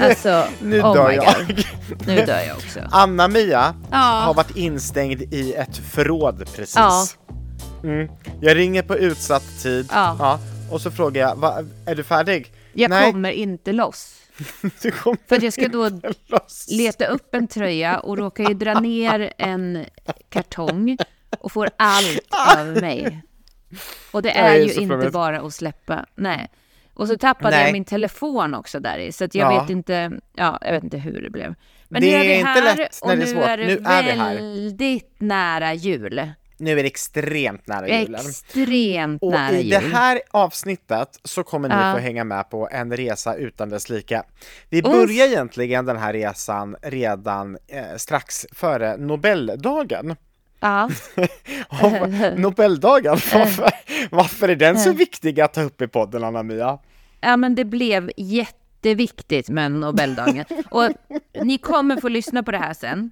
Alltså, 0.00 0.44
Nu 0.62 0.82
oh 0.82 0.94
dör 0.94 1.10
jag. 1.10 1.64
Nu 2.06 2.16
dör 2.26 2.40
jag 2.48 2.56
också. 2.56 2.80
Anna-Mia 2.92 3.74
Ja. 3.90 3.96
har 3.96 4.34
varit 4.34 4.56
instängd 4.56 5.34
i 5.34 5.54
ett 5.54 5.76
förråd 5.76 6.38
precis. 6.56 6.76
Ja. 6.76 7.06
Mm. 7.84 8.08
Jag 8.40 8.56
ringer 8.56 8.82
på 8.82 8.96
utsatt 8.96 9.62
tid 9.62 9.88
Ja. 9.92 10.38
och 10.70 10.80
så 10.80 10.90
frågar 10.90 11.22
jag, 11.22 11.36
Va, 11.36 11.58
är 11.86 11.94
du 11.94 12.04
färdig? 12.04 12.52
Jag 12.72 12.90
Nej, 12.90 13.12
kommer 13.12 13.30
inte 13.30 13.72
loss. 13.72 14.16
För 15.28 15.36
att 15.36 15.42
jag 15.42 15.52
ska 15.52 15.68
då 15.68 15.90
leta 16.68 17.06
upp 17.06 17.34
en 17.34 17.46
tröja 17.48 17.98
och 17.98 18.18
råkar 18.18 18.48
ju 18.48 18.54
dra 18.54 18.80
ner 18.80 19.32
en 19.38 19.84
kartong 20.28 20.96
och 21.40 21.52
får 21.52 21.70
allt 21.76 22.20
över 22.58 22.80
mig. 22.80 23.22
Och 24.10 24.22
det 24.22 24.28
Det 24.28 24.32
är 24.38 24.54
är 24.54 24.58
ju 24.58 24.72
inte 24.74 25.10
bara 25.10 25.40
att 25.40 25.54
släppa. 25.54 26.06
Nej. 26.14 26.48
Och 27.00 27.08
så 27.08 27.18
tappade 27.18 27.56
Nej. 27.56 27.64
jag 27.64 27.72
min 27.72 27.84
telefon 27.84 28.54
också 28.54 28.80
där 28.80 28.98
i, 28.98 29.12
så 29.12 29.24
att 29.24 29.34
jag 29.34 29.52
Ja. 29.52 29.60
vet 29.60 29.70
inte, 29.70 30.10
ja, 30.34 30.58
jag 30.60 30.72
vet 30.72 30.84
inte 30.84 30.98
hur 30.98 31.22
det 31.22 31.30
blev. 31.30 31.54
Men 31.88 32.02
Det 32.02 32.08
nu 32.10 32.14
är 32.16 32.20
vi 32.20 32.32
är 32.32 32.36
inte 32.38 32.48
här 32.48 32.76
lätt 32.76 32.98
och 33.02 33.08
när 33.08 33.16
det 33.16 33.22
är 33.22 33.26
nu 33.26 33.32
svårt. 33.32 33.44
är 33.48 33.56
det 33.56 33.64
Nu 33.66 33.72
är 33.72 34.02
vi 34.02 34.10
här. 34.10 34.34
väldigt 34.34 35.06
nära 35.20 35.74
jul. 35.74 36.30
Nu 36.56 36.70
är 36.72 36.76
det 36.82 36.86
extremt 36.86 37.66
nära 37.66 37.88
julen. 37.88 38.20
Extremt 38.20 39.22
Och 39.22 39.30
nära 39.32 39.52
i 39.56 39.60
jul. 39.62 39.70
det 39.70 39.96
här 39.96 40.20
avsnittet 40.30 41.08
så 41.24 41.42
kommer 41.42 41.68
ni 41.68 41.74
Ja. 41.74 41.92
få 41.94 41.98
hänga 41.98 42.24
med 42.24 42.50
på 42.50 42.68
en 42.72 42.96
resa 42.96 43.34
utan 43.34 43.68
dess 43.68 43.88
like. 43.88 44.22
Vi 44.68 44.78
Uff. 44.78 44.84
börjar 44.84 45.26
egentligen 45.26 45.86
den 45.86 45.96
här 45.96 46.12
resan 46.12 46.76
redan 46.82 47.58
eh, 47.68 47.96
strax 47.96 48.46
före 48.52 48.96
Nobeldagen. 48.96 50.16
Ja. 50.60 50.90
Och 51.82 52.10
Nobeldagen, 52.38 53.12
varför, 53.34 53.70
varför 54.10 54.48
är 54.48 54.56
den 54.56 54.78
så 54.78 54.92
viktig 54.92 55.40
att 55.40 55.52
ta 55.54 55.62
upp 55.62 55.82
i 55.82 55.88
podden 55.88 56.24
Anna-Mia? 56.24 56.78
Ja, 57.20 57.36
men 57.36 57.54
det 57.54 57.64
blev 57.64 58.10
jätteviktigt 58.16 59.48
med 59.48 59.72
Nobeldagen. 59.72 60.44
Och 60.70 60.88
ni 61.42 61.58
kommer 61.58 61.96
få 61.96 62.08
lyssna 62.08 62.42
på 62.42 62.50
det 62.50 62.58
här 62.58 62.74
sen. 62.74 63.10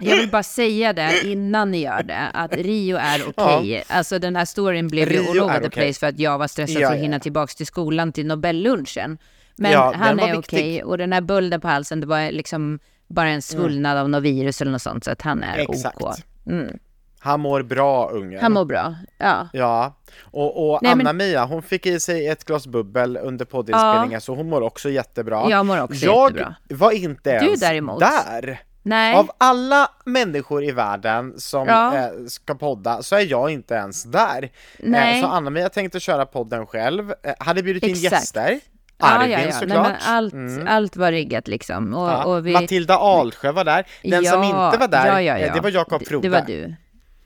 Jag 0.00 0.16
vill 0.16 0.30
bara 0.30 0.42
säga 0.42 0.92
det 0.92 1.22
innan 1.24 1.70
ni 1.70 1.78
gör 1.78 2.02
det, 2.02 2.30
att 2.34 2.54
Rio 2.56 2.96
är 2.96 3.28
okej. 3.28 3.84
Alltså 3.88 4.18
den 4.18 4.36
här 4.36 4.44
storyn 4.44 4.88
blev 4.88 5.12
ju 5.12 5.18
Rio 5.18 5.30
all 5.30 5.40
over 5.40 5.60
the 5.60 5.70
place 5.70 6.00
för 6.00 6.06
att 6.06 6.18
jag 6.18 6.38
var 6.38 6.46
stressad 6.46 6.82
Ja, 6.82 6.88
för 6.88 6.94
att 6.94 6.98
ja, 6.98 7.02
hinna 7.02 7.16
ja. 7.16 7.20
tillbaka 7.20 7.52
till 7.56 7.66
skolan 7.66 8.12
till 8.12 8.26
Nobellunchen. 8.26 9.18
Men 9.56 9.72
Ja, 9.72 9.92
han 9.96 10.20
är 10.20 10.38
okej 10.38 10.84
och 10.84 10.98
den 10.98 11.12
här 11.12 11.20
bulden 11.20 11.60
på 11.60 11.68
halsen, 11.68 12.00
det 12.00 12.06
var 12.06 12.30
liksom 12.30 12.78
bara 13.08 13.28
en 13.28 13.42
svullnad 13.42 13.98
av 13.98 14.08
något 14.08 14.22
virus 14.22 14.60
eller 14.60 14.72
något 14.72 14.82
sånt, 14.82 15.04
så 15.04 15.10
att 15.10 15.22
han 15.22 15.42
är 15.42 15.58
Exakt. 15.58 16.02
OK. 16.02 16.14
Mm. 16.46 16.78
Han 17.20 17.40
mår 17.40 17.62
bra 17.62 18.08
ungen. 18.10 18.40
Han 18.42 18.52
mår 18.52 18.64
bra, 18.64 18.94
ja. 19.18 19.48
Ja, 19.52 19.94
och, 20.22 20.70
och 20.70 20.78
Nej, 20.82 20.96
men- 20.96 21.06
Anna-Mia 21.06 21.44
hon 21.44 21.62
fick 21.62 21.86
i 21.86 22.00
sig 22.00 22.28
ett 22.28 22.44
glas 22.44 22.66
bubbel 22.66 23.16
under 23.22 23.44
poddinspelningen 23.44 24.20
så 24.20 24.34
hon 24.34 24.48
mår 24.48 24.60
också 24.60 24.90
jättebra. 24.90 25.50
Jag 25.50 25.66
mår 25.66 25.82
också 25.82 26.04
jag 26.06 26.30
jättebra. 26.30 26.54
var 26.68 26.90
inte 26.92 27.30
ens 27.30 27.60
däremot? 27.60 28.00
där. 28.00 28.60
Nej, 28.82 29.14
Av 29.16 29.30
alla 29.38 29.88
människor 30.04 30.64
i 30.64 30.70
världen 30.70 31.34
som 31.40 31.66
Ja. 31.66 31.96
eh, 31.96 32.08
ska 32.28 32.54
podda 32.54 33.02
så 33.02 33.16
är 33.16 33.20
jag 33.30 33.50
inte 33.50 33.74
ens 33.74 34.02
där. 34.04 34.50
Nej. 34.78 35.18
Eh, 35.20 35.24
så 35.26 35.30
Anna-Mia 35.32 35.68
tänkte 35.68 36.00
köra 36.00 36.26
podden 36.26 36.66
själv, 36.66 37.10
eh, 37.22 37.34
hade 37.38 37.62
bjudit 37.62 37.82
in 37.82 37.90
Exakt. 37.90 38.12
gäster. 38.12 38.60
ja, 38.98 39.06
Arvin 39.06 39.30
ja, 39.30 39.38
ja. 39.38 39.44
Nej, 39.44 39.52
såklart. 39.52 39.86
men 39.86 39.96
allt, 40.14 40.32
Mm. 40.32 40.66
allt 40.68 40.96
var 40.96 41.12
riggat 41.12 41.48
liksom. 41.48 41.94
Och, 41.94 42.08
Ja. 42.10 42.24
och 42.24 42.46
vi... 42.46 42.52
Matilda 42.52 42.94
Alsjö 42.96 43.52
var 43.52 43.64
där. 43.64 43.86
Den 44.02 44.24
som 44.24 44.42
inte 44.42 44.76
var 44.80 44.88
där, 44.88 45.06
ja, 45.06 45.22
ja, 45.22 45.36
eh, 45.38 45.46
ja. 45.46 45.54
det 45.54 45.60
var 45.60 45.70
Jakob 45.70 46.06
Frode. 46.06 46.28
Det 46.28 46.32
var 46.32 46.44
du. 46.46 46.74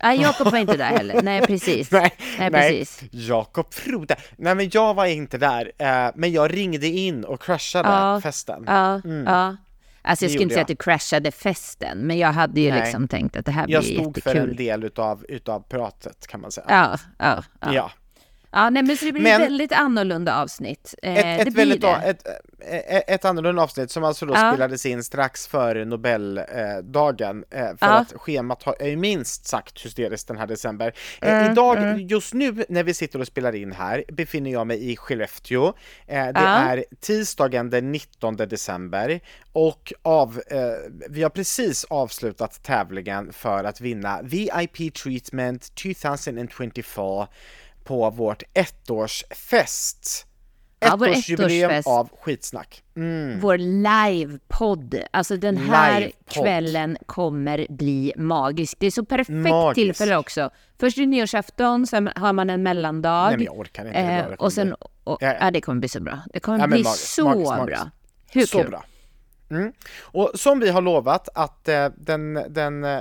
Nej, 0.03 0.21
Jakob 0.21 0.49
var 0.53 0.59
inte 0.59 0.77
där 0.77 0.85
heller. 0.91 1.23
Nej, 1.23 1.41
precis. 1.47 1.91
Nej, 1.91 2.13
Nej, 2.39 2.51
nej. 2.51 2.79
precis. 2.79 3.03
Jakob 3.11 3.75
Frode. 3.75 4.17
Nej 4.37 4.55
men 4.55 4.71
jag 4.73 4.95
var 4.95 5.07
inte 5.07 5.39
där, 5.39 5.73
eh, 5.79 6.11
men 6.15 6.33
jag 6.33 6.55
ringde 6.57 6.87
in 6.87 7.25
och 7.25 7.43
crashade 7.43 7.89
Ja. 7.89 8.21
festen. 8.23 8.65
Ja, 8.67 9.01
ja. 9.27 9.57
Alltså 10.05 10.25
jag 10.25 10.31
skulle 10.33 10.43
inte 10.43 10.53
säga 10.55 10.63
att 10.63 10.69
du 10.69 10.77
crashade 10.77 11.31
festen, 11.31 11.99
men 11.99 12.19
jag 12.19 12.33
hade 12.33 12.61
ju 12.61 12.71
Nej. 12.71 12.81
liksom 12.81 13.09
tänkt 13.09 13.37
att 13.37 13.47
det 13.47 13.53
här 13.53 13.67
blir 13.67 13.75
Jag 13.75 13.85
stod 13.85 14.23
för 14.23 14.31
en 14.31 14.37
jättekul. 14.37 14.57
del 14.57 14.85
utav, 14.85 15.25
utav 15.29 15.61
pratet 15.69 16.27
kan 16.27 16.41
man 16.41 16.53
säga. 16.53 16.67
Ja, 16.69 16.99
ja, 17.19 17.43
ja. 17.61 17.73
Ja. 17.75 17.91
Ja 18.53 18.71
nej, 18.71 18.83
men 18.83 18.97
så 18.97 19.05
det 19.05 19.13
blir 19.13 19.23
Men- 19.23 19.41
ett 19.41 19.47
väldigt 19.47 19.73
annorlunda 19.73 20.43
avsnitt. 20.43 20.95
Eh, 21.03 21.17
Ett, 21.17 21.25
det 21.25 21.31
ett, 21.43 21.45
blir 21.55 21.57
väldigt, 21.57 21.81
det. 21.81 21.89
ett, 22.05 22.27
ett, 22.61 23.05
ett 23.11 23.25
annorlunda 23.25 23.63
avsnitt 23.63 23.91
som 23.91 24.05
alltså 24.05 24.27
då 24.27 24.35
Ja. 24.35 24.53
spelades 24.53 24.87
in 24.87 25.05
strax 25.05 25.47
före 25.47 25.85
Nobeldagen 25.85 27.45
eh, 27.51 27.61
för 27.67 27.77
Ja. 27.81 27.99
att 27.99 28.13
schemat 28.17 28.63
har, 28.63 28.77
är 28.81 28.89
ju 28.89 28.97
minst 28.97 29.47
sagt 29.47 29.85
hysteriskt 29.85 30.29
den 30.29 30.37
här 30.37 30.47
december. 30.47 30.93
Eh, 31.21 31.33
Mm, 31.43 31.53
idag, 31.53 32.01
just 32.01 32.35
nu 32.35 32.65
när 32.69 32.83
vi 32.83 32.95
sitter 32.95 33.21
och 33.21 33.27
spelar 33.27 33.55
in 33.55 33.73
här, 33.73 34.05
befinner 34.13 34.51
jag 34.51 34.67
mig 34.67 34.91
i 34.93 34.97
Skellefteå. 34.97 35.67
Eh, 36.07 36.25
det 36.27 36.33
Ja. 36.35 36.41
är 36.41 36.85
tisdagen 37.01 37.71
den 37.71 37.93
19 37.93 38.37
december 38.37 39.21
och 39.53 39.93
av, 40.03 40.41
eh, 40.47 40.59
vi 41.11 41.23
har 41.23 41.31
precis 41.31 41.85
avslutat 41.85 42.63
tävlingen 42.63 43.33
för 43.33 43.65
att 43.65 43.81
vinna 43.81 44.21
VIP 44.23 44.91
Treatment 45.03 45.75
2024 45.75 47.29
på 47.85 48.11
vårt 48.11 48.43
ettårsfest. 48.55 50.27
Ja, 50.81 50.89
Ettårsjubileum 50.95 51.71
ettårsfest. 51.71 51.89
av 51.89 52.09
skitsnack. 52.21 52.83
Mm. 52.97 53.41
Vår 53.41 53.59
livepodd, 53.59 54.95
alltså 55.11 55.37
den 55.37 55.57
här 55.57 56.01
Livepodd. 56.01 56.27
kvällen 56.45 56.97
kommer 57.07 57.67
bli 57.71 58.13
magisk. 58.17 58.77
Det 58.81 58.87
är 58.87 58.91
så 58.91 59.05
perfekt 59.05 59.31
Magisk. 59.37 59.75
tillfälle 59.75 60.17
också. 60.17 60.51
Först 60.81 60.99
är 60.99 61.03
det 61.03 61.07
nyårsafton, 61.09 61.87
sen 61.87 62.11
har 62.17 62.33
man 62.33 62.51
en 62.51 62.63
mellandag. 62.63 63.27
Nej 63.29 63.37
men 63.37 63.45
jag 63.47 63.59
orkar 63.59 63.87
inte. 63.87 63.99
Eh, 63.99 64.27
och 64.27 64.53
sen, 64.53 64.73
och, 65.05 65.19
Ja, 65.23 65.29
ja. 65.29 65.37
ja, 65.41 65.51
det 65.51 65.61
kommer 65.61 65.81
bli 65.81 65.89
så 65.89 66.01
bra. 66.01 66.19
Det 66.33 66.41
kommer 66.41 66.59
Ja, 66.59 66.67
bli 66.67 66.83
magiskt, 66.83 67.09
så 67.15 67.25
magiskt, 67.25 67.51
magiskt. 67.51 67.67
bra. 67.83 67.91
Hur 68.31 68.47
Så 68.47 68.59
kul? 68.63 68.71
bra. 68.71 68.85
Mm. 69.53 69.73
Och 70.01 70.31
som 70.35 70.61
vi 70.61 70.69
har 70.69 70.83
lovat 70.83 71.29
att 71.35 71.69
eh, 71.69 71.89
den, 71.97 72.35
den 72.49 72.85
eh, 72.85 73.01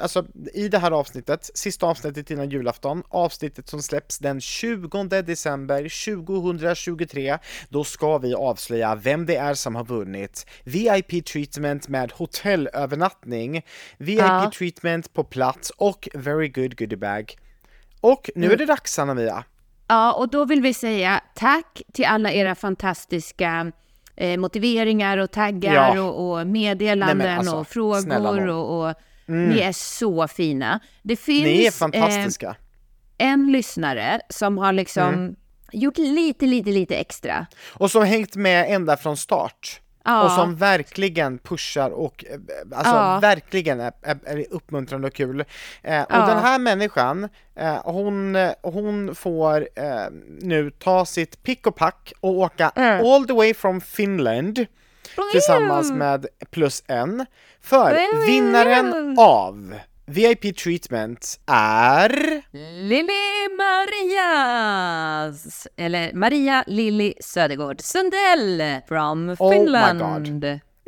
alltså 0.00 0.26
i 0.54 0.68
det 0.68 0.78
här 0.78 0.90
avsnittet, 0.90 1.50
sista 1.54 1.86
avsnittet 1.86 2.30
innan 2.30 2.50
julafton, 2.50 3.02
avsnittet 3.08 3.68
som 3.68 3.82
släpps 3.82 4.18
den 4.18 4.40
20 4.40 5.04
december 5.22 6.04
2023, 6.16 7.38
då 7.68 7.84
ska 7.84 8.18
vi 8.18 8.34
avslöja 8.34 8.94
vem 8.94 9.26
det 9.26 9.36
är 9.36 9.54
som 9.54 9.74
har 9.74 9.84
vunnit 9.84 10.46
VIP 10.64 11.26
treatment 11.26 11.88
med 11.88 12.12
hotellövernattning, 12.12 13.62
VIP 13.98 14.18
Ja. 14.18 14.50
treatment 14.58 15.12
på 15.12 15.24
plats 15.24 15.70
och 15.70 16.08
very 16.14 16.48
good 16.48 16.78
goodie 16.78 16.96
bag. 16.96 17.36
Och 18.00 18.30
nu 18.34 18.46
Mm. 18.46 18.54
är 18.54 18.56
det 18.58 18.66
dags 18.66 18.98
Anna-Mia. 18.98 19.44
Ja, 19.88 20.12
och 20.12 20.28
då 20.30 20.44
vill 20.44 20.62
vi 20.62 20.74
säga 20.74 21.20
tack 21.34 21.82
till 21.92 22.04
alla 22.04 22.32
era 22.32 22.54
fantastiska 22.54 23.72
eh, 24.16 24.38
motiveringar 24.40 25.18
och 25.18 25.30
taggar 25.30 25.96
Ja. 25.96 26.02
och, 26.02 26.32
och 26.40 26.46
meddelanden 26.46 27.18
Nej, 27.18 27.36
alltså, 27.36 27.56
och 27.56 27.68
frågor 27.68 28.46
och, 28.48 28.88
och 28.88 28.94
ni 29.26 29.58
är 29.60 29.72
så 29.72 30.28
fina. 30.28 30.80
Det 31.02 31.16
finns 31.16 31.44
Ni 31.44 31.62
är 31.62 31.66
eh, 31.66 31.70
fantastiska. 31.72 32.56
en 33.18 33.52
lyssnare 33.52 34.20
som 34.28 34.58
har 34.58 34.72
liksom 34.72 35.08
Mm. 35.14 35.34
gjort 35.72 35.98
lite, 35.98 36.46
lite, 36.46 36.70
lite 36.70 36.96
extra. 36.96 37.46
Och 37.74 37.90
som 37.90 38.02
hängt 38.04 38.36
med 38.36 38.66
ända 38.74 38.96
från 38.96 39.16
start. 39.16 39.80
Ja. 40.04 40.24
Och 40.24 40.30
som 40.30 40.56
verkligen 40.56 41.38
pushar 41.38 41.90
och 41.90 42.24
eh, 42.30 42.38
alltså 42.78 42.94
Ja. 42.94 43.18
verkligen 43.22 43.80
är, 43.80 43.92
är, 44.02 44.18
är 44.24 44.44
uppmuntrande 44.50 45.06
och 45.08 45.14
kul. 45.14 45.40
Eh, 45.82 46.02
och 46.02 46.06
Ja. 46.10 46.26
den 46.26 46.38
här 46.38 46.58
människan, 46.58 47.28
eh, 47.56 47.74
hon, 47.84 48.36
eh, 48.36 48.50
hon 48.62 49.14
får 49.14 49.68
eh, 49.76 50.06
nu 50.40 50.70
ta 50.70 51.04
sitt 51.06 51.42
pick 51.42 51.66
och 51.66 51.76
pack 51.76 52.12
och 52.20 52.30
åka 52.30 52.72
Mm. 52.74 53.06
all 53.06 53.26
the 53.26 53.32
way 53.32 53.54
from 53.54 53.80
Finland 53.80 54.66
tillsammans 55.32 55.92
med 55.92 56.26
plus 56.50 56.82
en. 56.86 57.26
För 57.62 58.26
vinnaren 58.26 59.16
av 59.18 59.74
VIP 60.06 60.56
treatment 60.56 61.40
är... 61.46 62.42
Lili 62.88 63.48
Marias, 63.58 65.66
eller 65.76 66.12
Maria 66.12 66.64
Lilly 66.66 67.14
Södergård 67.20 67.80
Sundell 67.80 68.80
from 68.88 69.36
Oh 69.38 69.50
my 69.50 69.56
Finland. 69.58 70.00
God. 70.00 70.42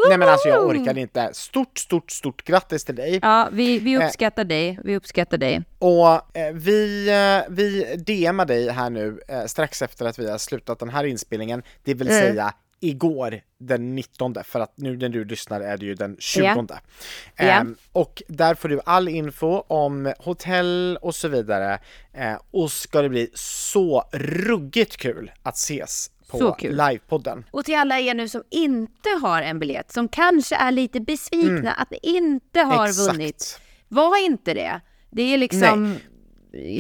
Nej 0.09 0.19
men 0.19 0.29
alltså 0.29 0.49
jag 0.49 0.67
orkar 0.67 0.99
inte. 0.99 1.31
Stort, 1.33 1.79
stort, 1.79 2.11
stort 2.11 2.45
grattis 2.45 2.85
till 2.85 2.95
dig! 2.95 3.19
Ja, 3.23 3.49
vi, 3.53 3.79
vi 3.79 3.95
Eh. 3.95 4.07
uppskattar 4.07 4.45
dig, 4.45 4.79
vi 4.85 4.97
uppskattar 4.97 5.39
dig. 5.39 5.63
Och 5.79 6.37
eh, 6.37 6.53
vi, 6.55 7.09
eh, 7.09 7.53
vi 7.55 7.97
DMar 8.07 8.47
dig 8.47 8.71
här 8.71 8.91
nu 8.91 9.21
eh, 9.29 9.45
strax 9.45 9.83
efter 9.83 10.07
att 10.07 10.19
vi 10.19 10.31
har 10.31 10.39
slutat 10.39 10.79
den 10.79 10.89
här 10.89 11.05
inspelningen, 11.05 11.63
det 11.85 11.95
vill 11.95 12.09
Mm. 12.09 12.21
säga 12.21 12.53
igår 12.85 13.41
den 13.59 13.95
19 13.95 14.35
för 14.45 14.61
att 14.61 14.73
nu 14.79 14.97
när 14.97 15.09
du 15.09 15.25
lyssnar 15.25 15.61
är 15.61 15.77
det 15.77 15.87
ju 15.87 15.95
den 15.95 16.17
20. 16.19 16.45
Ja. 16.45 16.79
Ehm, 17.37 17.77
och 17.93 18.23
där 18.29 18.55
får 18.55 18.69
du 18.69 18.81
all 18.87 19.09
info 19.09 19.61
om 19.61 20.13
hotell 20.19 20.99
och 21.03 21.15
så 21.15 21.29
vidare. 21.29 21.79
Eh, 22.13 22.35
och 22.51 22.73
ska 22.73 23.03
det 23.03 23.09
bli 23.09 23.31
så 23.35 24.05
ruggigt 24.13 24.97
kul 24.97 25.31
att 25.43 25.57
ses 25.57 26.11
på 26.29 26.57
livepodden. 26.61 27.45
Och 27.51 27.65
till 27.65 27.75
alla 27.75 28.01
er 28.01 28.15
nu 28.15 28.29
som 28.29 28.43
inte 28.51 29.09
har 29.23 29.43
en 29.43 29.59
biljett, 29.59 29.93
som 29.93 30.09
kanske 30.09 30.57
är 30.57 30.71
lite 30.73 31.01
besvikna 31.01 31.73
att 31.73 31.91
ni 31.91 31.99
inte 32.03 32.61
har 32.61 32.75
Mm. 32.75 32.85
Exakt. 32.91 33.13
vunnit, 33.13 33.61
var 33.89 34.25
inte 34.25 34.55
det. 34.55 34.81
Det 35.11 35.23
är 35.23 35.39
liksom 35.39 35.97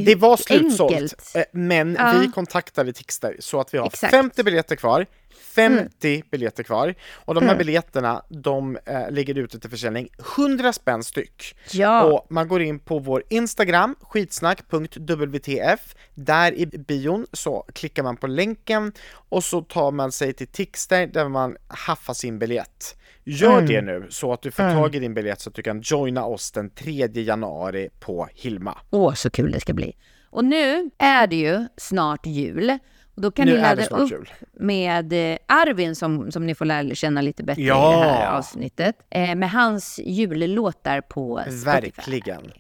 Det 0.05 0.15
var 0.15 0.37
slutsålt, 0.37 0.93
enkelt. 0.93 1.33
eh, 1.35 1.43
men 1.53 1.97
Ja. 2.01 2.19
vi 2.21 2.29
kontaktade 2.33 2.93
Tixter 2.93 3.37
så 3.39 3.61
att 3.61 3.75
vi 3.75 3.79
har 3.79 3.87
Exakt. 3.87 4.11
50 4.11 4.43
biljetter 4.43 4.77
kvar. 4.77 5.07
50 5.55 6.23
biljetter 6.31 6.63
kvar 6.63 6.95
och 7.13 7.35
de 7.35 7.45
här 7.45 7.57
biljetterna 7.57 8.23
de 8.29 8.79
eh, 8.87 9.11
ligger 9.11 9.35
ute 9.39 9.59
till 9.61 9.71
försäljning 9.71 10.09
100 10.37 10.73
spänn 10.73 11.03
styck. 11.05 11.57
Ja. 11.73 12.03
Och 12.05 12.27
man 12.31 12.49
går 12.49 12.63
in 12.63 12.79
på 12.79 12.99
vår 12.99 13.23
Instagram, 13.31 13.97
skitsnack.wtf. 14.01 15.95
Där 16.15 16.53
i 16.55 16.67
bion 16.67 17.27
så 17.33 17.65
klickar 17.75 18.03
man 18.03 18.17
på 18.17 18.27
länken 18.27 18.93
och 19.29 19.45
så 19.45 19.61
tar 19.61 19.91
man 19.91 20.13
sig 20.13 20.33
till 20.33 20.47
Tixter 20.49 21.07
där 21.07 21.29
man 21.29 21.57
haffar 21.69 22.15
sin 22.15 22.39
biljett. 22.39 22.97
Gör 23.25 23.63
det 23.63 23.83
nu 23.83 24.07
så 24.11 24.33
att 24.33 24.43
du 24.43 24.51
får 24.51 24.63
tag 24.75 24.95
i 24.95 24.99
din 24.99 25.15
biljett 25.15 25.41
så 25.41 25.49
att 25.51 25.55
du 25.55 25.63
kan 25.63 25.81
joina 25.85 26.25
oss 26.25 26.53
den 26.53 26.71
3 26.71 27.09
januari 27.13 27.89
på 28.01 28.29
Hilma. 28.35 28.79
Åh, 28.91 29.15
så 29.15 29.31
kul 29.31 29.53
det 29.53 29.61
ska 29.61 29.73
bli. 29.73 29.97
Och 30.31 30.45
nu 30.45 30.91
är 30.99 31.27
det 31.27 31.37
ju 31.37 31.67
snart 31.77 32.27
jul. 32.27 32.79
Och 33.15 33.23
då 33.23 33.31
kan 33.31 33.47
Nu 33.47 33.55
ni 33.55 33.61
ladda 33.61 33.87
upp 33.87 34.11
jul. 34.11 34.33
med 34.53 35.13
eh, 35.33 35.39
Arvin 35.49 35.95
som, 35.97 36.33
som 36.33 36.47
ni 36.47 36.55
får 36.55 36.65
lära 36.65 36.95
känna 36.95 37.21
lite 37.21 37.45
bättre 37.45 37.63
Ja. 37.63 37.93
i 37.95 38.07
det 38.07 38.13
här 38.13 38.37
avsnittet. 38.39 38.97
Eh, 39.11 39.35
med 39.35 39.51
hans 39.51 40.01
jullåtar 40.05 41.01
på 41.01 41.41
Spotify. 41.45 41.65
Verkligen. 41.65 42.53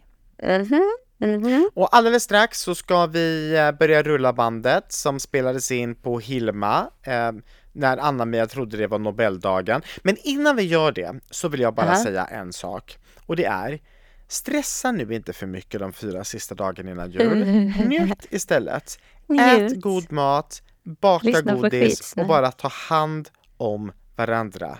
Mhm, 0.42 0.82
mhm. 1.18 1.70
Och 1.74 1.96
alldeles 1.96 2.22
strax 2.22 2.60
så 2.60 2.74
ska 2.74 3.06
vi 3.06 3.56
eh, 3.56 3.72
börja 3.78 4.02
rulla 4.02 4.32
bandet 4.32 4.92
som 4.92 5.20
spelades 5.20 5.70
in 5.70 5.94
på 5.94 6.18
Hilma 6.18 6.90
eh, 7.02 7.32
när 7.74 7.96
Anna-Mia 7.96 8.46
trodde 8.46 8.76
det 8.76 8.86
var 8.86 8.98
Nobeldagen. 8.98 9.82
Men 10.02 10.16
innan 10.22 10.56
vi 10.56 10.62
gör 10.62 10.92
det 10.92 11.20
så 11.30 11.48
vill 11.48 11.60
jag 11.60 11.74
bara 11.74 11.86
Aha. 11.86 12.02
säga 12.02 12.24
en 12.24 12.52
sak 12.52 12.98
och 13.26 13.36
det 13.36 13.44
är 13.44 13.80
Stressa 14.28 14.92
nu 14.92 15.14
inte 15.14 15.32
för 15.32 15.46
mycket 15.46 15.80
de 15.80 15.92
fyra 15.92 16.24
sista 16.24 16.54
dagarna 16.54 16.90
innan 16.90 17.10
jul. 17.10 17.44
Njut 17.86 18.26
istället. 18.30 18.98
Njut. 19.26 19.72
Ät 19.72 19.80
god 19.80 20.12
mat, 20.12 20.62
baka 20.82 21.26
Lyssna 21.26 21.54
godis 21.54 22.14
och 22.16 22.26
bara 22.26 22.52
ta 22.52 22.68
hand 22.68 23.28
om 23.56 23.92
varandra. 24.16 24.78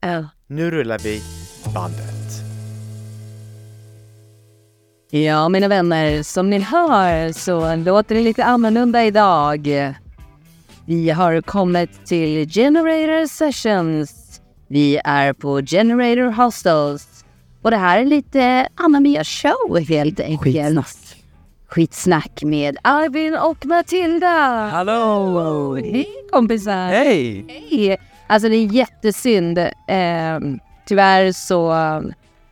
Ja. 0.00 0.28
Nu 0.46 0.70
rullar 0.70 0.98
vi 0.98 1.22
bandet. 1.74 2.22
Ja, 5.10 5.48
mina 5.48 5.68
vänner, 5.68 6.22
som 6.22 6.50
ni 6.50 6.58
hör 6.58 7.32
så 7.32 7.76
låter 7.76 8.14
det 8.14 8.20
lite 8.20 8.44
annorlunda 8.44 9.04
idag. 9.04 9.68
Vi 10.86 11.10
har 11.10 11.40
kommit 11.40 12.06
till 12.06 12.48
Generator 12.50 13.26
Sessions. 13.26 14.40
Vi 14.68 15.00
är 15.04 15.32
på 15.32 15.60
Generator 15.60 16.30
Hostels. 16.32 17.24
Och 17.62 17.70
det 17.70 17.76
här 17.76 18.00
är 18.00 18.04
lite 18.04 18.68
Anna-Mia 18.74 19.24
show 19.24 19.78
helt 19.88 20.20
enkelt. 20.20 20.42
Skitsnack. 20.42 21.24
Skitsnack 21.68 22.42
med 22.42 22.76
Arvin 22.82 23.36
och 23.36 23.66
Matilda. 23.66 24.68
Hallå! 24.72 25.74
Hej 25.74 26.08
kompisar! 26.30 26.86
Hej! 26.88 27.44
Hej! 27.48 27.98
Alltså 28.26 28.48
det 28.48 28.56
är 28.56 28.66
jättesynd. 28.66 29.58
Eh, 29.58 30.40
tyvärr 30.86 31.32
så 31.32 31.70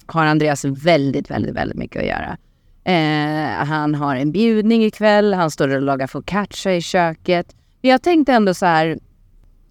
har 0.06 0.25
Andreas 0.25 0.65
väldigt, 0.65 1.31
väldigt, 1.31 1.55
väldigt 1.55 1.79
mycket 1.79 2.03
att 2.03 2.09
göra. 2.09 2.37
Eh, 2.85 3.67
han 3.67 3.94
har 3.94 4.17
en 4.17 4.32
bjudning 4.32 4.85
ikväll, 4.85 5.35
han 5.35 5.50
står 5.50 5.69
och 5.69 5.82
lagar 5.82 6.06
focaccia 6.06 6.77
i 6.77 6.81
köket. 6.82 7.55
Jag 7.81 8.03
tänkte 8.03 8.32
ändå 8.32 8.55
så 8.55 8.67
här, 8.67 8.99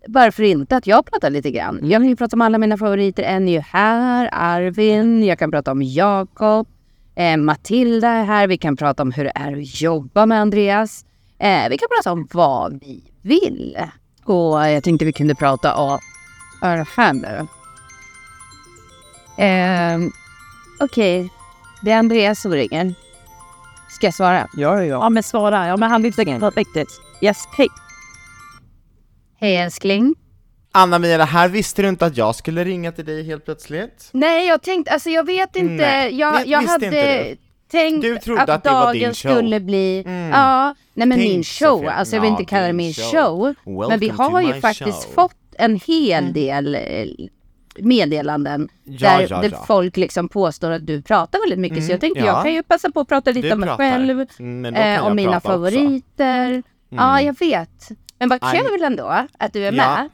varför 0.08 0.44
inte 0.44 0.78
att 0.78 0.88
jag 0.88 1.06
pratar 1.06 1.30
lite 1.30 1.52
grann? 1.52 1.80
Jag 1.84 2.02
kan 2.02 2.10
ju 2.10 2.16
prata 2.16 2.36
om 2.36 2.42
alla 2.42 2.58
mina 2.58 2.78
favoriter. 2.78 3.24
En 3.24 3.48
är 3.48 3.52
ju 3.52 3.60
här, 3.60 4.30
Arvin, 4.32 5.24
jag 5.24 5.40
kan 5.40 5.52
prata 5.52 5.72
om 5.72 5.84
Jakob, 5.84 6.68
eh, 7.16 7.38
Matilda 7.38 8.08
är 8.08 8.24
här, 8.24 8.48
vi 8.48 8.58
kan 8.58 8.78
prata 8.78 9.04
om 9.04 9.12
hur 9.12 9.24
det 9.24 9.32
är 9.36 9.58
att 9.62 9.82
jobba 9.82 10.26
med 10.26 10.42
Andreas. 10.42 11.06
Eh, 11.40 11.70
vi 11.70 11.78
kan 11.78 11.88
prata 11.98 12.12
om 12.12 12.28
vad 12.32 12.80
vi 12.82 13.04
vill. 13.22 13.78
Och 14.24 14.70
jag 14.70 14.84
tänkte 14.84 15.06
vi 15.06 15.14
kunde 15.14 15.36
prata 15.36 15.76
om... 15.76 16.00
Nu? 17.14 17.48
Eh, 19.44 20.00
Okej, 20.80 21.30
det 21.82 21.92
är 21.92 22.00
Andreas 22.00 22.42
som 22.42 22.52
ringer. 22.52 22.94
Ska 23.90 24.08
jag 24.08 24.14
svara? 24.14 24.48
Ja, 24.54 24.76
ja, 24.76 24.84
ja. 24.84 24.86
Ja 24.86 25.10
men 25.10 25.24
svara, 25.24 25.68
ja 25.68 25.78
men 25.78 25.92
han 25.92 26.02
vill 26.02 26.14
något 26.40 26.58
viktigt. 26.58 27.02
Yes, 27.22 27.48
hej. 27.58 27.68
Hej 29.40 29.56
älskling. 29.56 30.16
Anna-Mia, 30.72 31.18
det 31.18 31.24
här 31.26 31.50
visste 31.50 31.82
du 31.82 31.90
inte 31.90 32.06
att 32.06 32.18
jag 32.18 32.36
skulle 32.36 32.64
ringa 32.64 32.92
till 32.92 33.06
dig 33.06 33.24
helt 33.24 33.46
plötsligt? 33.46 34.10
Nej, 34.14 34.48
jag 34.48 34.62
tänkte, 34.62 34.92
alltså 34.94 35.10
jag 35.10 35.26
vet 35.26 35.56
inte. 35.56 35.74
Nej, 35.74 36.16
jag 36.20 36.34
det 36.44 36.50
jag 36.50 36.62
hade 36.62 36.86
inte 36.86 37.36
tänkt 37.72 38.02
Du 38.02 38.18
trodde 38.18 38.42
att, 38.42 38.50
att 38.50 38.64
dagen 38.64 39.16
skulle 39.16 39.60
bli... 39.60 40.04
Mm. 40.06 40.30
Ja, 40.30 40.76
nej 40.94 41.08
men 41.08 41.18
Tänk 41.18 41.30
min 41.32 41.44
så 41.44 41.66
show. 41.66 41.80
fel. 41.80 41.90
Alltså 41.90 42.16
jag 42.16 42.22
vill 42.22 42.32
inte 42.32 42.46
kalla 42.46 42.68
det 42.68 42.74
min 42.74 42.94
show. 42.94 43.54
show. 43.66 43.90
men 43.90 44.00
vi 44.00 44.10
har 44.10 44.42
ju 44.42 44.54
faktiskt 44.62 45.04
show. 45.06 45.14
fått 45.14 45.36
en 45.58 45.80
hel 45.88 46.34
del 46.34 46.76
eh, 46.76 46.82
meddelanden 47.80 48.70
Ja, 48.84 49.10
där, 49.18 49.28
ja, 49.30 49.42
där 49.42 49.50
ja. 49.52 49.64
folk 49.68 49.98
liksom 49.98 50.30
påstår 50.30 50.72
att 50.72 50.88
du 50.88 51.02
pratar 51.02 51.40
väldigt 51.40 51.60
mycket. 51.60 51.78
så 51.78 51.84
Mm, 51.84 51.92
jag 51.92 52.02
tänkte 52.02 52.20
ja. 52.20 52.26
jag 52.26 52.44
kan 52.44 52.54
ju 52.54 52.64
passa 52.64 52.92
på 52.92 53.00
att 53.00 53.08
prata 53.08 53.32
lite 53.32 53.48
Du 53.48 53.54
om 53.54 53.60
mig 53.60 53.68
pratar. 53.70 53.84
själv. 53.92 54.26
Mm, 54.40 54.76
Eh, 54.76 55.06
om 55.06 55.16
mina 55.16 55.40
prata 55.40 55.56
också. 55.60 55.76
Mm. 55.76 55.88
favoriter. 55.92 56.64
Ja, 56.90 57.22
jag 57.22 57.40
vet. 57.40 57.90
Men 58.20 58.30
vad 58.30 58.42
kul 58.42 58.84
ändå 58.84 59.26
att 59.40 59.54
du 59.54 59.66
är 59.68 59.72
Ja. 59.74 59.96
med. 59.96 60.10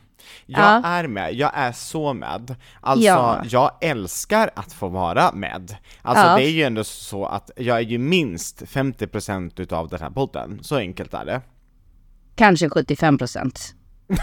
Jag 0.45 0.61
Ja. 0.63 0.81
är 0.87 1.07
med, 1.07 1.33
jag 1.33 1.51
är 1.53 1.71
så 1.71 2.13
med. 2.13 2.55
Alltså, 2.81 3.05
Ja. 3.05 3.41
jag 3.49 3.71
älskar 3.81 4.49
att 4.55 4.73
få 4.73 4.87
vara 4.87 5.31
med. 5.31 5.75
Alltså 6.01 6.25
Ja. 6.25 6.35
det 6.37 6.43
är 6.43 6.49
ju 6.49 6.63
ändå 6.63 6.83
så 6.83 7.25
att 7.25 7.51
jag 7.55 7.77
är 7.77 7.81
ju 7.81 7.97
minst 7.97 8.63
50% 8.65 9.59
utav 9.59 9.89
den 9.89 9.99
här 10.01 10.09
podden, 10.09 10.59
så 10.63 10.75
enkelt 10.77 11.13
är 11.13 11.25
det. 11.25 11.41
Kanske 12.35 12.69
75 12.69 13.17
procent. 13.17 13.73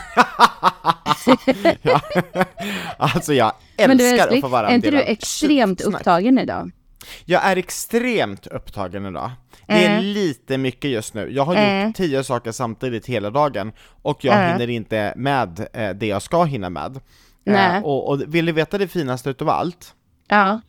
Alltså 2.98 3.32
jag 3.34 3.52
Men 3.78 3.96
du 3.98 4.04
älskar 4.08 4.14
att 4.14 4.20
älskling, 4.20 4.42
få 4.42 4.48
vara 4.48 4.66
är 4.66 4.70
en 4.70 4.74
inte 4.74 4.86
del 4.90 4.94
du 4.94 5.02
av 5.02 5.08
extremt 5.08 5.78
Skitsnack. 5.80 6.00
upptagen 6.00 6.38
idag? 6.38 6.70
Jag 7.24 7.44
är 7.44 7.56
extremt 7.56 8.46
upptagen 8.46 9.06
idag. 9.06 9.30
Det 9.66 9.84
är 9.86 9.96
Eh. 9.96 10.02
lite 10.02 10.58
mycket 10.58 10.90
just 10.90 11.14
nu. 11.14 11.30
Jag 11.32 11.44
har 11.44 11.56
Eh. 11.56 11.86
gjort 11.86 11.96
tio 11.96 12.24
saker 12.24 12.52
samtidigt 12.52 13.06
hela 13.06 13.30
dagen 13.30 13.72
och 14.02 14.24
jag 14.24 14.34
Eh. 14.44 14.52
hinner 14.52 14.70
inte 14.70 15.12
med 15.16 15.68
det 15.94 16.06
jag 16.06 16.22
ska 16.22 16.44
hinna 16.44 16.70
med. 16.70 17.00
Eh, 17.46 17.82
och, 17.84 18.08
och 18.08 18.22
vill 18.34 18.46
du 18.46 18.52
veta 18.52 18.78
det 18.78 18.88
finaste 18.88 19.30
utav 19.30 19.48
allt? 19.48 19.94
Ja. 20.28 20.60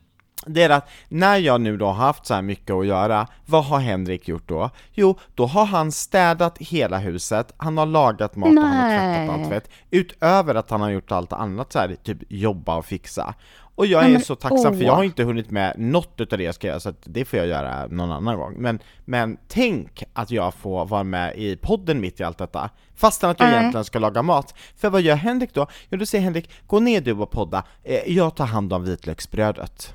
Det 0.45 0.63
är 0.63 0.69
att 0.69 0.89
när 1.09 1.37
jag 1.37 1.61
nu 1.61 1.77
då 1.77 1.85
har 1.85 1.93
haft 1.93 2.25
så 2.25 2.33
här 2.33 2.41
mycket 2.41 2.71
att 2.71 2.85
göra, 2.85 3.27
vad 3.45 3.65
har 3.65 3.79
Henrik 3.79 4.27
gjort 4.27 4.47
då? 4.47 4.69
Jo, 4.93 5.19
då 5.35 5.45
har 5.45 5.65
han 5.65 5.91
städat 5.91 6.57
hela 6.57 6.97
huset, 6.97 7.53
han 7.57 7.77
har 7.77 7.85
lagat 7.85 8.35
mat 8.35 8.49
och 8.49 8.61
han 8.63 8.77
har 8.77 8.89
tvättat 8.89 9.35
allt 9.39 9.49
tvätt, 9.49 9.69
utöver 9.91 10.55
att 10.55 10.69
han 10.69 10.81
har 10.81 10.89
gjort 10.89 11.11
allt 11.11 11.33
annat 11.33 11.71
så 11.73 11.79
här, 11.79 11.95
typ 12.03 12.17
jobba 12.29 12.75
och 12.75 12.85
fixa. 12.85 13.33
Och 13.75 13.85
jag 13.85 14.05
är 14.05 14.09
men, 14.09 14.21
så 14.21 14.35
tacksam 14.35 14.77
för 14.77 14.83
jag 14.83 14.95
har 14.95 15.03
inte 15.03 15.23
hunnit 15.23 15.51
med 15.51 15.73
något 15.77 16.21
utav 16.21 16.37
det 16.37 16.43
jag 16.43 16.55
ska 16.55 16.67
göra, 16.67 16.79
så 16.79 16.93
det 17.03 17.25
får 17.25 17.39
jag 17.39 17.47
göra 17.47 17.87
någon 17.87 18.11
annan 18.11 18.37
gång. 18.37 18.55
Men, 18.57 18.79
men 19.05 19.37
tänk 19.47 20.03
att 20.13 20.31
jag 20.31 20.53
får 20.53 20.85
vara 20.85 21.03
med 21.03 21.37
i 21.37 21.55
podden 21.57 22.01
mitt 22.01 22.19
i 22.19 22.23
allt 22.23 22.37
detta, 22.37 22.69
fastän 22.95 23.29
att 23.29 23.39
jag 23.39 23.49
Nej. 23.49 23.59
egentligen 23.59 23.85
ska 23.85 23.99
laga 23.99 24.21
mat. 24.21 24.55
För 24.77 24.89
vad 24.89 25.01
gör 25.01 25.15
Henrik 25.15 25.53
då? 25.53 25.67
Jo, 25.89 25.97
då 25.97 26.05
säger 26.05 26.23
Henrik, 26.23 26.49
gå 26.67 26.79
ner 26.79 27.01
du 27.01 27.11
och 27.11 27.31
podda, 27.31 27.63
eh, 27.83 28.13
jag 28.13 28.35
tar 28.35 28.45
hand 28.45 28.73
om 28.73 28.83
vitlöksbrödet. 28.83 29.93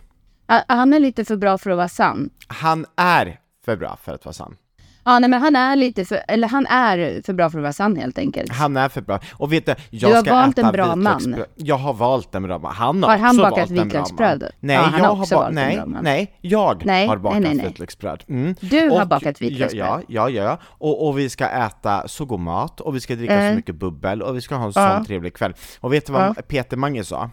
Han 0.68 0.92
är 0.92 1.00
lite 1.00 1.24
för 1.24 1.36
bra 1.36 1.58
för 1.58 1.70
att 1.70 1.76
vara 1.76 1.88
sann. 1.88 2.30
Han 2.46 2.86
är 2.96 3.40
för 3.64 3.76
bra 3.76 3.98
för 4.02 4.14
att 4.14 4.24
vara 4.24 4.32
sann. 4.32 4.56
Ja, 5.04 5.18
nej 5.18 5.30
men 5.30 5.42
han 5.42 5.56
är 5.56 5.76
lite 5.76 6.04
för, 6.04 6.20
eller 6.28 6.48
han 6.48 6.66
är 6.66 7.22
för 7.26 7.32
bra 7.32 7.50
för 7.50 7.58
att 7.58 7.62
vara 7.62 7.72
sann 7.72 7.96
helt 7.96 8.18
enkelt. 8.18 8.52
Han 8.52 8.76
är 8.76 8.88
för 8.88 9.00
bra. 9.00 9.20
Och 9.32 9.52
vet 9.52 9.66
du, 9.66 9.74
jag 9.90 10.10
Du 10.10 10.14
har 10.14 10.22
ska 10.22 10.34
valt 10.34 10.58
en 10.58 10.72
bra 10.72 10.96
man. 10.96 11.36
Jag 11.56 11.76
har 11.76 11.92
valt 11.94 12.34
en 12.34 12.42
bra 12.42 12.58
man. 12.58 12.74
Han 12.74 13.02
har, 13.02 13.10
Har 13.10 13.18
han 13.18 13.28
också 13.30 13.42
bakat 13.42 13.58
valt 13.58 13.70
en 13.70 13.74
bra 13.76 13.84
vitlöksbröd? 13.84 14.40
man. 14.42 14.50
Nej, 14.60 14.76
Ja, 14.76 14.98
jag 14.98 15.14
har 15.14 15.34
ba- 15.36 15.50
nej, 15.50 15.82
nej, 16.02 16.38
jag 16.40 16.82
Nej, 16.86 17.06
har 17.06 17.14
nej, 17.16 17.22
bakat 17.22 17.42
nej, 17.42 17.54
nej. 17.54 17.66
vitlöksbröd. 17.66 18.24
Mm. 18.28 18.54
Du 18.60 18.90
har 18.90 19.00
Och- 19.02 19.08
bakat 19.08 19.42
vitlöksbröd. 19.42 19.86
Ja, 19.86 20.00
ja, 20.08 20.30
ja, 20.30 20.42
ja. 20.42 20.58
Och, 20.64 21.08
och 21.08 21.18
vi 21.18 21.28
ska 21.30 21.48
äta 21.48 22.08
så 22.08 22.24
god 22.24 22.40
mat, 22.40 22.80
och 22.80 22.96
vi 22.96 23.00
ska 23.00 23.14
dricka 23.14 23.34
Mm. 23.34 23.52
så 23.52 23.56
mycket 23.56 23.74
bubbel, 23.74 24.22
och 24.22 24.36
vi 24.36 24.40
ska 24.40 24.54
ha 24.54 24.64
en 24.66 24.72
Ja. 24.74 24.96
sån 24.96 25.04
trevlig 25.06 25.34
kväll. 25.34 25.54
Och 25.80 25.92
vet 25.92 26.06
du 26.06 26.12
vad 26.12 26.48
Peter 26.48 26.76
Mange 26.76 27.04
sa? 27.04 27.30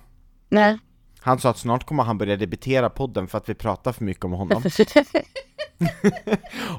Nej. 0.49 0.77
Han 1.25 1.39
sa 1.39 1.49
att 1.49 1.57
snart 1.57 1.85
kommer 1.85 2.03
han 2.03 2.17
börja 2.17 2.35
debitera 2.35 2.89
podden 2.89 3.27
för 3.27 3.37
att 3.37 3.49
vi 3.49 3.53
pratar 3.53 3.91
för 3.91 4.03
mycket 4.03 4.25
om 4.25 4.31
honom. 4.31 4.63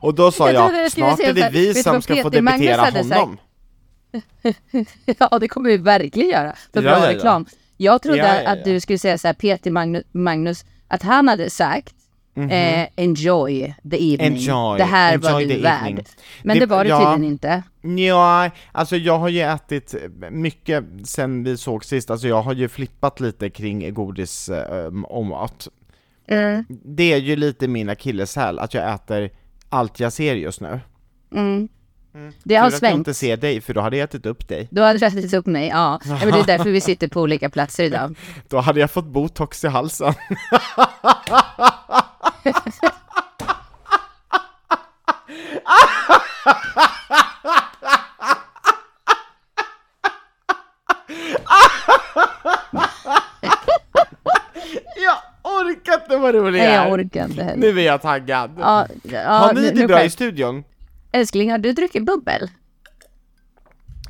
Och 0.01 0.15
då 0.15 0.33
sa 0.33 0.53
Jag 0.53 0.75
jag, 0.75 0.93
snart 0.93 1.21
är 1.21 1.33
det 1.33 1.51
vi 1.53 1.75
som 1.75 2.03
ska 2.03 2.23
få 2.23 2.29
debitera 2.29 2.91
honom. 2.91 3.39
ja, 5.19 5.39
det 5.39 5.49
kommer 5.49 5.71
vi 5.71 5.77
verkligen 5.77 6.31
göra. 6.31 6.53
För 6.73 6.73
Ja, 6.73 6.83
bra 6.83 6.91
ja, 6.91 7.05
ja. 7.05 7.13
reklam. 7.13 7.47
Jag 7.77 8.03
trodde 8.03 8.19
Ja, 8.19 8.27
ja, 8.27 8.43
ja. 8.43 8.51
att 8.51 8.65
du 8.65 8.81
skulle 8.81 8.99
säga 8.99 9.19
så 9.19 9.29
här, 9.29 9.35
Peter 9.35 9.71
Magnus, 9.71 10.05
Magnus 10.13 10.65
att 10.89 11.03
han 11.03 11.29
hade 11.29 11.51
sagt 11.51 11.95
eh, 12.37 12.89
enjoy 12.97 13.75
the 13.91 14.13
evening. 14.15 14.33
Enjoy, 14.39 14.79
det 14.79 14.85
här 14.85 15.19
var 15.19 15.31
enjoy 15.31 15.45
du 15.47 15.55
the 15.55 15.63
värd. 15.63 15.83
evening. 15.83 16.05
Men 16.43 16.55
Det- 16.57 16.61
det, 16.61 16.67
var 16.67 16.85
det 16.85 16.91
ja. 16.91 16.99
tydligen 16.99 17.33
inte. 17.33 17.63
Ja, 18.09 18.51
alltså 18.73 18.97
jag 18.97 19.19
har 19.19 19.29
ju 19.29 19.41
ätit 19.41 19.95
mycket 20.31 20.85
sen 21.05 21.45
vi 21.45 21.57
såg 21.57 21.85
sist, 21.85 22.11
alltså 22.11 22.29
jag 22.29 22.43
har 22.43 22.53
ju 22.53 22.69
flippat 22.69 23.21
lite 23.21 23.51
kring 23.51 23.95
godis 23.95 24.49
eh, 24.49 24.87
och 25.05 25.27
mat. 25.27 25.69
Mm. 26.29 26.65
Det 26.69 27.13
är 27.13 27.17
ju 27.19 27.37
lite 27.37 27.69
min 27.69 27.89
akilleshäl, 27.89 28.59
att 28.59 28.75
jag 28.75 28.95
äter 28.95 29.31
allt 29.69 30.01
jag 30.01 30.13
ser 30.13 30.35
just 30.35 30.61
nu. 30.61 30.81
Mm. 31.35 31.69
Det 32.45 32.55
har 32.57 32.71
Tur 32.71 32.77
att 32.77 32.83
jag 32.83 32.93
inte 32.93 33.15
ser 33.15 33.37
dig, 33.37 33.61
för 33.61 33.75
då 33.75 33.81
hade 33.81 33.97
jag 33.97 34.05
ätit 34.05 34.27
upp 34.27 34.49
dig. 34.49 34.69
Du 34.71 34.81
har 34.81 34.95
rättat 34.95 35.35
upp 35.35 35.47
mig, 35.47 35.69
ja. 35.69 36.01
ja 36.05 36.19
men 36.25 36.31
det 36.33 36.39
är 36.41 36.47
därför 36.47 36.71
vi 36.71 36.81
sitter 36.81 37.09
på 37.09 37.21
olika 37.21 37.51
platser 37.51 37.85
idag. 37.85 38.17
Då 38.49 38.59
hade 38.61 38.81
jag 38.81 38.91
fått 38.91 39.05
botox 39.07 39.65
i 39.65 39.69
halsen. 39.69 40.15
jag 54.97 55.17
orkar 55.43 55.95
inte 56.03 56.17
vad 56.17 56.35
rolig 56.35 56.59
Nej, 56.63 56.75
jag 56.75 56.93
orkar 56.93 57.25
inte 57.25 57.43
heller. 57.45 57.57
Nu 57.73 57.81
är 57.81 57.85
jag 57.87 58.03
taggad. 58.03 58.51
Ja, 58.59 58.87
ja, 59.03 59.29
Har 59.29 59.53
ni 59.55 59.61
nu- 59.61 59.67
det 59.71 59.75
nu 59.81 59.87
bra 59.87 59.97
i 59.97 60.01
själv. 60.01 60.11
studion? 60.11 60.65
Älskling, 61.13 61.51
har 61.51 61.59
du 61.59 61.73
druckit 61.73 62.05
bubbel? 62.05 62.51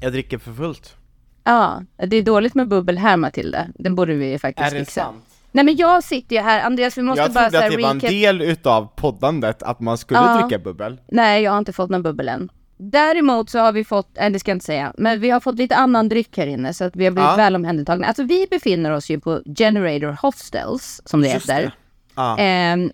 Jag 0.01 0.13
dricker 0.13 0.39
för 0.39 0.53
fullt. 0.53 0.97
Ja, 1.45 1.83
det 1.97 2.17
är 2.17 2.23
dåligt 2.23 2.55
med 2.55 2.69
bubbel 2.69 2.99
här 2.99 3.17
Matilda. 3.17 3.67
Den 3.75 3.95
borde 3.95 4.15
vi 4.15 4.39
faktiskt 4.39 4.73
Är 4.73 4.79
det 4.79 4.85
fixa. 4.85 5.01
sant? 5.05 5.25
Nej 5.57 5.65
men 5.65 5.77
jag 5.77 6.05
sitter 6.05 6.37
ju 6.37 6.43
här, 6.43 6.61
Andreas 6.67 6.99
vi 6.99 7.03
måste 7.03 7.23
Jag 7.23 7.33
bara 7.33 7.51
trodde 7.51 7.59
så 7.61 7.67
att 7.67 7.73
det 7.79 7.83
var 7.83 7.91
en 7.91 7.99
del 7.99 8.43
utav 8.43 8.89
poddandet, 8.97 9.63
att 9.63 9.81
man 9.81 9.99
skulle 9.99 10.21
Ja. 10.21 10.41
dricka 10.41 10.59
bubbel. 10.59 11.01
Nej, 11.09 11.43
jag 11.43 11.51
har 11.53 11.59
inte 11.59 11.73
fått 11.73 11.91
någon 11.91 12.03
bubbel 12.03 12.29
än. 12.29 12.49
Däremot 12.79 13.51
så 13.51 13.59
har 13.59 13.73
vi 13.73 13.85
fått, 13.85 14.09
nej 14.17 14.31
det 14.31 14.39
ska 14.39 14.51
jag 14.51 14.57
inte 14.57 14.67
säga, 14.67 14.93
men 14.99 15.21
vi 15.21 15.31
har 15.31 15.41
fått 15.41 15.55
lite 15.55 15.77
annan 15.77 16.09
dryck 16.09 16.37
här 16.39 16.47
inne 16.47 16.75
så 16.75 16.85
att 16.85 16.97
vi 16.97 17.05
har 17.05 17.13
blivit 17.13 17.31
Ja. 17.31 17.37
väl 17.37 17.55
omhändertagna. 17.57 18.07
Alltså 18.07 18.23
vi 18.23 18.47
befinner 18.51 18.91
oss 18.91 19.11
ju 19.11 19.21
på 19.21 19.41
Generator 19.59 20.17
Hostels, 20.23 21.03
som 21.05 21.21
det 21.23 21.29
Just 21.33 21.51
heter. 21.51 21.63
det. 21.63 21.73
Ja. 22.17 22.39
Ehm, 22.39 22.91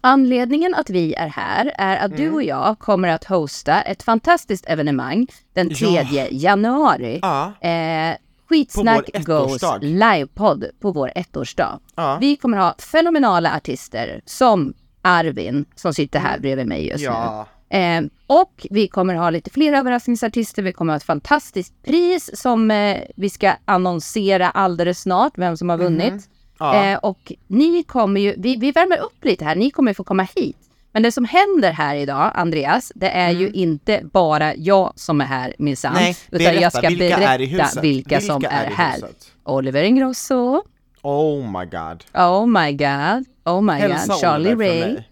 anledningen 0.00 0.74
att 0.74 0.90
vi 0.90 1.14
är 1.14 1.28
här 1.28 1.72
är 1.78 1.96
att 1.96 2.10
Mm. 2.12 2.16
du 2.22 2.30
och 2.30 2.42
jag 2.42 2.78
kommer 2.78 3.08
att 3.08 3.24
hosta 3.24 3.82
ett 3.82 4.02
fantastiskt 4.02 4.66
evenemang 4.68 5.26
den 5.54 5.74
3 5.74 6.28
januari. 6.30 7.18
Ja. 7.22 7.52
Eh, 7.68 8.14
Skitsnack 8.48 9.24
Goes 9.24 9.62
livepodd 9.80 10.64
på 10.80 10.90
vår 10.92 11.12
ettårsdag. 11.14 11.78
Ja. 11.96 12.18
Vi 12.20 12.36
kommer 12.36 12.58
ha 12.58 12.74
fenomenala 12.78 13.56
artister 13.56 14.20
som 14.24 14.74
Arvin 15.02 15.64
som 15.74 15.94
sitter 15.94 16.18
här 16.18 16.38
bredvid 16.38 16.66
mig 16.66 16.88
just 16.88 17.04
Ja. 17.04 17.46
nu. 17.70 17.78
Eh, 17.78 18.02
och 18.26 18.66
vi 18.70 18.88
kommer 18.88 19.14
ha 19.14 19.30
lite 19.30 19.50
fler 19.50 19.72
överraskningsartister. 19.72 20.62
Vi 20.62 20.72
kommer 20.72 20.92
ha 20.92 20.96
ett 20.96 21.02
fantastiskt 21.04 21.82
pris 21.82 22.40
som 22.40 22.70
eh, 22.70 22.96
vi 23.16 23.30
ska 23.30 23.52
annonsera 23.64 24.50
alldeles 24.50 25.00
snart, 25.00 25.32
vem 25.38 25.56
som 25.56 25.68
har 25.68 25.78
vunnit. 25.78 26.12
Mhm. 26.12 26.22
Ja. 26.58 26.84
Eh, 26.84 26.98
och 26.98 27.32
ni 27.46 27.82
kommer 27.82 28.20
ju, 28.20 28.34
vi, 28.38 28.56
vi 28.56 28.72
värmer 28.72 28.98
upp 28.98 29.24
lite 29.24 29.44
här, 29.44 29.56
ni 29.56 29.70
kommer 29.70 29.94
få 29.94 30.04
komma 30.04 30.26
hit. 30.36 30.56
Men 30.94 31.02
det 31.02 31.12
som 31.12 31.24
händer 31.24 31.72
här 31.72 31.96
idag, 31.96 32.30
Andreas, 32.34 32.92
det 32.94 33.08
är 33.10 33.30
ju 33.30 33.50
inte 33.50 34.00
bara 34.12 34.54
jag 34.54 34.92
som 34.96 35.20
är 35.20 35.24
här 35.24 35.54
minsann. 35.58 35.92
Mm. 35.92 36.02
Nej, 36.02 36.16
Utan 36.30 36.38
berätta, 36.38 36.60
jag 36.62 36.72
ska 36.72 36.88
vilka 36.88 37.16
berätta 37.16 37.44
huset? 37.44 37.84
vilka, 37.84 38.20
som 38.20 38.38
Vilka 38.40 38.54
är, 38.54 38.66
är 38.66 38.70
här. 38.70 39.00
Oliver 39.44 39.82
Ingrosso, 39.82 40.62
Oh 41.02 41.58
my 41.60 41.64
god. 41.66 42.04
oh 42.14 42.46
my 42.46 42.72
god, 42.72 43.24
oh 43.44 43.62
my 43.62 43.72
Hälsa 43.72 44.12
god, 44.12 44.20
Charlie 44.20 44.54
Oliver 44.54 44.66
från 44.72 44.82
Ray. 44.82 44.94
mig. 44.94 45.08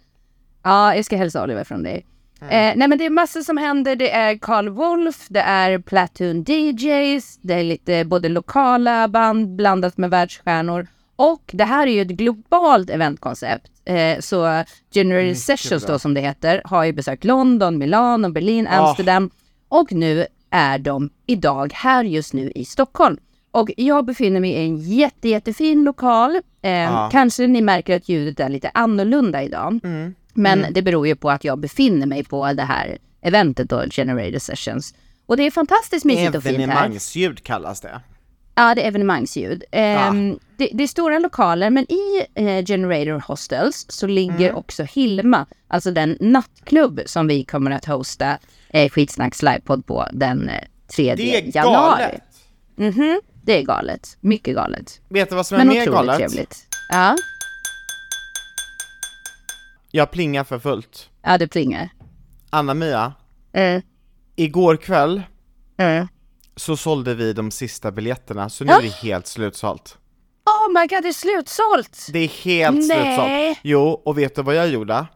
Ja, 0.62 0.94
jag 0.96 1.04
ska 1.04 1.16
hälsa 1.16 1.42
Oliver 1.44 1.64
från 1.64 1.82
dig. 1.82 2.06
Mm. 2.40 2.50
Eh, 2.70 2.76
nej 2.78 2.88
men 2.88 2.98
det 2.98 3.06
är 3.06 3.10
massor 3.10 3.40
som 3.40 3.56
händer. 3.56 3.96
Det 3.96 4.10
är 4.10 4.38
Carl 4.38 4.68
Wolf, 4.68 5.26
det 5.28 5.40
är 5.40 5.78
Platoon 5.78 6.44
DJs, 6.48 7.38
det 7.42 7.54
är 7.54 7.62
lite 7.64 8.04
både 8.04 8.28
lokala 8.28 9.08
band 9.08 9.56
blandat 9.56 9.96
med 9.96 10.10
världsstjärnor. 10.10 10.86
Och 11.16 11.42
det 11.52 11.64
här 11.64 11.86
är 11.86 11.90
ju 11.92 12.02
ett 12.02 12.08
globalt 12.08 12.90
eventkoncept. 12.90 13.71
Eh, 13.84 14.18
så 14.20 14.64
General 14.90 15.36
Sessions 15.36 15.84
då 15.86 15.98
som 15.98 16.14
det 16.14 16.20
heter 16.20 16.62
har 16.64 16.84
ju 16.84 16.92
besökt 16.92 17.24
London, 17.24 17.78
Milano, 17.78 18.28
Berlin, 18.32 18.68
Ah. 18.70 18.88
Amsterdam. 18.88 19.30
Och 19.68 19.92
nu 19.92 20.26
är 20.50 20.78
de 20.78 21.10
idag 21.26 21.72
här 21.74 22.04
just 22.04 22.32
nu 22.32 22.52
i 22.54 22.64
Stockholm. 22.64 23.16
Och 23.50 23.70
jag 23.76 24.04
befinner 24.04 24.40
mig 24.40 24.50
i 24.50 24.64
en 24.64 24.76
jätte, 24.76 25.28
jättefin 25.28 25.84
lokal. 25.84 26.36
Eh, 26.62 26.70
Ja. 26.72 27.08
Kanske 27.12 27.46
ni 27.46 27.62
märker 27.62 27.96
att 27.96 28.08
ljudet 28.08 28.40
är 28.40 28.48
lite 28.48 28.70
annorlunda 28.74 29.42
idag. 29.42 29.80
Mm. 29.84 30.14
Men 30.34 30.66
det 30.70 30.82
beror 30.82 31.06
ju 31.06 31.16
på 31.16 31.30
att 31.30 31.44
jag 31.44 31.58
befinner 31.58 32.06
mig 32.06 32.24
på 32.24 32.52
det 32.52 32.62
här 32.62 32.98
eventet 33.22 33.68
då, 33.70 33.84
Generator 33.90 34.38
Sessions. 34.38 34.94
Och 35.26 35.36
det 35.36 35.42
är 35.42 35.50
fantastiskt 35.50 36.04
mysigt 36.04 36.34
och 36.36 36.42
fint 36.42 36.56
här. 36.58 36.64
Evenemangsljud 36.64 37.42
kallas 37.42 37.80
det. 37.80 38.00
Ja, 38.54 38.74
det 38.74 38.82
är 38.82 38.86
evenemangsljud. 38.88 39.64
Ehm, 39.72 40.38
det, 40.56 40.68
det 40.72 40.82
är 40.82 40.86
stora 40.88 41.18
lokaler, 41.18 41.70
men 41.70 41.92
i 41.92 42.26
eh, 42.34 42.64
Generator 42.64 43.22
Hostels 43.28 43.86
så 43.88 44.06
ligger 44.06 44.44
Mm. 44.48 44.56
också 44.56 44.82
Hilma, 44.82 45.46
alltså 45.68 45.90
den 45.90 46.16
nattklubb 46.20 47.00
som 47.06 47.26
vi 47.26 47.44
kommer 47.44 47.70
att 47.70 47.84
hosta 47.84 48.38
eh, 48.68 48.90
Skitsnacks 48.90 49.42
livepodd 49.42 49.86
på 49.86 50.06
den 50.12 50.48
eh, 50.48 50.54
3 50.96 51.14
Det 51.14 51.36
är 51.36 51.56
januari. 51.56 52.02
galet! 52.02 52.22
Mhm, 52.76 53.20
det 53.42 53.58
är 53.58 53.62
galet. 53.62 54.16
Mycket 54.20 54.54
galet. 54.54 55.00
Vet 55.08 55.30
du 55.30 55.36
vad 55.36 55.46
som 55.46 55.54
är 55.54 55.58
Men 55.64 55.68
mer 55.68 55.82
otroligt 55.82 55.94
galet? 55.96 56.18
trevligt. 56.18 56.66
Ja, 56.88 57.16
Jag 59.90 60.10
plingar 60.10 60.44
för 60.44 60.58
fullt. 60.58 61.10
ja 61.22 61.38
det 61.38 61.48
plingar. 61.48 61.88
Anna-Mia, 62.50 63.12
Mm. 63.52 63.82
igår 64.36 64.76
kväll 64.76 65.22
Mm. 65.76 66.08
Så 66.56 66.76
sålde 66.76 67.14
vi 67.14 67.32
de 67.32 67.50
sista 67.50 67.90
biljetterna, 67.90 68.48
så 68.48 68.64
nu 68.64 68.72
är 68.72 68.82
det 68.82 68.92
helt 68.94 69.26
slutsålt. 69.26 69.98
Oh 70.46 70.80
my 70.80 70.86
god, 70.86 71.02
det 71.02 71.08
är 71.08 71.12
slutsålt! 71.12 72.06
Det 72.12 72.18
är 72.18 72.28
helt 72.28 72.76
Nej. 72.76 72.84
slutsålt. 72.86 73.58
Jo, 73.62 74.02
och 74.04 74.18
vet 74.18 74.34
du 74.34 74.42
vad 74.42 74.54
jag 74.54 74.68
gjorde? 74.68 75.06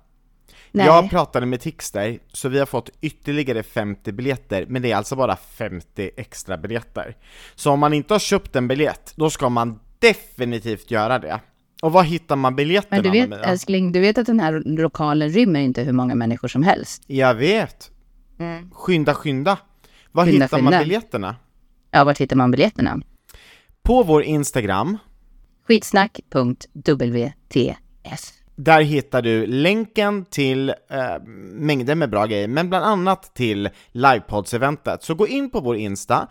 Nej. 0.72 0.86
Jag 0.86 1.10
pratade 1.10 1.46
med 1.46 1.60
Tixter, 1.60 2.18
så 2.32 2.48
vi 2.48 2.58
har 2.58 2.66
fått 2.66 2.90
ytterligare 3.00 3.62
50 3.62 4.12
biljetter, 4.12 4.66
men 4.68 4.82
det 4.82 4.92
är 4.92 4.96
alltså 4.96 5.16
bara 5.16 5.36
50 5.36 6.10
extra 6.16 6.56
biljetter. 6.56 7.16
Så 7.54 7.70
om 7.70 7.80
man 7.80 7.92
inte 7.92 8.14
har 8.14 8.18
köpt 8.18 8.56
en 8.56 8.68
biljett, 8.68 9.12
då 9.16 9.30
ska 9.30 9.48
man 9.48 9.78
definitivt 9.98 10.90
göra 10.90 11.18
det. 11.18 11.40
Och 11.82 11.92
var 11.92 12.02
hittar 12.02 12.36
man 12.36 12.56
biljetterna, 12.56 13.02
Men 13.02 13.12
du 13.12 13.18
vet 13.18 13.26
Anna-Mia? 13.26 13.44
älskling, 13.44 13.92
du 13.92 14.00
vet 14.00 14.18
att 14.18 14.26
den 14.26 14.40
här 14.40 14.62
lokalen 14.66 15.28
rymmer 15.28 15.60
inte 15.60 15.82
hur 15.82 15.92
många 15.92 16.14
människor 16.14 16.48
som 16.48 16.62
helst. 16.62 17.02
Jag 17.06 17.34
vet. 17.34 17.90
Skynda, 18.72 19.14
skynda. 19.14 19.58
Var. 20.16 20.24
Skynda, 20.24 20.44
hittar 20.44 20.62
man 20.62 20.82
biljetterna? 20.82 21.36
Ja, 21.90 22.04
vart 22.04 22.18
hittar 22.18 22.36
man 22.36 22.50
biljetterna? 22.50 23.00
På 23.82 24.02
vår 24.02 24.22
Instagram, 24.22 24.98
Skitsnack.wtf. 25.66 27.32
där 28.56 28.82
hittar 28.82 29.22
du 29.22 29.46
länken 29.46 30.24
till 30.24 30.68
eh, 30.68 30.74
mängder 31.52 31.94
med 31.94 32.10
bra 32.10 32.26
grejer, 32.26 32.48
men 32.48 32.68
bland 32.68 32.84
annat 32.84 33.34
till 33.34 33.68
livepods-eventet. 33.92 35.02
Så 35.02 35.14
gå 35.14 35.28
in 35.28 35.50
på 35.50 35.60
vår 35.60 35.76
Insta, 35.76 36.28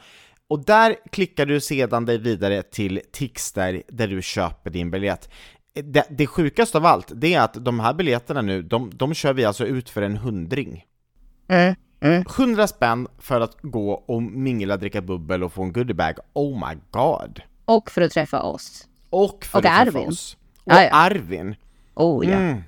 och 0.47 0.65
där 0.65 0.95
klickar 1.11 1.45
du 1.45 1.59
sedan 1.59 2.05
dig 2.05 2.17
vidare 2.17 2.63
till 2.63 3.01
Tixter, 3.11 3.83
där 3.87 4.07
du 4.07 4.21
köper 4.21 4.69
din 4.69 4.91
biljett. 4.91 5.29
Det, 5.73 6.07
det 6.09 6.27
sjukaste 6.27 6.77
av 6.77 6.85
allt, 6.85 7.11
det 7.15 7.33
är 7.33 7.41
att 7.41 7.65
de 7.65 7.79
här 7.79 7.93
biljetterna 7.93 8.41
nu, 8.41 8.61
de, 8.61 8.91
de 8.93 9.13
kör 9.13 9.33
vi 9.33 9.45
alltså 9.45 9.65
ut 9.65 9.89
för 9.89 10.01
en 10.01 10.17
hundring. 10.17 10.83
Mm. 11.47 11.75
Mm. 12.05 12.23
100 12.37 12.67
spänn 12.67 13.07
för 13.19 13.41
att 13.41 13.57
gå 13.61 13.91
och 13.91 14.23
mingla, 14.23 14.77
dricka 14.77 15.01
bubbel 15.01 15.43
och 15.43 15.53
få 15.53 15.63
en 15.63 15.73
goodiebag. 15.73 16.13
Oh 16.33 16.67
my 16.69 16.75
god! 16.91 17.41
Och 17.65 17.91
för 17.91 18.01
att 18.01 18.11
träffa 18.11 18.41
oss. 18.41 18.87
Och 19.09 19.45
för 19.45 19.59
Och 19.59 19.65
att 19.65 19.71
träffa 19.85 19.97
Arvin. 19.97 20.07
oss. 20.09 20.37
Och 20.63 20.71
Ja, 20.73 20.81
ja. 20.83 20.89
Arvin. 20.91 21.55
Oh 21.95 22.25
ja. 22.29 22.37
Mm. 22.37 22.63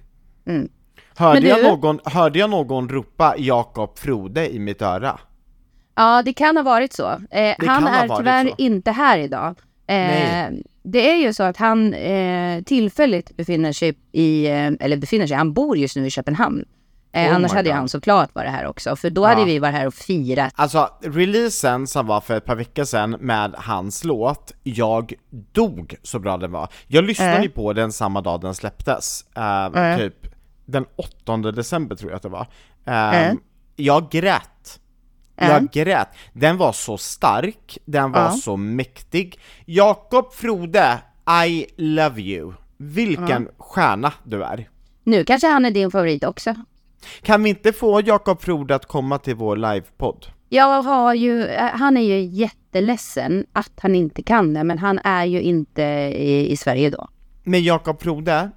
Mm. 0.46 0.70
Hörde, 1.18 1.42
Men 1.42 1.50
jag 1.50 1.60
du- 1.60 1.64
någon, 1.64 2.00
hörde 2.06 2.40
jag 2.40 2.50
någon 2.50 2.90
ropa 2.90 3.36
Jakob 3.38 3.98
Frode 4.00 4.54
i 4.56 4.60
mitt 4.60 4.82
öra? 4.82 5.20
Ja, 5.96 6.22
det 6.26 6.34
kan 6.34 6.58
ha 6.58 6.64
varit 6.64 6.94
så. 6.94 7.10
Eh, 7.32 7.56
han 7.68 7.88
är 7.88 8.18
tyvärr 8.18 8.48
så. 8.48 8.54
inte 8.58 8.92
här 8.92 9.18
idag. 9.18 9.48
Eh, 9.88 9.96
Nej. 9.98 10.64
det 10.84 11.10
är 11.12 11.16
ju 11.16 11.34
så 11.34 11.44
att 11.44 11.58
han 11.58 11.94
eh, 11.94 12.64
tillfälligt 12.64 13.38
befinner 13.38 13.72
sig 13.72 13.96
i, 14.12 14.46
eh, 14.48 14.72
eller 14.80 14.98
befinner 14.98 15.28
sig, 15.28 15.38
han 15.38 15.54
bor 15.54 15.78
just 15.78 15.96
nu 15.96 16.06
i 16.06 16.10
Köpenhamn. 16.10 16.66
Eh, 17.12 17.30
Oh 17.30 17.36
annars 17.36 17.52
hade 17.54 17.74
han 17.74 17.90
såklart 17.90 18.36
varit 18.36 18.52
här 18.52 18.66
också, 18.68 18.96
för 18.96 19.10
då 19.10 19.22
Ja. 19.22 19.28
hade 19.28 19.46
vi 19.46 19.60
varit 19.60 19.76
här 19.76 19.88
och 19.88 19.94
firat. 19.94 20.54
Alltså, 20.56 20.90
releasen 21.02 21.88
som 21.88 22.08
var 22.08 22.22
för 22.22 22.38
ett 22.38 22.46
par 22.46 22.56
veckor 22.56 22.84
sedan 22.84 23.12
med 23.20 23.54
hans 23.58 24.04
låt, 24.04 24.52
Jag 24.64 25.14
dog 25.52 25.96
så 26.04 26.20
bra 26.20 26.38
den 26.38 26.52
var. 26.52 26.70
Jag 26.88 27.04
lyssnade 27.04 27.32
Äh. 27.38 27.42
ju 27.44 27.50
på 27.50 27.74
den 27.74 27.92
samma 27.92 28.22
dag 28.22 28.42
den 28.42 28.56
släpptes, 28.56 29.26
eh, 29.36 29.66
Äh. 29.66 29.98
typ 29.98 30.28
den 30.66 30.86
8 30.96 31.52
december 31.52 31.96
tror 31.96 32.12
jag 32.12 32.16
att 32.16 32.24
det 32.24 32.30
var. 32.30 32.48
Eh, 32.86 33.28
Äh. 33.28 33.34
Jag 33.76 34.10
grät. 34.12 34.80
Äh. 35.38 35.50
Jag 35.50 35.72
grät. 35.72 36.08
Den 36.34 36.58
var 36.58 36.72
så 36.72 36.98
stark, 36.98 37.78
den 37.86 38.12
var 38.12 38.22
Ja. 38.22 38.32
så 38.32 38.58
mäktig. 38.58 39.40
Jakob 39.66 40.34
Frode, 40.34 40.98
I 41.48 41.66
love 41.78 42.22
you. 42.22 42.54
Vilken 42.78 43.50
stjärna 43.58 44.14
du 44.24 44.44
är. 44.44 44.70
Nu 45.04 45.24
kanske 45.24 45.48
han 45.48 45.66
är 45.66 45.72
din 45.72 45.92
favorit 45.92 46.24
också. 46.24 46.56
Kan 47.22 47.44
vi 47.44 47.50
inte 47.50 47.74
få 47.74 48.02
Jakob 48.02 48.42
Frode 48.42 48.76
att 48.76 48.86
komma 48.86 49.18
till 49.18 49.36
vår 49.36 49.56
livepodd? 49.56 50.26
Jag 50.50 50.82
har 50.82 51.14
ju, 51.14 51.44
eh, 51.46 51.64
han 51.74 51.98
är 51.98 52.02
ju 52.02 52.22
jätteledsen 52.22 53.46
att 53.54 53.72
han 53.82 53.96
inte 53.96 54.24
kan 54.24 54.54
det, 54.54 54.64
men 54.64 54.78
han 54.78 55.00
är 55.04 55.26
ju 55.26 55.42
inte 55.42 55.82
i, 56.18 56.52
i 56.52 56.58
Sverige 56.58 56.90
då. 56.90 57.08
Med 57.44 57.62
Jakob 57.62 58.02
Frode, 58.02 58.50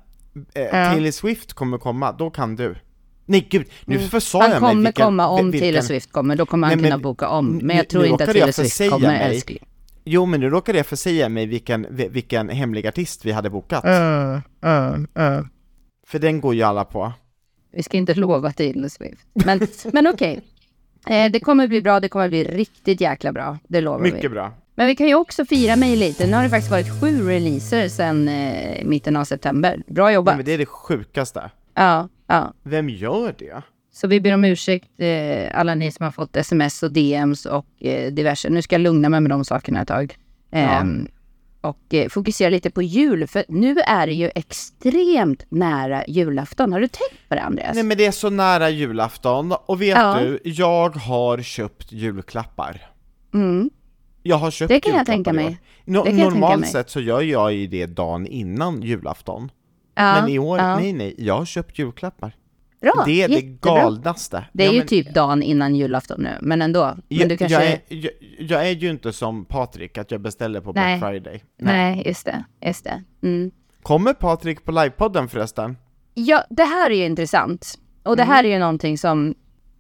eh, 0.55 0.63
Ja. 0.63 0.71
Taylor 0.71 1.11
Swift 1.11 1.53
kommer 1.53 1.79
komma, 1.79 2.13
då 2.13 2.31
kan 2.31 2.57
du. 2.57 2.77
Nej 3.27 3.47
gud, 3.51 3.67
nu 3.85 3.99
försa 3.99 4.39
Han 4.39 4.51
jag 4.51 4.63
mig 4.63 4.69
kommer 4.71 4.83
vilken, 4.85 5.05
komma 5.05 5.29
om 5.29 5.51
vilken, 5.51 5.61
Taylor 5.69 5.81
Swift 5.81 6.13
kommer, 6.13 6.37
då 6.37 6.47
kommer 6.47 6.69
han 6.69 6.77
Nej, 6.77 6.83
men- 6.83 6.91
kunna 6.91 7.03
boka 7.03 7.29
om. 7.29 7.57
Men 7.63 7.77
jag 7.77 7.89
tror 7.89 8.07
inte 8.07 8.25
att 8.25 8.31
Taylor 8.31 8.53
Swift 8.53 8.91
kommer, 8.91 9.09
mig. 9.09 9.21
älskling. 9.35 9.59
Jo 10.05 10.27
men 10.27 10.41
nu 10.41 10.51
råkade 10.51 10.79
jag 10.79 10.87
försäga 10.87 11.29
mig 11.29 11.47
vilken, 11.47 11.87
vilken 11.91 12.49
hemlig 12.49 12.87
artist 12.87 13.25
vi 13.25 13.33
hade 13.33 13.51
bokat. 13.51 13.85
För 16.07 16.19
den 16.19 16.41
går 16.41 16.55
ju 16.55 16.63
alla 16.63 16.85
på. 16.85 17.13
Vi 17.73 17.83
ska 17.83 17.97
inte 17.97 18.15
lova 18.15 18.53
Taylor 18.53 18.89
Swift. 18.89 19.27
Men, 19.33 19.61
men 19.93 20.07
okej. 20.07 20.41
Eh, 21.07 21.31
det 21.33 21.41
kommer 21.41 21.69
bli 21.69 21.83
bra, 21.83 22.01
det 22.01 22.09
kommer 22.09 22.29
bli 22.29 22.45
riktigt 22.45 23.01
jäkla 23.01 23.33
bra. 23.33 23.59
Det 23.69 23.81
lovar 23.81 24.01
vi. 24.01 24.13
Mycket 24.13 24.31
bra. 24.31 24.53
Men 24.75 24.87
vi 24.87 24.97
kan 24.97 25.09
ju 25.09 25.15
också 25.15 25.45
fira 25.45 25.77
mig 25.77 25.97
lite. 25.97 26.27
Nu 26.27 26.33
har 26.33 26.43
det 26.43 26.49
faktiskt 26.49 26.71
varit 26.71 27.01
sju 27.01 27.29
releaser 27.29 27.89
sedan 27.89 28.29
eh, 28.29 28.85
mitten 28.85 29.17
av 29.17 29.25
september. 29.25 29.83
Bra 29.87 30.13
jobbat. 30.13 30.33
Nej, 30.33 30.37
men 30.37 30.47
det 30.47 30.53
är 30.53 30.59
det 30.59 30.67
sjukaste. 30.67 31.51
Ja, 31.75 32.09
ja. 32.27 32.55
Vem 32.63 32.89
gör 32.89 33.35
det? 33.39 33.63
Så 33.93 34.07
vi 34.07 34.21
ber 34.21 34.35
om 34.35 34.45
ursäkt 34.45 35.01
eh, 35.01 35.59
alla 35.61 35.75
ni 35.75 35.93
som 35.93 36.05
har 36.05 36.11
fått 36.11 36.37
sms 36.37 36.83
och 36.83 36.93
DMs 36.93 37.47
och 37.47 37.67
eh, 37.85 38.13
diverse. 38.13 38.51
Nu 38.51 38.63
ska 38.63 38.75
jag 38.75 38.81
lugna 38.81 39.09
mig 39.09 39.21
med 39.21 39.31
de 39.31 39.45
sakerna 39.45 39.81
ett 39.83 39.89
tag. 39.89 40.17
Ehm, 40.51 41.09
Och 41.61 41.95
eh, 41.95 42.09
fokusera 42.09 42.51
lite 42.51 42.71
på 42.71 42.83
jul, 42.83 43.27
för 43.27 43.45
nu 43.49 43.77
är 43.79 44.07
det 44.07 44.13
ju 44.13 44.31
extremt 44.35 45.45
nära 45.49 46.05
julafton. 46.07 46.73
Har 46.73 46.81
du 46.81 46.89
tänkt 46.89 47.29
på 47.29 47.35
det, 47.35 47.43
Andreas? 47.43 47.75
Nej 47.75 47.85
men 47.85 47.97
det 47.99 48.07
är 48.07 48.11
så 48.11 48.31
nära 48.31 48.71
julafton, 48.71 49.53
och 49.67 49.83
vet 49.83 49.99
Ja. 49.99 50.19
du, 50.21 50.39
jag 50.45 50.97
har 50.97 51.43
köpt 51.43 51.93
julklappar. 51.93 52.91
Mm. 53.35 53.71
Jag 54.23 54.37
har 54.37 54.51
köpt 54.51 54.69
Det 54.69 54.81
kan 54.81 54.95
jag 54.97 55.07
tänka 55.07 55.33
mig. 55.33 55.59
No- 55.87 56.13
normalt 56.13 56.69
sett 56.69 56.91
så 56.91 57.01
gör 57.01 57.21
jag 57.23 57.53
ju 57.53 57.67
det 57.67 57.87
dagen 57.87 58.27
innan 58.27 58.83
julafton. 58.83 59.51
Ja, 59.95 60.21
Men 60.21 60.29
i 60.31 60.39
år, 60.39 60.59
ja. 60.59 60.77
nej 60.77 60.93
nej, 60.93 61.15
jag 61.19 61.39
har 61.39 61.45
köpt 61.45 61.79
julklappar. 61.79 62.33
Bra, 62.81 63.03
det 63.07 63.23
är 63.23 63.29
det 63.29 63.35
jättebra. 63.35 63.75
galnaste. 63.75 64.45
Det 64.53 64.63
är 64.63 64.67
Ja, 64.67 64.73
ju 64.73 64.79
men- 64.79 64.87
typ 64.89 65.15
dagen 65.15 65.43
innan 65.43 65.75
julafton 65.77 66.21
nu, 66.23 66.31
men 66.41 66.63
ändå. 66.63 66.85
Men 66.85 67.03
jag, 67.09 67.29
du 67.29 67.37
kanske... 67.37 67.65
jag, 67.65 67.73
är, 67.73 67.81
jag, 67.89 68.13
jag 68.39 68.67
är 68.69 68.73
ju 68.73 68.91
inte 68.91 69.13
som 69.13 69.45
Patrik, 69.45 69.99
att 69.99 70.11
jag 70.11 70.21
beställer 70.21 70.61
på 70.61 70.73
Black 70.73 70.85
Nej. 70.85 71.01
Friday. 71.01 71.43
Nej, 71.59 72.03
just 72.07 72.25
det. 72.27 72.45
Just 72.67 72.85
det. 72.85 73.03
Mm. 73.23 73.51
Kommer 73.83 74.13
Patrik 74.13 74.65
på 74.65 74.73
livepodden 74.73 75.29
förresten? 75.29 75.77
Ja, 76.15 76.45
det 76.51 76.65
här 76.65 76.91
är 76.91 76.95
ju 76.95 77.05
intressant. 77.05 77.79
Och 78.03 78.17
det 78.17 78.23
Mm. 78.23 78.35
här 78.35 78.45
är 78.45 78.49
ju 78.49 78.59
någonting 78.59 78.99
som... 78.99 79.35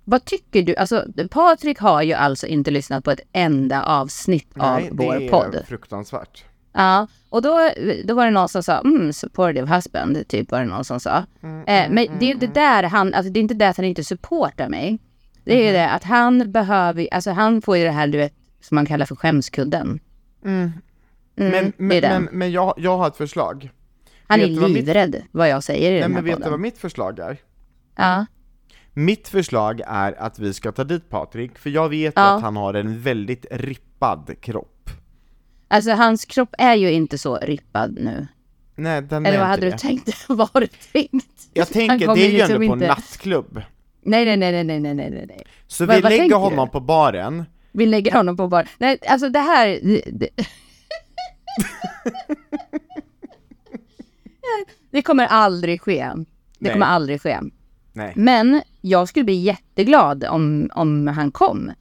Vad 0.04 0.25
tycker 0.25 0.62
du? 0.62 0.76
Alltså, 0.76 1.04
Patrik 1.30 1.78
har 1.78 2.02
ju 2.02 2.12
alltså 2.12 2.47
inte 2.47 2.71
lyssnat 2.71 3.04
på 3.04 3.11
ett 3.11 3.21
enda 3.33 3.83
avsnitt 3.85 4.49
av 4.59 4.80
vår 4.90 5.19
det 5.19 5.25
är 5.26 5.30
podd. 5.30 5.57
fruktansvärt. 5.69 6.45
Ja, 6.73 7.07
och 7.29 7.43
då, 7.43 7.71
då 8.05 8.15
var 8.15 8.25
det 8.25 8.31
någon 8.31 8.49
som 8.49 8.62
sa, 8.62 8.79
mm, 8.81 9.12
supportive 9.12 9.75
husband, 9.75 10.29
typ 10.29 10.50
var 10.50 10.61
det 10.61 10.67
någon 10.67 10.85
som 10.85 11.00
sa. 11.00 11.25
Mm, 11.43 11.59
eh, 11.61 11.91
men 11.91 12.19
det 12.19 12.27
är 12.27 12.31
inte 12.31 12.47
där 12.47 12.83
han, 12.83 13.15
alltså 13.15 13.33
det 13.33 13.39
är 13.39 13.43
inte 13.43 13.55
det 13.55 13.69
att 13.69 13.77
han 13.77 13.87
inte 13.87 14.05
supportar 14.05 14.69
mig. 14.69 14.99
Det 15.45 15.62
är 15.62 15.67
ju 15.67 15.73
det 15.73 15.91
att 15.91 16.05
han 16.05 16.53
behöver, 16.53 17.09
alltså 17.12 17.31
han 17.31 17.62
får 17.62 17.77
ju 17.77 17.85
det 17.85 17.91
här 17.91 18.07
du 18.07 18.19
vet, 18.19 18.35
som 18.61 18.75
man 18.75 18.87
kallar 18.87 19.07
för 19.07 19.17
skämskudden. 19.17 20.00
Mm, 20.45 20.73
Men, 21.35 21.73
men, 21.77 22.00
men, 22.00 22.29
men 22.33 22.53
jag, 22.53 22.75
jag 22.77 22.99
har 22.99 23.07
ett 23.09 23.17
förslag. 23.17 23.71
Han 24.27 24.39
vet 24.41 24.49
är 24.49 24.53
du 24.55 24.59
vad 24.61 24.71
mitt- 24.71 24.87
livrädd 24.87 25.23
vad 25.33 25.49
jag 25.49 25.62
säger 25.65 25.89
i 25.91 25.93
Nej 25.93 26.00
den 26.00 26.11
här 26.11 26.15
men 26.17 26.25
vet 26.25 26.33
du 26.33 26.37
podden. 26.37 26.50
vad 26.50 26.61
mitt 26.61 26.79
förslag 26.79 27.19
är? 27.19 27.37
Ja. 27.97 28.27
Mitt 28.93 29.29
förslag 29.29 29.81
är 29.87 30.21
att 30.23 30.39
vi 30.39 30.55
ska 30.55 30.73
ta 30.73 30.85
dit 30.85 31.09
Patrik, 31.09 31.59
för 31.59 31.71
jag 31.71 31.89
vet 31.89 32.12
Ja. 32.17 32.37
att 32.37 32.43
han 32.43 32.57
har 32.57 32.75
en 32.75 33.00
väldigt 33.00 33.47
rippad 33.50 34.31
kropp. 34.41 34.77
Alltså 35.73 35.91
hans 35.93 36.25
kropp 36.25 36.55
är 36.59 36.75
ju 36.75 36.93
inte 36.93 37.19
så 37.19 37.37
rippad 37.37 37.95
nu. 38.00 38.27
Nej, 38.75 39.03
den 39.03 39.27
Eller 39.27 39.39
vad 39.39 39.47
hade 39.49 39.66
det. 39.66 39.71
du 39.71 39.79
tänkt? 39.79 40.25
vad 40.29 40.49
har 40.53 40.61
du 40.61 40.66
tänkt? 40.66 41.49
Jag 41.55 41.68
tänker, 41.68 42.14
det 42.14 42.27
är 42.27 42.31
ju 42.31 42.38
liksom 42.38 42.55
ändå 42.62 42.68
på 42.68 42.75
inte- 42.75 42.87
nattklubb. 42.87 43.62
Nej, 44.03 44.25
nej, 44.25 44.37
nej, 44.37 44.64
nej, 44.64 44.81
nej, 44.81 44.94
nej, 44.94 45.25
nej. 45.29 45.47
Så 45.66 45.87
Vad- 45.87 45.97
vi 45.97 46.03
vad 46.03 46.12
lägger 46.12 46.37
honom 46.37 46.66
du? 46.66 46.73
på 46.73 46.81
baren, 46.81 47.44
Vi 47.73 47.87
lägger 47.87 48.12
honom 48.12 48.37
på 48.37 48.49
bar. 48.49 48.68
Nej, 48.79 48.99
alltså 49.09 49.29
det 49.29 49.38
här... 49.38 49.66
Det, 49.83 50.11
det... 54.90 55.03
kommer 55.03 55.27
aldrig 55.27 55.81
ske. 55.81 56.11
Det 56.14 56.25
Nej. 56.59 56.73
kommer 56.73 56.87
aldrig 56.87 57.23
ske. 57.23 57.38
nej. 57.92 58.12
Men 58.16 58.62
jag 58.81 59.09
skulle 59.09 59.25
bli 59.25 59.35
jätteglad 59.40 60.25
om, 60.25 60.71
om 60.75 61.07
han 61.07 61.31
kom. 61.33 61.73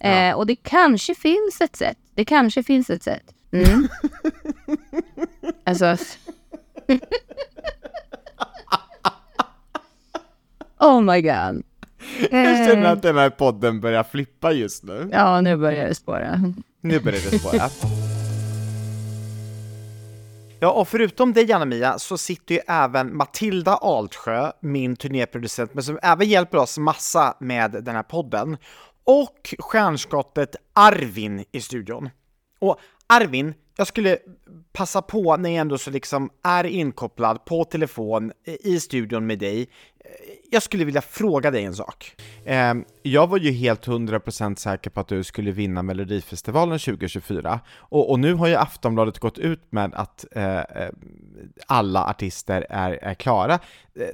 Eh, 0.00 0.34
och 0.34 0.46
det 0.46 0.56
kanske 0.56 1.14
finns 1.14 1.60
ett 1.60 1.76
sätt. 1.76 1.98
Det 2.14 2.24
kanske 2.24 2.62
finns 2.62 2.90
ett 2.90 3.02
sätt. 3.02 3.34
Mm. 3.52 3.88
alltså... 5.64 5.96
oh 10.78 11.00
my 11.00 11.22
god. 11.22 11.62
Jag 12.30 12.68
känner 12.68 12.84
Eh, 12.84 12.90
att 12.92 13.02
den 13.02 13.16
här 13.16 13.30
podden 13.30 13.80
börjar 13.80 14.02
flippa 14.04 14.52
just 14.52 14.82
nu. 14.84 15.08
ja, 15.12 15.40
nu 15.40 15.56
börjar 15.56 15.88
det 15.88 15.94
spåra. 15.94 16.40
Nu 16.80 17.00
börjar 17.00 17.20
det 17.30 17.38
spåra. 17.38 17.68
Ja, 20.60 20.70
och 20.70 20.88
förutom 20.88 21.32
dig 21.32 21.52
Anna-Mia 21.52 21.98
så 21.98 22.18
sitter 22.18 22.54
ju 22.54 22.60
även 22.68 23.16
Matilda 23.16 23.74
Altsjö, 23.74 24.52
min 24.60 24.96
turnéproducent, 24.96 25.74
men 25.74 25.82
som 25.84 25.98
även 26.02 26.28
hjälper 26.28 26.58
oss 26.58 26.78
massa 26.78 27.36
med 27.40 27.70
den 27.70 27.94
här 27.94 28.02
podden. 28.02 28.56
Och 29.04 29.54
stjärnskottet 29.58 30.56
Arvin 30.72 31.44
i 31.52 31.60
studion. 31.60 32.10
Och 32.58 32.80
Arvin, 33.06 33.54
jag 33.76 33.86
skulle 33.86 34.18
passa 34.72 35.02
på 35.02 35.36
när 35.36 35.50
jag 35.50 35.60
ändå 35.60 35.78
så 35.78 35.90
liksom 35.90 36.30
är 36.42 36.64
inkopplad 36.64 37.44
på 37.44 37.64
telefon 37.64 38.32
i 38.44 38.80
studion 38.80 39.26
med 39.26 39.38
dig. 39.38 39.68
Jag 40.50 40.62
skulle 40.62 40.84
vilja 40.84 41.00
fråga 41.00 41.50
dig 41.50 41.64
en 41.64 41.74
sak. 41.74 42.16
Eh, 42.44 42.74
Jag 43.02 43.26
var 43.26 43.38
ju 43.38 43.50
helt 43.52 43.86
100% 43.86 44.56
säker 44.56 44.90
på 44.90 45.00
att 45.00 45.08
du 45.08 45.24
skulle 45.24 45.50
vinna 45.50 45.82
Melodifestivalen 45.82 46.78
2024, 46.78 47.60
och, 47.78 48.10
och 48.10 48.20
nu 48.20 48.34
har 48.34 48.46
ju 48.48 48.54
Aftonbladet 48.54 49.18
gått 49.18 49.38
ut 49.38 49.60
med 49.70 49.94
att 49.94 50.24
eh, 50.32 50.58
eh, 50.58 50.64
alla 51.66 52.04
artister 52.04 52.66
är, 52.70 52.90
är 52.92 53.14
klara. 53.14 53.54
Eh, 53.54 53.60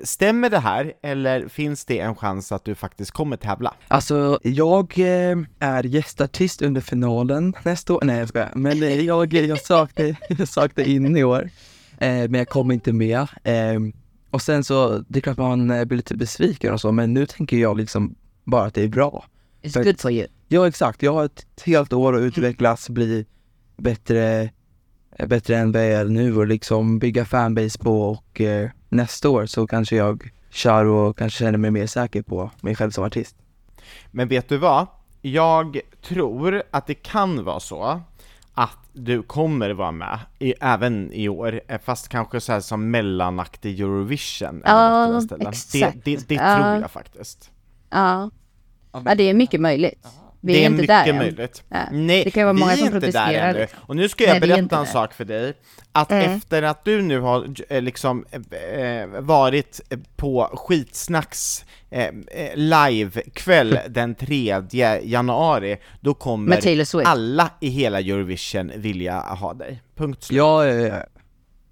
Stämmer 0.04 0.50
det 0.50 0.58
här, 0.58 0.92
eller 1.02 1.48
finns 1.48 1.84
det 1.84 1.98
en 1.98 2.14
chans 2.16 2.52
att 2.52 2.64
du 2.64 2.74
faktiskt 2.74 3.10
kommer 3.10 3.36
tävla? 3.36 3.74
Alltså, 3.88 4.38
jag 4.42 4.98
eh, 4.98 5.36
är 5.58 5.82
gästartist 5.84 6.62
under 6.62 6.80
finalen 6.80 7.54
nästa 7.64 7.94
år. 7.94 8.00
Nej, 8.04 8.18
jag 8.18 8.28
skojar. 8.28 8.50
Men 8.54 9.04
jag, 9.04 9.32
jag, 9.32 9.60
sökte, 9.60 10.16
jag 10.28 10.48
sökte 10.48 10.90
in 10.90 11.16
i 11.16 11.24
år, 11.24 11.50
eh, 11.98 12.08
men 12.08 12.34
jag 12.34 12.48
kom 12.48 12.70
inte 12.70 12.92
med. 12.92 13.26
Och 14.34 14.42
sen 14.42 14.64
så, 14.64 15.04
det 15.08 15.18
är 15.18 15.20
klart 15.20 15.38
man 15.38 15.70
eh, 15.70 15.84
blir 15.84 15.96
lite 15.96 16.16
besviken 16.16 16.72
och 16.72 16.80
så, 16.80 16.92
men 16.92 17.14
nu 17.14 17.26
tänker 17.26 17.56
jag 17.56 17.76
liksom 17.76 18.14
bara 18.44 18.64
att 18.64 18.74
det 18.74 18.82
är 18.82 18.88
bra. 18.88 19.24
It's 19.62 19.84
good 19.84 20.00
for 20.00 20.10
you. 20.10 20.26
Ja, 20.48 20.68
exakt. 20.68 21.02
Jag 21.02 21.12
har 21.12 21.24
ett 21.24 21.46
helt 21.64 21.92
år 21.92 22.16
att 22.16 22.20
utvecklas, 22.20 22.88
bli 22.88 23.26
bättre, 23.76 24.50
eh, 25.18 25.26
bättre 25.26 25.56
än 25.56 25.72
vad 25.72 25.82
jag 25.82 25.92
är 25.92 26.04
nu 26.04 26.36
och 26.36 26.46
liksom 26.46 26.98
bygga 26.98 27.24
fanbase 27.24 27.78
på 27.78 28.02
och 28.02 28.40
eh, 28.40 28.70
nästa 28.88 29.30
år 29.30 29.46
så 29.46 29.66
kanske 29.66 29.96
jag 29.96 30.30
kör 30.50 30.84
och 30.84 31.18
kanske 31.18 31.38
känner 31.38 31.58
mig 31.58 31.70
mer 31.70 31.86
säker 31.86 32.22
på 32.22 32.50
mig 32.60 32.74
själv 32.74 32.90
som 32.90 33.04
artist. 33.04 33.36
Men 34.10 34.28
vet 34.28 34.48
du 34.48 34.56
vad? 34.58 34.86
Jag 35.22 35.80
tror 36.02 36.62
att 36.70 36.86
det 36.86 36.94
kan 36.94 37.44
vara 37.44 37.60
så 37.60 38.00
att 38.54 38.78
du 38.92 39.22
kommer 39.22 39.70
vara 39.70 39.92
med 39.92 40.18
i, 40.38 40.54
även 40.60 41.12
i 41.12 41.28
år, 41.28 41.60
eh, 41.68 41.80
fast 41.80 42.08
kanske 42.08 42.40
så 42.40 42.52
här 42.52 42.60
som 42.60 42.90
mellanaktig 42.90 43.80
Eurovision. 43.80 44.62
eller 44.64 44.74
Ja, 44.74 45.20
exakt. 45.48 45.72
Det, 45.72 45.92
det, 46.04 46.28
det 46.28 46.34
Ja. 46.34 46.56
tror 46.56 46.66
jag 46.80 46.90
faktiskt. 46.90 47.50
Ja. 47.90 48.30
ja, 48.92 49.14
det 49.14 49.22
är 49.22 49.34
mycket 49.34 49.60
möjligt. 49.60 50.06
Vi 50.46 50.52
det 50.52 50.58
är, 50.58 50.62
är 50.62 50.66
inte 50.66 50.80
mycket 50.80 50.88
där 50.88 51.08
än. 51.10 51.16
möjligt. 51.16 51.62
Ja. 51.68 51.78
Nej, 51.92 52.24
Det 52.24 52.30
kan 52.30 52.42
vara 52.44 52.52
vi 52.52 52.60
många 52.60 52.72
är 52.72 52.76
som 52.76 52.86
inte 52.94 53.10
där 53.10 53.32
ännu. 53.34 53.66
Och 53.74 53.96
nu 53.96 54.08
ska 54.08 54.24
jag 54.24 54.30
Nej, 54.30 54.40
berätta 54.40 54.60
en 54.60 54.84
där. 54.84 54.84
sak 54.84 55.14
för 55.14 55.24
dig, 55.24 55.52
att 55.92 56.10
Mm. 56.12 56.30
efter 56.36 56.62
att 56.62 56.84
du 56.84 57.02
nu 57.02 57.20
har 57.20 57.46
eh, 57.68 57.82
liksom 57.82 58.24
eh, 58.30 59.20
varit 59.20 59.80
på 60.16 60.50
Skitsnacks 60.52 61.64
eh, 61.90 62.04
eh, 62.06 62.10
livekväll 62.54 63.78
den 63.88 64.14
3 64.14 64.62
januari, 65.02 65.76
då 66.00 66.14
kommer 66.14 66.60
alla 67.04 67.50
i 67.60 67.68
hela 67.68 68.00
Eurovision 68.00 68.72
vilja 68.76 69.20
ha 69.20 69.54
dig. 69.54 69.82
Punkt 69.96 70.22
slut. 70.22 70.36
Ja, 70.36 70.66
eh, 70.66 70.94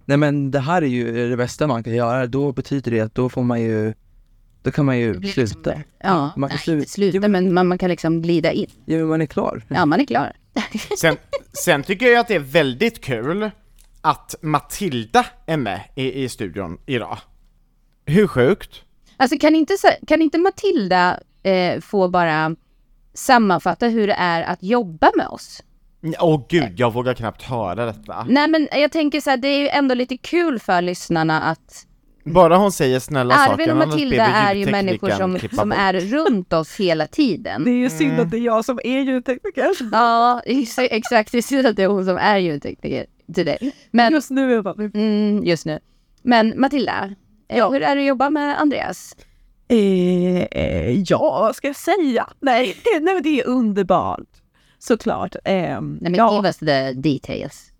nej 0.04 0.16
men 0.16 0.50
det 0.50 0.60
här 0.60 0.82
är 0.82 0.86
ju 0.86 1.30
det 1.30 1.36
bästa 1.36 1.66
man 1.66 1.84
kan 1.84 1.94
göra. 1.94 2.26
Då 2.26 2.52
betyder 2.52 2.90
det 2.90 3.00
att 3.00 3.14
då 3.14 3.28
får 3.28 3.42
man 3.42 3.60
ju, 3.60 3.94
då 4.62 4.70
kan 4.70 4.84
man 4.84 4.98
ju 4.98 5.22
sluta. 5.22 5.74
Ja, 6.02 6.32
Man 6.36 6.50
kan 6.50 6.56
nej, 6.56 6.64
sluta. 6.64 6.88
sluta, 6.88 7.28
men 7.28 7.54
man, 7.54 7.66
man 7.68 7.78
kan 7.78 7.90
liksom 7.90 8.22
glida 8.22 8.52
in. 8.52 8.70
Ja, 8.84 8.96
men 8.96 9.06
man 9.06 9.22
är 9.22 9.26
klar. 9.26 9.62
Ja, 9.68 9.86
man 9.86 10.00
är 10.00 10.04
klar. 10.04 10.32
Sen, 10.98 11.16
sen 11.52 11.82
tycker 11.82 12.06
jag 12.06 12.20
att 12.20 12.28
det 12.28 12.34
är 12.34 12.38
väldigt 12.38 13.00
kul 13.04 13.50
att 14.00 14.34
Matilda 14.42 15.26
är 15.46 15.56
med 15.56 15.80
i, 15.96 16.22
i 16.22 16.28
studion 16.28 16.78
idag. 16.86 17.18
Hur 18.06 18.26
sjukt? 18.26 18.82
Alltså 19.16 19.38
kan 19.38 19.54
inte, 19.54 19.74
kan 20.06 20.22
inte 20.22 20.38
Matilda 20.38 21.20
eh, 21.42 21.80
få 21.80 22.08
bara 22.08 22.56
sammanfatta 23.14 23.86
hur 23.86 24.06
det 24.06 24.14
är 24.18 24.42
att 24.42 24.62
jobba 24.62 25.10
med 25.16 25.26
oss? 25.26 25.62
Åh 26.20 26.46
gud, 26.48 26.72
jag 26.80 26.92
vågar 26.92 27.14
knappt 27.14 27.42
höra 27.42 27.86
detta. 27.86 28.26
Nej 28.28 28.48
men 28.48 28.68
jag 28.72 28.92
tänker 28.92 29.20
så 29.20 29.30
här, 29.30 29.36
det 29.36 29.48
är 29.48 29.58
ju 29.60 29.68
ändå 29.68 29.94
lite 29.94 30.16
kul 30.16 30.58
för 30.58 30.82
lyssnarna 30.82 31.40
att 31.42 31.86
Bara 32.24 32.56
hon 32.56 32.72
säger 32.72 33.00
snälla 33.00 33.34
saker. 33.36 33.52
Arvid 33.52 33.70
och 33.70 33.76
Matilda 33.76 34.24
är 34.26 34.54
ju 34.54 34.70
människor 34.70 35.10
som, 35.10 35.38
som 35.52 35.72
är 35.72 35.92
runt 35.92 36.52
oss 36.52 36.76
hela 36.76 37.06
tiden. 37.06 37.64
Det 37.64 37.70
är 37.70 37.74
ju 37.76 37.90
synd 37.90 38.20
att 38.20 38.30
det 38.30 38.36
är 38.36 38.40
jag 38.40 38.64
som 38.64 38.80
är 38.84 39.00
ljudtekniker. 39.00 39.70
Ja, 39.92 40.42
ex- 40.44 40.78
exakt. 40.78 41.32
Det 41.32 41.38
är 41.38 41.42
synd 41.42 41.66
att 41.66 41.76
det 41.76 41.82
är 41.82 41.86
hon 41.88 42.04
som 42.04 42.16
är 42.16 42.38
ljudtekniker 42.38 43.06
till 43.34 43.46
dig. 43.46 43.72
Men 43.90 44.12
Just 44.12 44.30
nu 44.30 44.50
är 44.50 44.54
jag 44.54 44.64
bara... 44.64 44.84
mm, 44.94 45.44
just 45.44 45.66
nu. 45.66 45.78
Men 46.22 46.60
Matilda, 46.60 47.14
ja. 47.48 47.70
hur 47.70 47.82
är 47.82 47.96
det 47.96 48.02
att 48.02 48.08
jobba 48.08 48.30
med 48.30 48.60
Andreas? 48.60 49.16
Eh, 49.68 50.42
eh, 50.42 50.90
ja, 51.06 51.18
vad 51.40 51.56
ska 51.56 51.66
jag 51.66 51.76
säga? 51.76 52.28
Nej, 52.40 52.76
nej 53.00 53.20
det 53.22 53.40
är 53.40 53.46
underbart. 53.46 54.20
Såklart. 54.78 55.34
Eh, 55.44 55.52
Nej, 55.54 55.80
men 55.80 56.14
ja, 56.14 56.36
give 56.36 56.48
us 56.48 56.56
the 56.56 56.92
details. 56.92 57.71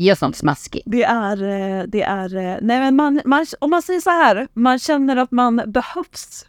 Ge 0.00 0.12
oss 0.12 0.20
något 0.20 0.36
smaskigt. 0.36 0.84
det 0.86 1.02
är, 1.02 1.42
eh, 1.42 1.84
det 1.88 2.02
är, 2.02 2.36
eh, 2.36 2.58
nej 2.62 2.80
men 2.80 2.96
man, 2.96 3.20
man, 3.24 3.46
om 3.58 3.70
man 3.70 3.82
säger 3.82 4.00
så 4.00 4.10
här, 4.10 4.48
man 4.52 4.78
känner 4.78 5.16
att 5.16 5.30
man 5.30 5.62
behövs. 5.66 6.46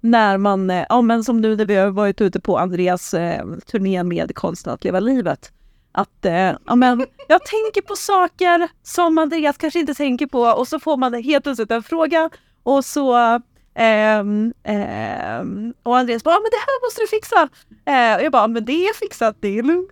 När 0.00 0.38
man, 0.38 0.70
eh, 0.70 0.86
ja 0.88 1.02
men 1.02 1.24
som 1.24 1.40
nu 1.40 1.56
när 1.56 1.64
vi 1.64 1.74
har 1.76 1.90
varit 1.90 2.20
ute 2.20 2.40
på 2.40 2.58
Andreas 2.58 3.14
eh, 3.14 3.46
turné 3.66 4.02
med 4.02 4.34
Konsten 4.34 4.72
att 4.72 4.84
leva 4.84 5.00
livet. 5.00 5.52
Att, 5.92 6.24
eh, 6.24 6.52
ja 6.66 6.74
men, 6.76 7.06
jag 7.28 7.40
tänker 7.44 7.82
på 7.82 7.96
saker 7.96 8.68
som 8.82 9.18
Andreas 9.18 9.56
kanske 9.56 9.80
inte 9.80 9.94
tänker 9.94 10.26
på 10.26 10.40
och 10.40 10.68
så 10.68 10.80
får 10.80 10.96
man 10.96 11.14
helt 11.14 11.44
plötsligt 11.44 11.70
en 11.70 11.82
fråga 11.82 12.30
och 12.62 12.84
så 12.84 13.40
Ehm, 13.74 14.52
ehm 14.62 15.74
och 15.82 15.98
Andreas 15.98 16.24
bara, 16.24 16.34
men 16.34 16.50
det 16.50 16.56
här 16.56 16.86
måste 16.86 17.00
du 17.00 17.06
fixa. 17.06 17.48
Och 18.18 18.24
jag 18.24 18.32
bara, 18.32 18.48
men 18.48 18.64
det 18.64 18.72
är 18.72 18.94
fixat, 18.94 19.36
det 19.40 19.58
är 19.58 19.62
lugnt. 19.62 19.90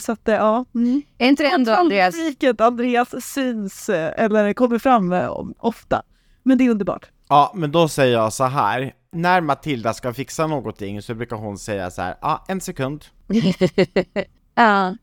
Så 0.00 0.12
att 0.12 0.28
eh, 0.28 0.34
ja. 0.34 0.64
Mm. 0.74 1.02
Är 1.18 1.28
inte 1.28 1.42
det 1.42 1.48
ändå 1.50 1.72
Andreas? 1.72 2.14
Vilket 2.14 2.60
Andreas 2.60 3.24
syns 3.24 3.88
eh, 3.88 4.24
eller 4.24 4.52
kommer 4.52 4.78
fram 4.78 5.12
eh, 5.12 5.30
ofta. 5.58 6.02
Men 6.42 6.58
det 6.58 6.66
är 6.66 6.70
underbart. 6.70 7.10
Ja, 7.28 7.52
men 7.54 7.72
då 7.72 7.88
säger 7.88 8.12
jag 8.12 8.32
så 8.32 8.44
här. 8.44 8.92
När 9.12 9.40
Matilda 9.40 9.94
ska 9.94 10.12
fixa 10.12 10.46
någonting 10.46 11.02
så 11.02 11.14
brukar 11.14 11.36
hon 11.36 11.58
säga 11.58 11.90
så 11.90 12.02
här, 12.02 12.16
ja, 12.20 12.28
ah, 12.28 12.44
en 12.48 12.60
sekund. 12.60 13.04
ja, 14.54 14.96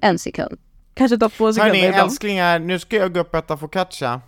en 0.00 0.18
sekund. 0.18 0.58
Kanske 0.94 1.18
ta 1.18 1.28
två 1.28 1.52
sekunder 1.52 1.80
Hörni, 1.80 1.96
älsklingar, 1.96 2.58
nu 2.58 2.78
ska 2.78 2.96
jag 2.96 3.14
gå 3.14 3.20
upp 3.20 3.32
och 3.32 3.38
äta 3.38 3.56
focaccia. 3.56 4.20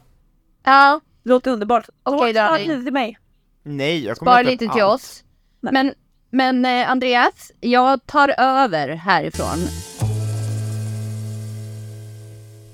Ja, 0.64 1.00
Det 1.22 1.28
låter 1.30 1.50
underbart. 1.50 1.88
Okej, 2.02 2.34
Spara 2.34 2.48
Dani. 2.48 2.68
lite 2.68 2.82
till 2.82 2.92
mig. 2.92 3.18
Nej, 3.62 4.04
jag 4.04 4.16
kommer 4.16 4.32
spara 4.32 4.42
lite 4.42 4.58
till 4.58 4.82
allt. 4.82 4.94
oss. 4.94 5.24
Men, 5.60 5.94
men 6.36 6.64
eh, 6.64 6.90
Andreas, 6.90 7.52
jag 7.60 8.06
tar 8.06 8.34
över 8.38 8.88
härifrån. 8.88 9.58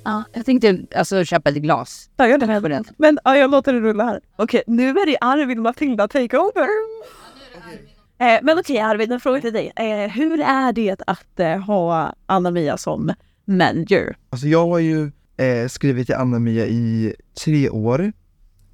Ja, 0.05 0.25
jag 0.33 0.47
tänkte 0.47 0.79
alltså 0.97 1.25
köpa 1.25 1.51
ett 1.51 1.57
glas. 1.57 2.11
Ja, 2.17 2.29
gör 2.29 2.39
det. 2.39 2.69
den. 2.69 2.85
Men 2.97 3.19
ja, 3.25 3.37
jag 3.37 3.51
låter 3.51 3.73
det 3.73 3.81
rulla 3.81 4.05
här. 4.05 4.21
Okej, 4.37 4.63
nu 4.67 4.89
är 4.89 5.07
det 5.07 5.19
Arvid 5.21 5.59
och 5.59 5.63
Matilda 5.63 6.09
takeover. 6.09 6.69
Eh, 8.19 8.39
men 8.43 8.59
okej 8.59 8.81
Arvid, 8.81 9.13
en 9.13 9.21
fråga 9.21 9.41
till 9.41 9.53
dig. 9.53 9.73
Eh, 9.77 10.11
hur 10.11 10.41
är 10.41 10.73
det 10.73 11.03
att 11.07 11.41
eh, 11.41 11.59
ha 11.59 12.15
Anna-Mia 12.27 12.77
som 12.77 13.13
manager? 13.45 14.17
Alltså 14.31 14.47
jag 14.47 14.69
har 14.69 14.79
ju 14.79 15.11
eh, 15.37 15.69
skrivit 15.69 16.07
till 16.07 16.17
Anna-Mia 16.17 16.67
i 16.67 17.15
tre 17.45 17.71
år, 17.71 18.13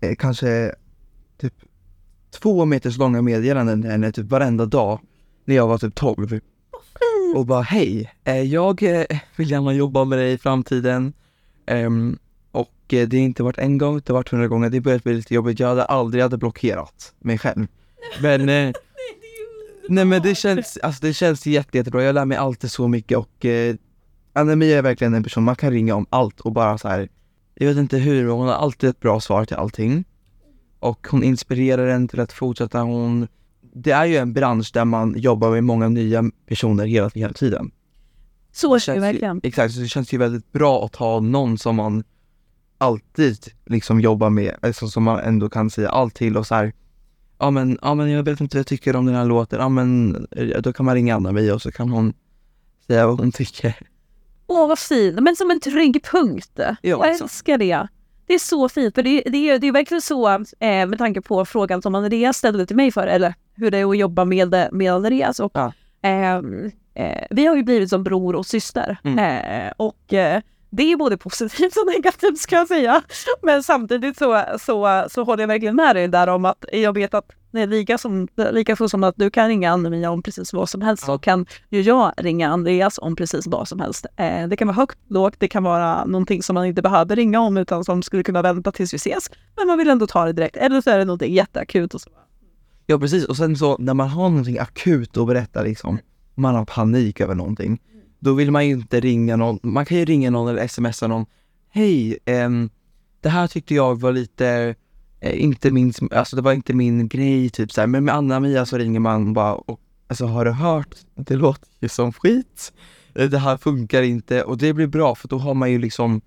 eh, 0.00 0.14
kanske 0.18 0.74
två 2.30 2.64
meters 2.64 2.98
långa 2.98 3.22
meddelanden 3.22 3.82
till 3.82 3.90
henne 3.90 4.12
typ 4.12 4.26
varenda 4.26 4.66
dag 4.66 5.00
när 5.44 5.54
jag 5.54 5.66
var 5.66 5.78
typ 5.78 5.94
12. 5.94 6.40
Och 7.34 7.46
bara 7.46 7.62
hej, 7.62 8.12
eh, 8.24 8.42
jag 8.42 8.82
eh, 8.82 9.18
vill 9.36 9.50
gärna 9.50 9.72
jobba 9.72 10.04
med 10.04 10.18
dig 10.18 10.32
i 10.32 10.38
framtiden. 10.38 11.12
Ehm, 11.66 12.18
och 12.52 12.94
eh, 12.94 13.08
det 13.08 13.16
har 13.16 13.24
inte 13.24 13.42
varit 13.42 13.58
en 13.58 13.78
gång, 13.78 13.94
det 13.94 14.08
har 14.08 14.14
varit 14.14 14.28
hundra 14.28 14.48
gånger, 14.48 14.70
det 14.70 14.80
börjat 14.80 15.04
bli 15.04 15.14
lite 15.14 15.34
jobbigt. 15.34 15.60
Jag 15.60 15.68
hade 15.68 15.84
aldrig 15.84 16.22
hade 16.22 16.38
blockerat 16.38 17.14
mig 17.18 17.38
själv. 17.38 17.66
Men 18.22 18.48
eh, 18.48 18.72
Nej 19.88 20.04
men 20.04 20.22
det 20.22 20.34
känns, 20.34 20.78
alltså 20.82 21.06
det 21.06 21.12
känns 21.12 21.46
jätte, 21.46 21.76
jättebra, 21.78 22.02
jag 22.02 22.14
lär 22.14 22.24
mig 22.24 22.38
alltid 22.38 22.70
så 22.70 22.88
mycket 22.88 23.18
och 23.18 23.44
eh, 23.44 23.74
Anna-Mia 24.32 24.78
är 24.78 24.82
verkligen 24.82 25.14
en 25.14 25.22
person 25.22 25.44
man 25.44 25.56
kan 25.56 25.70
ringa 25.70 25.94
om 25.94 26.06
allt 26.10 26.40
och 26.40 26.52
bara 26.52 26.78
så 26.78 26.88
här. 26.88 27.08
Jag 27.54 27.68
vet 27.68 27.76
inte 27.76 27.98
hur, 27.98 28.22
men 28.24 28.32
hon 28.32 28.48
har 28.48 28.54
alltid 28.54 28.90
ett 28.90 29.00
bra 29.00 29.20
svar 29.20 29.44
till 29.44 29.56
allting. 29.56 30.04
Och 30.80 31.06
hon 31.10 31.22
inspirerar 31.22 31.86
en 31.86 32.08
till 32.08 32.20
att 32.20 32.32
fortsätta, 32.32 32.80
hon 32.80 33.28
Det 33.60 33.90
är 33.90 34.04
ju 34.04 34.16
en 34.16 34.32
bransch 34.32 34.70
där 34.74 34.84
man 34.84 35.14
jobbar 35.18 35.50
med 35.50 35.64
många 35.64 35.88
nya 35.88 36.24
personer 36.46 36.86
hela, 36.86 37.10
hela 37.14 37.32
tiden. 37.32 37.70
Så 38.52 38.74
är 38.74 38.94
det 38.94 39.00
verkligen. 39.00 39.40
Exakt, 39.42 39.74
så 39.74 39.80
det 39.80 39.88
känns 39.88 40.12
ju 40.12 40.18
väldigt 40.18 40.52
bra 40.52 40.84
att 40.84 40.96
ha 40.96 41.20
någon 41.20 41.58
som 41.58 41.76
man 41.76 42.04
alltid 42.78 43.38
liksom 43.66 44.00
jobbar 44.00 44.30
med, 44.30 44.54
alltså 44.62 44.88
som 44.88 45.02
man 45.02 45.18
ändå 45.18 45.48
kan 45.48 45.70
säga 45.70 45.88
allt 45.88 46.14
till 46.14 46.36
och 46.36 46.46
så 46.46 46.54
här. 46.54 46.72
Ja 47.38 47.50
men, 47.50 47.78
ja 47.82 47.94
men 47.94 48.10
jag 48.10 48.22
vet 48.22 48.40
inte 48.40 48.56
vad 48.56 48.60
jag 48.60 48.66
tycker 48.66 48.96
om 48.96 49.06
den 49.06 49.14
här 49.14 49.24
låten, 49.24 49.60
ja 49.60 49.68
men 49.68 50.16
eh, 50.30 50.60
då 50.60 50.72
kan 50.72 50.86
man 50.86 50.94
ringa 50.94 51.16
Anna-Mia 51.16 51.54
och 51.54 51.62
så 51.62 51.72
kan 51.72 51.88
hon 51.88 52.12
säga 52.86 53.06
vad 53.06 53.20
hon 53.20 53.32
tycker. 53.32 53.76
Åh 54.46 54.68
vad 54.68 54.78
fint, 54.78 55.20
men 55.20 55.36
som 55.36 55.50
en 55.50 55.60
trygg 55.60 56.04
punkt. 56.04 56.52
Ja, 56.56 56.76
jag 56.82 57.10
älskar 57.10 57.58
det. 57.58 57.88
Det 58.28 58.34
är 58.34 58.38
så 58.38 58.68
fint, 58.68 58.94
för 58.94 59.02
det, 59.02 59.22
det, 59.26 59.50
är, 59.50 59.58
det 59.58 59.66
är 59.66 59.72
verkligen 59.72 60.00
så 60.02 60.28
eh, 60.28 60.86
med 60.86 60.98
tanke 60.98 61.20
på 61.20 61.44
frågan 61.44 61.82
som 61.82 61.94
Andreas 61.94 62.36
ställde 62.36 62.66
till 62.66 62.76
mig 62.76 62.92
för, 62.92 63.06
eller 63.06 63.34
hur 63.54 63.70
det 63.70 63.78
är 63.78 63.90
att 63.90 63.98
jobba 63.98 64.24
med, 64.24 64.68
med 64.72 64.92
Andreas. 64.92 65.40
Och, 65.40 65.52
Ja. 65.54 65.72
ehm, 66.02 66.70
eh, 66.94 67.26
vi 67.30 67.46
har 67.46 67.56
ju 67.56 67.62
blivit 67.62 67.90
som 67.90 68.04
bror 68.04 68.34
och 68.36 68.46
syster. 68.46 68.96
Mm. 69.04 69.18
Eh, 69.18 69.72
och 69.76 70.12
eh, 70.12 70.40
det 70.70 70.92
är 70.92 70.96
både 70.96 71.16
positivt 71.16 71.76
och 71.76 71.86
negativt 71.96 72.38
ska 72.38 72.56
jag 72.56 72.68
säga. 72.68 73.02
Men 73.42 73.62
samtidigt 73.62 74.18
så, 74.18 74.44
så, 74.60 75.06
så 75.10 75.24
håller 75.24 75.42
jag 75.42 75.48
verkligen 75.48 75.76
med 75.76 75.96
dig 75.96 76.08
där 76.08 76.26
om 76.26 76.44
att 76.44 76.64
jag 76.72 76.92
vet 76.92 77.14
att 77.14 77.30
det 77.50 77.60
är 77.60 77.66
lika, 77.66 77.98
som, 77.98 78.28
lika 78.52 78.76
så 78.76 78.88
som 78.88 79.04
att 79.04 79.14
du 79.16 79.30
kan 79.30 79.48
ringa 79.48 79.72
Anna-Mia 79.72 80.10
om 80.10 80.22
precis 80.22 80.52
vad 80.52 80.68
som 80.68 80.82
helst 80.82 81.04
så 81.04 81.18
kan 81.18 81.46
ju 81.70 81.80
jag 81.80 82.12
ringa 82.16 82.48
Andreas 82.48 82.98
om 82.98 83.16
precis 83.16 83.46
vad 83.46 83.68
som 83.68 83.80
helst. 83.80 84.06
Eh, 84.16 84.48
det 84.48 84.56
kan 84.56 84.68
vara 84.68 84.76
högt, 84.76 84.98
lågt, 85.08 85.34
det 85.38 85.48
kan 85.48 85.62
vara 85.62 86.04
någonting 86.04 86.42
som 86.42 86.54
man 86.54 86.66
inte 86.66 86.82
behöver 86.82 87.16
ringa 87.16 87.40
om 87.40 87.56
utan 87.56 87.84
som 87.84 88.02
skulle 88.02 88.22
kunna 88.22 88.42
vänta 88.42 88.72
tills 88.72 88.94
vi 88.94 88.96
ses. 88.96 89.30
Men 89.56 89.66
man 89.66 89.78
vill 89.78 89.88
ändå 89.88 90.06
ta 90.06 90.24
det 90.24 90.32
direkt. 90.32 90.56
Eller 90.56 90.80
så 90.80 90.90
är 90.90 90.98
det 90.98 91.04
någonting 91.04 91.34
jätteakut 91.34 91.94
och 91.94 92.00
så. 92.00 92.10
Ja 92.86 92.98
precis, 92.98 93.24
och 93.24 93.36
sen 93.36 93.56
så 93.56 93.76
när 93.78 93.94
man 93.94 94.08
har 94.08 94.28
någonting 94.28 94.58
akut 94.58 95.16
att 95.16 95.26
berätta 95.26 95.62
liksom, 95.62 95.98
man 96.34 96.54
har 96.54 96.64
panik 96.64 97.20
över 97.20 97.34
någonting, 97.34 97.80
då 98.18 98.32
vill 98.32 98.50
man 98.50 98.66
ju 98.66 98.72
inte 98.72 99.00
ringa 99.00 99.36
någon, 99.36 99.58
man 99.62 99.86
kan 99.86 99.98
ju 99.98 100.04
ringa 100.04 100.30
någon 100.30 100.48
eller 100.48 100.68
smsa 100.68 101.06
någon, 101.06 101.26
hej, 101.70 102.18
eh, 102.24 102.50
det 103.20 103.28
här 103.28 103.46
tyckte 103.46 103.74
jag 103.74 104.00
var 104.00 104.12
lite, 104.12 104.74
inte 105.20 105.70
min, 105.70 105.92
alltså 106.10 106.36
det 106.36 106.42
var 106.42 106.52
inte 106.52 106.74
min 106.74 107.08
grej 107.08 107.50
typ 107.50 107.72
så 107.72 107.80
här. 107.80 107.88
men 107.88 108.04
med 108.04 108.14
Anna-Mia 108.14 108.66
så 108.66 108.78
ringer 108.78 109.00
man 109.00 109.32
bara 109.32 109.54
och, 109.54 109.80
alltså 110.06 110.26
har 110.26 110.44
du 110.44 110.50
hört, 110.50 110.94
det 111.14 111.36
låter 111.36 111.68
ju 111.80 111.88
som 111.88 112.12
skit, 112.12 112.72
Eh, 113.18 113.28
det 113.28 113.38
här 113.38 113.56
funkar 113.56 114.02
inte 114.02 114.42
och 114.42 114.58
det 114.58 114.72
blir 114.72 114.86
bra 114.86 115.14
för 115.14 115.28
då 115.28 115.38
har 115.38 115.54
man 115.54 115.70
ju 115.70 115.78
liksom, 115.78 116.20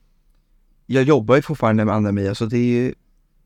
jag 0.86 1.04
jobbar 1.04 1.36
ju 1.36 1.42
fortfarande 1.42 1.86
med 1.86 1.96
Anna-Mia 1.96 2.36
så 2.36 2.46
det 2.46 2.58
är 2.58 2.84
ju 2.84 2.94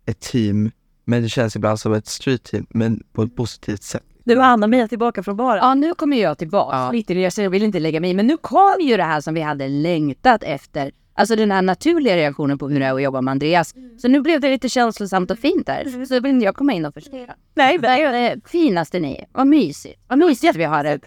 ett 0.05 0.19
team, 0.19 0.71
men 1.05 1.23
det 1.23 1.29
känns 1.29 1.55
ibland 1.55 1.79
som 1.79 1.93
ett 1.93 2.07
street 2.07 2.43
team, 2.43 2.65
men 2.69 3.03
på 3.13 3.23
ett 3.23 3.35
positivt 3.35 3.83
sätt. 3.83 4.03
Nu 4.23 4.33
är 4.33 4.39
Anna-Mia 4.39 4.87
tillbaka 4.87 5.23
från 5.23 5.37
baren. 5.37 5.57
Ja, 5.63 5.73
nu 5.73 5.93
kommer 5.93 6.17
jag 6.17 6.37
tillbaka. 6.37 6.77
Ja. 6.77 6.91
Lite, 6.91 7.41
jag 7.41 7.49
vill 7.49 7.63
inte 7.63 7.79
lägga 7.79 7.99
mig 7.99 8.09
i, 8.09 8.13
men 8.13 8.27
nu 8.27 8.37
kom 8.37 8.75
ju 8.81 8.97
det 8.97 9.03
här 9.03 9.21
som 9.21 9.33
vi 9.33 9.41
hade 9.41 9.67
längtat 9.67 10.43
efter. 10.43 10.91
Alltså 11.17 11.35
den 11.35 11.51
här 11.51 11.61
naturliga 11.61 12.15
reaktionen 12.15 12.57
på 12.57 12.69
hur 12.69 12.79
det 12.79 12.85
är 12.85 12.93
att 12.93 13.01
jobba 13.01 13.21
med 13.21 13.31
Andreas. 13.31 13.73
Så 13.97 14.07
nu 14.07 14.21
blev 14.21 14.41
det 14.41 14.49
lite 14.49 14.69
känslosamt 14.69 15.31
och 15.31 15.39
fint 15.39 15.65
där. 15.65 16.05
Så 16.05 16.19
vill 16.19 16.31
inte 16.31 16.45
jag 16.45 16.55
komma 16.55 16.73
in 16.73 16.85
och 16.85 16.93
förstöra. 16.93 17.35
Nej, 17.53 17.77
Det 17.77 17.87
är 17.87 18.11
det 18.11 18.41
finaste 18.49 18.99
ni 18.99 19.15
är. 19.15 19.25
Vad 19.31 19.47
mysigt. 19.47 19.99
Vad 20.07 20.17
mysigt 20.19 20.49
att 20.49 20.55
vi 20.55 20.63
har 20.63 20.83
det. 20.83 20.99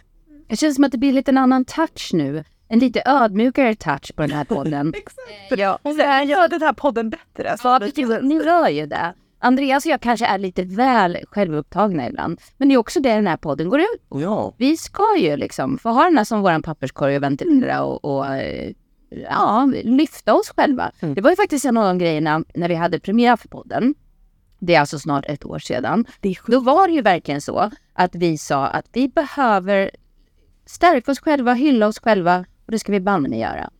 Det 0.49 0.57
känns 0.57 0.75
som 0.75 0.85
att 0.85 0.92
det 0.92 0.99
blir 0.99 1.12
lite 1.12 1.31
en 1.31 1.38
annan 1.38 1.64
touch 1.64 2.11
nu. 2.12 2.44
En 2.68 2.79
lite 2.79 3.03
ödmjukare 3.07 3.75
touch 3.75 4.14
på 4.16 4.23
den 4.23 4.31
här 4.31 4.44
podden. 4.44 4.92
ja, 5.51 5.79
det 5.83 6.03
här 6.03 6.25
gör 6.25 6.49
den 6.49 6.62
här 6.62 6.73
podden 6.73 7.11
bättre. 7.11 7.57
Ja. 7.64 7.79
Ni 8.23 8.44
hör 8.44 8.68
ju 8.68 8.87
det. 8.87 9.14
Andreas 9.40 9.85
och 9.87 9.92
jag 9.92 10.01
kanske 10.01 10.27
är 10.27 10.38
lite 10.38 10.62
väl 10.62 11.18
självupptagna 11.31 12.09
ibland. 12.09 12.40
Men 12.57 12.68
det 12.68 12.75
är 12.75 12.79
också 12.79 13.01
det 13.01 13.14
den 13.14 13.27
här 13.27 13.37
podden 13.37 13.68
går 13.68 13.81
ut 13.81 14.03
Ja. 14.09 14.55
Vi 14.59 14.77
ska 14.77 15.16
ju 15.18 15.37
liksom 15.37 15.79
få 15.79 15.88
ha 15.88 16.05
den 16.05 16.16
här 16.18 16.25
som 16.25 16.40
våran 16.42 16.62
papperskorg 16.62 17.16
och 17.16 17.23
ventilera 17.23 17.83
och, 17.85 18.05
och 18.05 18.27
eh, 18.27 18.73
ja, 19.11 19.73
lyfta 19.85 20.35
oss 20.35 20.53
själva. 20.57 20.92
Mm. 21.01 21.14
Det 21.14 21.21
var 21.21 21.31
ju 21.31 21.37
faktiskt 21.37 21.64
en 21.64 21.77
av 21.77 21.85
de 21.85 21.99
grejerna 21.99 22.44
när 22.55 22.68
vi 22.68 22.75
hade 22.75 23.01
premiär 23.01 23.37
för 23.37 23.49
podden. 23.49 23.94
Det 24.59 24.75
är 24.75 24.81
alltså 24.81 24.99
snart 24.99 25.25
ett 25.29 25.44
år 25.44 25.59
sedan. 25.59 26.07
Då 26.47 26.61
var 26.61 26.88
det 26.88 26.94
ju 26.94 27.03
verkligen 27.03 27.40
så 27.40 27.71
att 27.92 28.14
vi 28.14 28.38
sa 28.38 28.66
att 28.66 28.87
vi 28.92 29.09
behöver 29.09 29.90
stärka 30.66 31.12
oss 31.12 31.21
själva, 31.21 31.55
hylla 31.55 31.87
oss 31.87 31.99
själva 31.99 32.44
och 32.66 32.73
det 32.73 32.79
ska 32.79 32.92
vi 32.92 33.01
banne 33.01 33.29
mig 33.29 33.38
göra. 33.40 33.71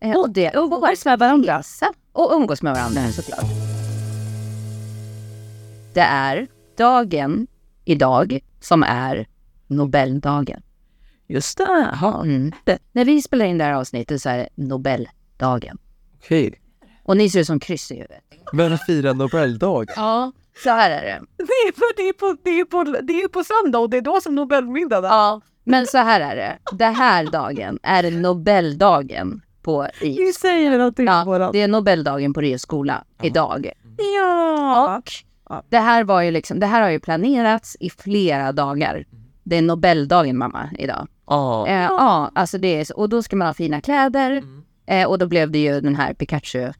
Eh, 0.00 0.16
och 0.16 0.30
det 0.30 0.50
och 0.50 0.64
umgås 0.64 1.04
med 1.04 1.18
varandra. 1.18 1.62
Och 2.12 2.32
umgås 2.34 2.62
med 2.62 2.74
varandra 2.74 3.00
såklart. 3.12 3.50
Det 5.94 6.00
är 6.00 6.46
dagen 6.76 7.46
idag 7.84 8.38
som 8.60 8.82
är 8.82 9.26
Nobeldagen. 9.66 10.62
Just 11.28 11.58
det. 11.58 11.88
Jaha. 12.00 12.22
Mm. 12.24 12.52
Det, 12.64 12.78
när 12.92 13.04
vi 13.04 13.22
spelar 13.22 13.46
in 13.46 13.58
det 13.58 13.64
här 13.64 13.72
avsnittet 13.72 14.22
så 14.22 14.28
är 14.28 14.38
det 14.38 14.48
Nobeldagen. 14.54 15.78
Okej. 16.18 16.60
Och 17.04 17.16
ni 17.16 17.30
ser 17.30 17.40
ut 17.40 17.46
som 17.46 17.60
kryss 17.60 17.90
i 17.90 17.94
huvudet. 17.94 18.22
Men 18.52 18.78
fira 18.78 19.12
Nobeldag. 19.12 19.84
Ja, 19.96 20.32
så 20.64 20.70
här 20.70 20.90
är 20.90 21.02
det. 21.02 21.20
Det 21.36 21.42
är, 21.68 21.72
för 21.72 21.96
det, 21.96 22.02
är 22.08 22.12
på, 22.12 22.36
det, 22.44 22.50
är 22.60 22.64
på, 22.64 22.84
det 22.84 23.12
är 23.22 23.28
på 23.28 23.44
söndag 23.44 23.78
och 23.78 23.90
det 23.90 23.96
är 23.96 24.00
då 24.02 24.20
som 24.20 24.34
Nobelmiddagen 24.34 25.04
är. 25.04 25.08
Ja, 25.08 25.40
men 25.64 25.86
så 25.86 25.98
här 25.98 26.20
är 26.20 26.36
det. 26.36 26.58
Den 26.76 26.94
här 26.94 27.24
dagen 27.24 27.78
är 27.82 28.10
Nobeldagen 28.10 29.40
på 29.62 29.88
Rio. 30.00 30.16
Vi 30.16 30.32
säger 30.32 30.78
någonting 30.78 31.06
Ja, 31.06 31.22
på 31.24 31.38
den. 31.38 31.52
det 31.52 31.62
är 31.62 31.68
Nobeldagen 31.68 32.32
på 32.34 32.40
Rio 32.40 32.58
skola 32.58 33.04
idag. 33.22 33.70
Ja. 34.20 34.96
Och 34.96 35.10
det 35.68 35.78
här 35.78 36.04
var 36.04 36.22
ju 36.22 36.30
liksom, 36.30 36.60
det 36.60 36.66
här 36.66 36.82
har 36.82 36.90
ju 36.90 37.00
planerats 37.00 37.76
i 37.80 37.90
flera 37.90 38.52
dagar. 38.52 39.04
Det 39.44 39.56
är 39.56 39.62
Nobeldagen 39.62 40.38
mamma 40.38 40.70
idag. 40.78 41.08
Ja. 41.28 41.66
Eh, 41.66 41.74
ja, 41.74 42.30
alltså 42.34 42.58
det 42.58 42.80
är 42.80 42.84
så, 42.84 42.94
och 42.94 43.08
då 43.08 43.22
ska 43.22 43.36
man 43.36 43.46
ha 43.46 43.54
fina 43.54 43.80
kläder. 43.80 44.42
Eh, 44.86 45.08
och 45.08 45.18
då 45.18 45.26
blev 45.26 45.50
det 45.50 45.58
ju 45.58 45.80
den 45.80 45.94
här 45.94 46.14
Pikachu 46.14 46.72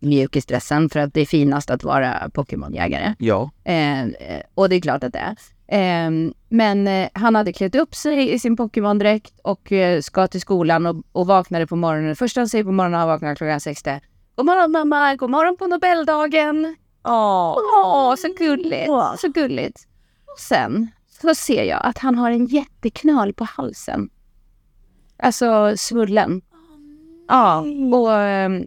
mjukisdressen 0.00 0.90
för 0.90 1.00
att 1.00 1.14
det 1.14 1.20
är 1.20 1.26
finast 1.26 1.70
att 1.70 1.84
vara 1.84 2.30
Pokémonjägare. 2.34 3.14
Ja. 3.18 3.50
Eh, 3.64 4.02
eh, 4.02 4.42
och 4.54 4.68
det 4.68 4.76
är 4.76 4.80
klart 4.80 5.04
att 5.04 5.12
det 5.12 5.18
är. 5.18 5.36
Eh, 5.66 6.10
men 6.48 7.08
han 7.12 7.34
hade 7.34 7.52
klätt 7.52 7.74
upp 7.74 7.94
sig 7.94 8.32
i 8.32 8.38
sin 8.38 8.56
Pokémon-dräkt 8.56 9.40
och 9.42 9.72
eh, 9.72 10.00
ska 10.00 10.26
till 10.26 10.40
skolan 10.40 10.86
och, 10.86 10.96
och 11.12 11.26
vaknade 11.26 11.66
på 11.66 11.76
morgonen. 11.76 12.16
Första 12.16 12.40
han 12.40 12.48
säger 12.48 12.64
på 12.64 12.72
morgonen 12.72 13.00
han 13.00 13.08
vaknar 13.08 13.34
klockan 13.34 13.60
sex 13.60 13.82
det 13.82 14.00
God 14.36 14.46
morgon 14.46 14.72
mamma, 14.72 15.14
god 15.14 15.30
morgon 15.30 15.56
på 15.56 15.66
Nobeldagen. 15.66 16.76
Åh, 17.04 18.14
så 18.16 18.28
gulligt, 18.38 18.90
så 19.18 19.28
gulligt. 19.28 19.86
Och 20.26 20.40
sen 20.40 20.88
så 21.20 21.34
ser 21.34 21.64
jag 21.64 21.80
att 21.84 21.98
han 21.98 22.14
har 22.14 22.30
en 22.30 22.46
jätteknöl 22.46 23.32
på 23.32 23.44
halsen. 23.44 24.10
Alltså 25.16 25.76
svullen. 25.76 26.42
Ja, 27.28 27.64
och 27.92 28.12
ehm, 28.12 28.66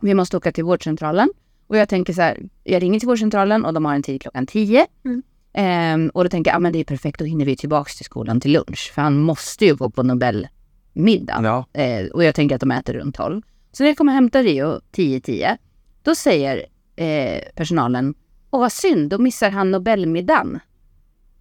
vi 0.00 0.14
måste 0.14 0.36
åka 0.36 0.52
till 0.52 0.64
vårdcentralen. 0.64 1.28
Och 1.66 1.76
jag 1.76 1.88
tänker 1.88 2.12
så 2.12 2.22
här, 2.22 2.48
jag 2.64 2.82
ringer 2.82 3.00
till 3.00 3.08
vårdcentralen 3.08 3.64
och 3.64 3.74
de 3.74 3.84
har 3.84 3.94
en 3.94 4.02
tid 4.02 4.22
klockan 4.22 4.46
10. 4.46 4.86
Mm. 5.04 5.22
Ehm, 5.52 6.08
och 6.14 6.24
då 6.24 6.30
tänker 6.30 6.50
jag, 6.50 6.56
ja 6.56 6.60
men 6.60 6.72
det 6.72 6.78
är 6.78 6.84
perfekt, 6.84 7.18
då 7.18 7.24
hinner 7.24 7.44
vi 7.44 7.56
tillbaka 7.56 7.90
till 7.96 8.04
skolan 8.04 8.40
till 8.40 8.52
lunch. 8.52 8.92
För 8.94 9.02
han 9.02 9.18
måste 9.18 9.64
ju 9.64 9.74
gå 9.74 9.90
på 9.90 10.02
Nobelmiddag. 10.02 11.40
Ja. 11.42 11.80
Eh, 11.82 12.06
och 12.06 12.24
jag 12.24 12.34
tänker 12.34 12.54
att 12.54 12.60
de 12.60 12.70
äter 12.70 12.94
runt 12.94 13.14
12. 13.14 13.42
Så 13.72 13.82
när 13.82 13.90
jag 13.90 13.96
kommer 13.96 14.12
och 14.12 14.14
hämtar 14.14 14.42
Rio 14.42 14.80
10-10, 14.92 15.56
då 16.02 16.14
säger 16.14 16.66
eh, 16.96 17.40
personalen, 17.54 18.14
åh 18.50 18.60
vad 18.60 18.72
synd, 18.72 19.10
då 19.10 19.18
missar 19.18 19.50
han 19.50 19.70
Nobelmiddagen. 19.70 20.60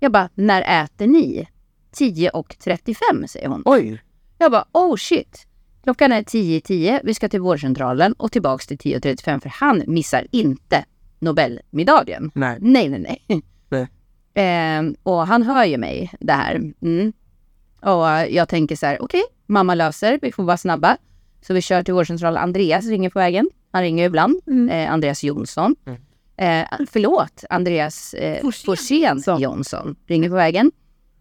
Jag 0.05 0.11
bara, 0.11 0.29
när 0.35 0.83
äter 0.83 1.07
ni? 1.07 1.47
10 1.91 2.29
och 2.29 2.55
35 2.63 3.27
säger 3.27 3.47
hon. 3.47 3.61
Oj. 3.65 4.01
Jag 4.37 4.51
bara, 4.51 4.65
oh 4.71 4.95
shit. 4.95 5.47
Klockan 5.83 6.11
är 6.11 6.21
10.10, 6.21 6.99
vi 7.03 7.13
ska 7.13 7.29
till 7.29 7.41
vårdcentralen 7.41 8.13
och 8.13 8.31
tillbaks 8.31 8.67
till 8.67 8.77
10.35 8.77 9.39
för 9.39 9.49
han 9.49 9.83
missar 9.87 10.27
inte 10.31 10.85
Nobelmiddagen. 11.19 12.31
Nej. 12.35 12.57
Nej, 12.61 12.89
nej, 12.89 13.19
nej. 13.27 13.43
Nej. 13.69 13.87
Ehm, 14.33 14.95
och 15.03 15.27
han 15.27 15.43
hör 15.43 15.65
ju 15.65 15.77
mig 15.77 16.11
det 16.19 16.33
här. 16.33 16.55
Mm. 16.81 17.13
Och 17.81 18.31
jag 18.35 18.49
tänker 18.49 18.75
så 18.75 18.85
här, 18.85 19.01
okej, 19.01 19.23
mamma 19.45 19.75
löser, 19.75 20.19
vi 20.21 20.31
får 20.31 20.43
vara 20.43 20.57
snabba. 20.57 20.97
Så 21.41 21.53
vi 21.53 21.61
kör 21.61 21.83
till 21.83 21.93
vårdcentralen. 21.93 22.43
Andreas 22.43 22.85
ringer 22.85 23.09
på 23.09 23.19
vägen. 23.19 23.49
Han 23.71 23.81
ringer 23.81 24.05
ibland. 24.05 24.41
Mm. 24.47 24.69
Eh, 24.69 24.93
Andreas 24.93 25.23
Jonsson. 25.23 25.75
Mm. 25.85 26.01
Eh, 26.37 26.65
förlåt, 26.91 27.43
Andreas 27.49 28.13
eh, 28.13 28.49
Forsén. 28.65 29.23
Jonsson 29.39 29.95
ringer 30.07 30.29
på 30.29 30.35
vägen. 30.35 30.71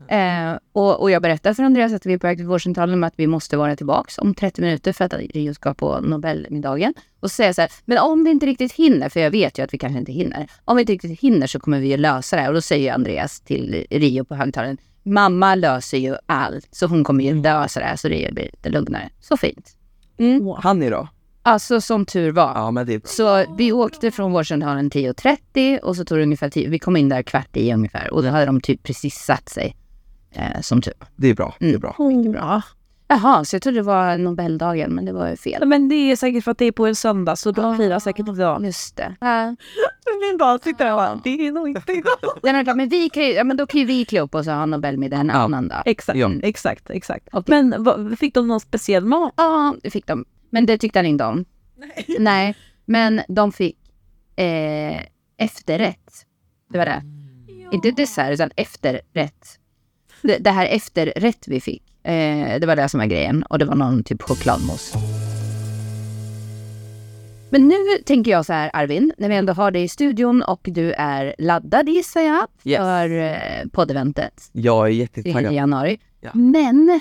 Eh, 0.09 0.59
och, 0.73 1.01
och 1.01 1.11
jag 1.11 1.23
berättar 1.23 1.55
för 1.55 1.63
Andreas 1.63 1.93
att 1.93 2.07
vi 2.07 2.13
är 2.13 2.19
på 2.19 2.27
väg 2.27 2.39
till 2.39 2.47
vårdcentralen 2.47 3.01
med 3.01 3.07
att 3.07 3.15
vi 3.17 3.27
måste 3.27 3.57
vara 3.57 3.77
tillbaks 3.77 4.19
om 4.19 4.35
30 4.35 4.61
minuter 4.61 4.93
för 4.93 5.05
att 5.05 5.13
Rio 5.13 5.55
ska 5.55 5.75
på 5.75 6.01
Nobelmiddagen. 6.01 6.95
Och 7.21 7.31
så 7.31 7.35
säger 7.35 7.49
jag 7.49 7.55
så 7.55 7.61
här, 7.61 7.71
men 7.85 7.99
om 7.99 8.25
vi 8.25 8.31
inte 8.31 8.47
riktigt 8.47 8.73
hinner, 8.73 9.09
för 9.09 9.21
jag 9.21 9.31
vet 9.31 9.59
ju 9.59 9.63
att 9.63 9.75
vi 9.75 9.79
kanske 9.79 9.99
inte 9.99 10.13
hinner. 10.13 10.51
Om 10.65 10.77
vi 10.77 10.83
inte 10.83 10.93
riktigt 10.93 11.21
hinner 11.21 11.47
så 11.47 11.61
kommer 11.61 11.81
vi 11.81 11.89
ju 11.89 11.97
lösa 11.97 12.37
det 12.37 12.43
här. 12.43 12.49
Och 12.49 12.55
då 12.55 12.61
säger 12.61 12.93
Andreas 12.93 13.41
till 13.41 13.87
Rio 13.91 14.25
på 14.25 14.35
högtalaren, 14.35 14.79
mamma 15.03 15.55
löser 15.55 15.99
ju 15.99 16.17
allt. 16.27 16.69
Så 16.71 16.87
hon 16.87 17.05
kommer 17.05 17.25
ju 17.25 17.43
lösa 17.43 17.81
det 17.81 17.87
här 17.87 17.97
så 17.97 18.09
Rio 18.09 18.35
blir 18.35 18.45
lite 18.45 18.69
lugnare. 18.69 19.11
Så 19.21 19.37
fint. 19.37 19.77
Han 20.59 20.83
är 20.83 20.91
då? 20.91 21.09
Alltså 21.47 21.81
som 21.81 22.07
tur 22.07 22.33
var. 22.33 22.53
Ja, 22.55 22.71
men 22.71 22.87
det 22.87 22.95
är 22.95 22.99
bra. 22.99 23.09
Så 23.09 23.45
vi 23.57 23.73
åkte 23.73 24.11
från 24.11 24.33
vårdcentralen 24.33 24.91
10.30 24.91 25.79
och 25.81 25.97
så 25.97 26.05
tog 26.05 26.19
det 26.19 26.23
ungefär 26.23 26.51
10, 26.51 26.69
vi 26.69 26.79
kom 26.79 26.97
in 26.97 27.09
där 27.09 27.23
kvart 27.23 27.57
i 27.57 27.73
ungefär 27.73 28.15
och 28.15 28.23
då 28.23 28.29
hade 28.29 28.47
de 28.47 28.61
typ 28.61 28.83
precis 28.83 29.15
satt 29.15 29.49
sig. 29.49 29.77
Eh, 30.33 30.61
som 30.61 30.83
tur. 30.83 30.95
Det 31.17 31.29
är 31.31 31.35
bra. 31.35 31.55
Det 31.59 31.67
är 31.67 31.69
Mm. 31.71 31.81
bra. 31.81 32.41
Ja. 32.41 32.63
Jaha, 33.09 33.45
så 33.45 33.55
jag 33.57 33.63
trodde 33.63 33.79
det 33.79 33.83
var 33.83 34.19
Nobeldagen 34.19 34.95
men 34.95 35.05
det 35.05 35.13
var 35.13 35.29
ju 35.29 35.37
fel. 35.37 35.69
Men 35.69 35.89
det 35.89 35.95
är 35.95 36.17
säkert 36.17 36.45
för 36.45 36.51
att 36.51 36.59
det 36.59 36.65
är 36.65 36.73
på 36.73 36.87
en 36.87 36.95
söndag 36.95 37.37
så 37.37 37.51
de 37.51 37.77
firar 37.77 37.99
säkert 37.99 38.29
idag. 38.29 38.65
Just 38.65 38.97
det. 38.97 39.17
Ja. 39.21 39.57
Min 40.31 40.39
barn 40.39 40.59
sitter 40.65 40.85
där 40.85 40.93
och 40.93 40.97
bara, 40.99 41.21
det 41.25 41.47
är 41.47 41.53
nog 41.53 41.69
inte 41.69 41.93
idag. 41.93 42.19
Men 42.43 42.65
klart, 42.65 42.77
men, 42.77 42.89
vi 42.89 43.09
kan 43.11 43.23
ju, 43.23 43.33
ja, 43.33 43.45
men 43.45 43.57
då 43.57 43.67
kan 43.67 43.81
ju 43.81 43.87
vi 43.87 44.05
klä 44.05 44.21
upp 44.21 44.35
oss 44.35 44.47
och 44.47 44.53
ha 44.53 44.67
Nobelmiddag 44.67 45.17
en 45.17 45.29
Ja. 45.29 45.35
annan 45.35 45.69
dag. 45.69 45.83
Exakt, 45.87 46.19
Ja. 46.19 46.31
exakt, 46.43 46.91
exakt. 46.91 47.29
Okej. 47.33 47.63
Men 47.63 47.85
vad, 47.85 48.19
fick 48.19 48.35
de 48.35 48.49
någon 48.49 48.61
speciell 48.61 49.05
mat? 49.05 49.33
Ja, 49.37 49.75
det 49.83 49.91
fick 49.91 50.07
de. 50.07 50.25
Men 50.55 50.67
det 50.67 50.79
tyckte 50.79 50.99
han 50.99 51.07
inte 51.07 51.25
om. 51.25 51.45
Nej. 52.19 52.55
men 52.85 53.21
de 53.29 53.53
fick 53.53 53.77
eh, 54.37 55.01
efterrätt. 55.37 56.27
Det 56.71 56.79
var 56.79 56.85
det. 56.87 57.03
Inte 57.73 57.91
dessert 57.91 58.33
utan 58.33 58.51
efterrätt. 58.57 59.59
Det, 60.23 60.39
det 60.39 60.51
här 60.51 60.67
efterrätt 60.67 61.49
vi 61.49 61.61
fick, 61.61 61.83
eh, 62.07 62.61
det 62.61 62.67
var 62.67 62.77
det 62.77 62.89
som 62.89 62.99
var 63.01 63.07
grejen. 63.07 63.43
Och 63.43 63.59
det 63.59 63.65
var 63.65 63.75
någon 63.75 64.05
typ 64.05 64.23
chokladmousse. 64.23 64.99
Men 67.51 67.69
nu 67.69 67.75
tänker 68.07 68.31
jag 68.31 68.47
så 68.47 68.53
här 68.53 68.71
Arvin, 68.73 69.13
när 69.19 69.29
vi 69.29 69.35
ändå 69.37 69.53
har 69.53 69.71
dig 69.71 69.83
i 69.83 69.89
studion 69.89 70.43
och 70.43 70.61
du 70.63 70.93
är 70.93 71.35
laddad 71.39 71.89
gissar 71.89 72.21
jag 72.21 72.47
Yes. 72.65 72.79
för 72.79 73.11
eh, 73.19 73.69
poddeventet 73.73 74.49
Jag 74.53 74.87
är 74.87 74.91
i 74.91 74.95
jättetaggad. 74.95 75.53
januari. 75.53 75.99
Ja. 76.21 76.31
Men 76.35 77.01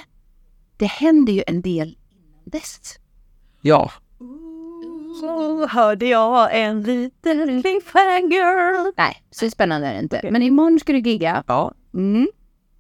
det 0.78 0.86
händer 0.86 1.34
ju 1.34 1.44
en 1.48 1.62
del 1.62 1.88
innan 2.12 2.42
dess. 2.46 2.80
Ja. 3.65 3.91
Så 5.19 5.67
hörde 5.67 6.06
jag 6.06 6.60
en 6.62 6.84
liten 6.84 7.62
cliffhanger. 7.62 8.97
Nej, 8.97 9.23
så 9.32 9.49
spännande 9.49 9.88
är 9.88 9.93
det 9.93 9.99
inte. 9.99 10.17
Okej. 10.17 10.32
Men 10.32 10.41
imorgon 10.41 10.80
ska 10.80 10.93
du 10.93 10.99
gigga. 10.99 11.43
Ja. 11.47 11.73
Mm. 11.93 12.28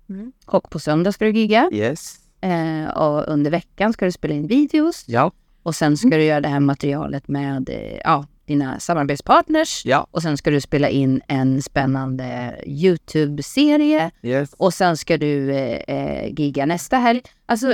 Mm. 0.09 0.31
Och 0.45 0.69
på 0.69 0.79
söndag 0.79 1.11
ska 1.11 1.25
du 1.25 1.31
gigga. 1.31 1.69
Yes. 1.73 2.15
Eh, 2.41 2.89
och 2.97 3.27
under 3.27 3.51
veckan 3.51 3.93
ska 3.93 4.05
du 4.05 4.11
spela 4.11 4.33
in 4.33 4.47
videos. 4.47 5.03
Ja. 5.07 5.31
Och 5.63 5.75
sen 5.75 5.97
ska 5.97 6.09
du 6.09 6.23
göra 6.23 6.41
det 6.41 6.47
här 6.47 6.59
materialet 6.59 7.27
med 7.27 7.69
eh, 7.69 7.99
ja, 8.03 8.25
dina 8.45 8.79
samarbetspartners. 8.79 9.85
Ja. 9.85 10.07
Och 10.11 10.21
sen 10.21 10.37
ska 10.37 10.51
du 10.51 10.61
spela 10.61 10.89
in 10.89 11.21
en 11.27 11.61
spännande 11.61 12.55
YouTube-serie. 12.65 14.11
Yes. 14.21 14.53
Och 14.53 14.73
sen 14.73 14.97
ska 14.97 15.17
du 15.17 15.51
eh, 15.51 15.95
eh, 15.97 16.33
gigga 16.33 16.65
nästa 16.65 16.97
helg. 16.97 17.21
Alltså, 17.45 17.73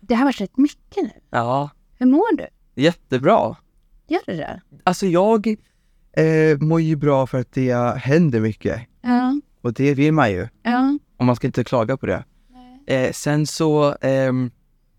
det 0.00 0.14
har 0.14 0.24
varit 0.24 0.40
rätt 0.40 0.56
mycket 0.56 1.02
nu. 1.02 1.10
Ja. 1.30 1.70
Hur 1.98 2.06
mår 2.06 2.36
du? 2.36 2.46
Jättebra. 2.82 3.56
Gör 4.06 4.20
du 4.26 4.36
det? 4.36 4.60
Alltså 4.84 5.06
jag 5.06 5.46
eh, 6.12 6.58
mår 6.60 6.80
ju 6.80 6.96
bra 6.96 7.26
för 7.26 7.40
att 7.40 7.52
det 7.52 7.98
händer 7.98 8.40
mycket. 8.40 8.80
Ja. 9.00 9.40
Och 9.60 9.72
det 9.72 9.94
vill 9.94 10.12
man 10.12 10.30
ju. 10.30 10.48
Ja. 10.62 10.98
Och 11.16 11.24
man 11.24 11.36
ska 11.36 11.46
inte 11.46 11.64
klaga 11.64 11.96
på 11.96 12.06
det. 12.06 12.24
Eh, 12.86 13.12
sen 13.12 13.46
så, 13.46 13.96
ehm, 14.00 14.50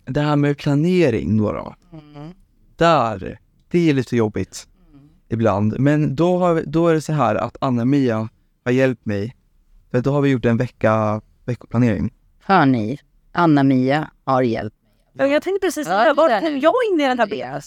det 0.05 0.21
här 0.21 0.35
med 0.35 0.57
planering 0.57 1.37
då, 1.37 1.51
då. 1.51 1.75
Där, 2.75 3.39
det 3.71 3.89
är 3.89 3.93
lite 3.93 4.15
jobbigt 4.15 4.67
ibland. 5.29 5.79
Men 5.79 6.15
då, 6.15 6.37
har, 6.37 6.63
då 6.67 6.87
är 6.87 6.93
det 6.93 7.01
så 7.01 7.13
här 7.13 7.35
att 7.35 7.57
Anna-Mia 7.61 8.29
har 8.65 8.71
hjälpt 8.71 9.05
mig. 9.05 9.35
För 9.91 10.01
då 10.01 10.11
har 10.11 10.21
vi 10.21 10.29
gjort 10.29 10.45
en 10.45 10.57
vecka, 10.57 11.21
veckoplanering. 11.45 12.13
Hör 12.39 12.65
ni? 12.65 12.99
Anna-Mia 13.31 14.11
har 14.23 14.41
hjälp. 14.41 14.73
Ja, 15.13 15.27
Jag 15.27 15.41
tänkte 15.43 15.67
precis 15.67 15.87
Ja, 15.87 15.99
säga, 16.01 16.13
vart 16.13 16.29
det- 16.29 16.41
kom 16.41 16.59
jag 16.59 16.73
in 16.91 16.99
i 17.01 17.07
den 17.07 17.19
här 17.19 17.27
bilden? 17.27 17.61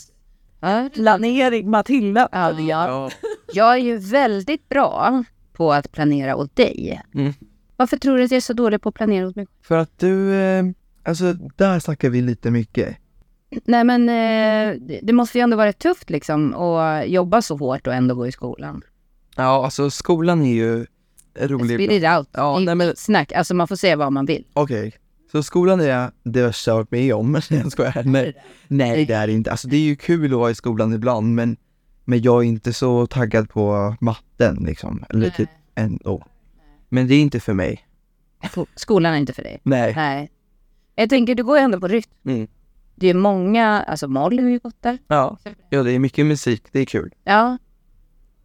Ja, 0.61 0.89
Planering, 0.95 1.71
Matilda. 1.71 2.29
Ja, 2.33 2.61
jag, 2.61 3.13
jag 3.53 3.73
är 3.73 3.77
ju 3.79 3.97
väldigt 3.97 4.69
bra 4.69 5.25
på 5.53 5.73
att 5.73 5.93
planera 5.93 6.37
åt 6.37 6.57
dig. 6.57 7.03
Mm. 7.15 7.33
Varför 7.77 7.97
tror 7.97 8.17
du 8.19 8.25
att 8.25 8.31
jag 8.31 8.37
är 8.37 8.41
så 8.41 8.53
dålig 8.53 8.83
på 8.83 8.89
att 8.89 8.95
planera 8.95 9.27
åt 9.29 9.37
mig? 9.37 9.47
För 9.63 9.79
att 9.79 9.99
du, 9.99 10.35
eh, 10.35 10.65
alltså 11.05 11.33
där 11.33 11.79
snackar 11.79 12.11
vi 12.11 12.21
lite 12.23 12.51
mycket. 12.51 12.97
Nej 13.65 13.85
men 13.85 14.09
eh, 14.09 14.81
det- 15.03 15.13
måste 15.13 15.39
ju 15.39 15.43
ändå 15.43 15.57
vara 15.57 15.73
tufft 15.73 16.11
liksom 16.11 16.55
att 16.55 17.09
jobba 17.09 17.43
så 17.43 17.57
hårt 17.57 17.87
och 17.87 17.95
ändå 17.95 18.15
gå 18.15 18.27
i 18.27 18.33
skolan. 18.33 18.83
Ja, 19.37 19.65
alltså 19.65 19.91
skolan 19.91 20.43
är 20.43 20.55
ju 20.55 20.87
rolig. 21.41 21.77
Spit 21.77 21.91
it 21.93 22.05
out. 22.19 22.29
Ja, 22.33 22.59
nej, 22.59 22.75
men- 22.75 22.97
Snack, 22.97 23.33
alltså 23.33 23.55
man 23.55 23.69
får 23.69 23.77
säga 23.77 23.97
vad 23.97 24.13
man 24.13 24.27
vill. 24.27 24.47
Okej, 24.53 24.93
så 25.33 25.43
skolan 25.43 25.81
är 25.81 26.11
det 26.23 26.43
värsta 26.43 26.71
jag 26.71 26.77
varit 26.77 26.91
med 26.91 27.15
om. 27.15 27.35
jag 27.51 27.73
skojar. 27.73 28.03
Nej, 28.05 28.37
nej, 28.69 29.07
det 29.07 29.15
är 29.15 29.27
det 29.27 29.33
inte. 29.33 29.51
Alltså 29.51 29.69
det 29.69 29.77
är 29.77 29.81
ju 29.81 29.97
kul 29.97 30.33
att 30.33 30.39
vara 30.39 30.51
i 30.51 30.55
skolan 30.55 30.93
ibland, 30.93 31.35
men, 31.35 31.57
men 32.05 32.23
jag 32.23 32.43
är 32.45 32.49
inte 32.49 32.73
så 32.73 33.07
taggad 33.07 33.49
på 33.51 33.97
matten 34.01 34.65
liksom. 34.67 35.05
Eller 35.09 35.31
typ 35.31 35.49
ändå. 35.75 36.27
Men 36.89 37.09
det 37.09 37.15
är 37.15 37.21
inte 37.21 37.41
för 37.41 37.55
mig. 37.55 37.87
Skolan 38.75 39.15
är 39.15 39.19
inte 39.19 39.33
för 39.33 39.43
dig. 39.43 39.61
Nej. 39.63 39.93
Nej. 39.97 40.31
Jag 40.95 41.11
tänker, 41.11 41.35
du 41.35 41.45
går 41.45 41.59
ju 41.59 41.65
ändå 41.65 41.81
på 41.81 41.89
rytm. 41.89 42.11
Mm. 42.25 42.49
det 42.95 43.07
är 43.09 43.15
många, 43.15 43.83
alltså 43.83 44.09
Molly 44.09 44.43
har 44.43 44.51
ju 44.51 44.59
gått 44.59 44.83
där. 44.83 44.99
Ja. 45.07 45.39
ja, 45.71 45.83
det 45.83 45.93
är 45.93 45.99
mycket 45.99 46.27
musik, 46.27 46.63
det 46.73 46.81
är 46.81 46.85
kul. 46.85 47.15
Ja. 47.25 47.59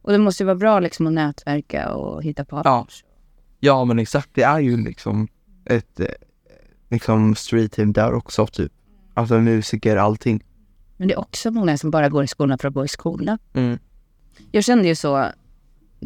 Och 0.02 0.12
det 0.12 0.18
måste 0.18 0.44
ju 0.44 0.46
vara 0.46 0.56
bra 0.56 0.80
liksom 0.80 1.08
att 1.08 1.14
nätverka 1.14 1.94
och 1.94 2.24
hitta 2.24 2.46
på. 2.46 2.62
Ja. 2.66 2.88
Ja, 3.60 3.86
men 3.86 4.00
exakt, 4.00 4.30
det 4.34 4.44
är 4.44 4.60
ju 4.60 4.78
liksom 4.78 5.28
ett 5.66 6.00
eh, 6.00 6.08
liksom 6.90 7.36
street 7.36 7.72
team 7.72 7.94
där 7.94 8.14
också 8.14 8.48
typ. 8.48 8.72
Alltså 9.14 9.40
musiker, 9.40 9.98
allting. 9.98 10.44
Men 10.98 11.08
det 11.08 11.14
är 11.14 11.20
också 11.20 11.52
många 11.52 11.78
som 11.78 11.92
bara 11.92 12.10
går 12.10 12.24
i 12.24 12.28
skolan 12.28 12.58
för 12.58 12.68
att 12.68 12.74
gå 12.74 12.86
i 12.86 12.88
skolan. 12.88 13.38
Mm. 13.54 13.80
Jag 14.52 14.64
kände 14.64 14.88
ju 14.88 14.96
så, 14.96 15.26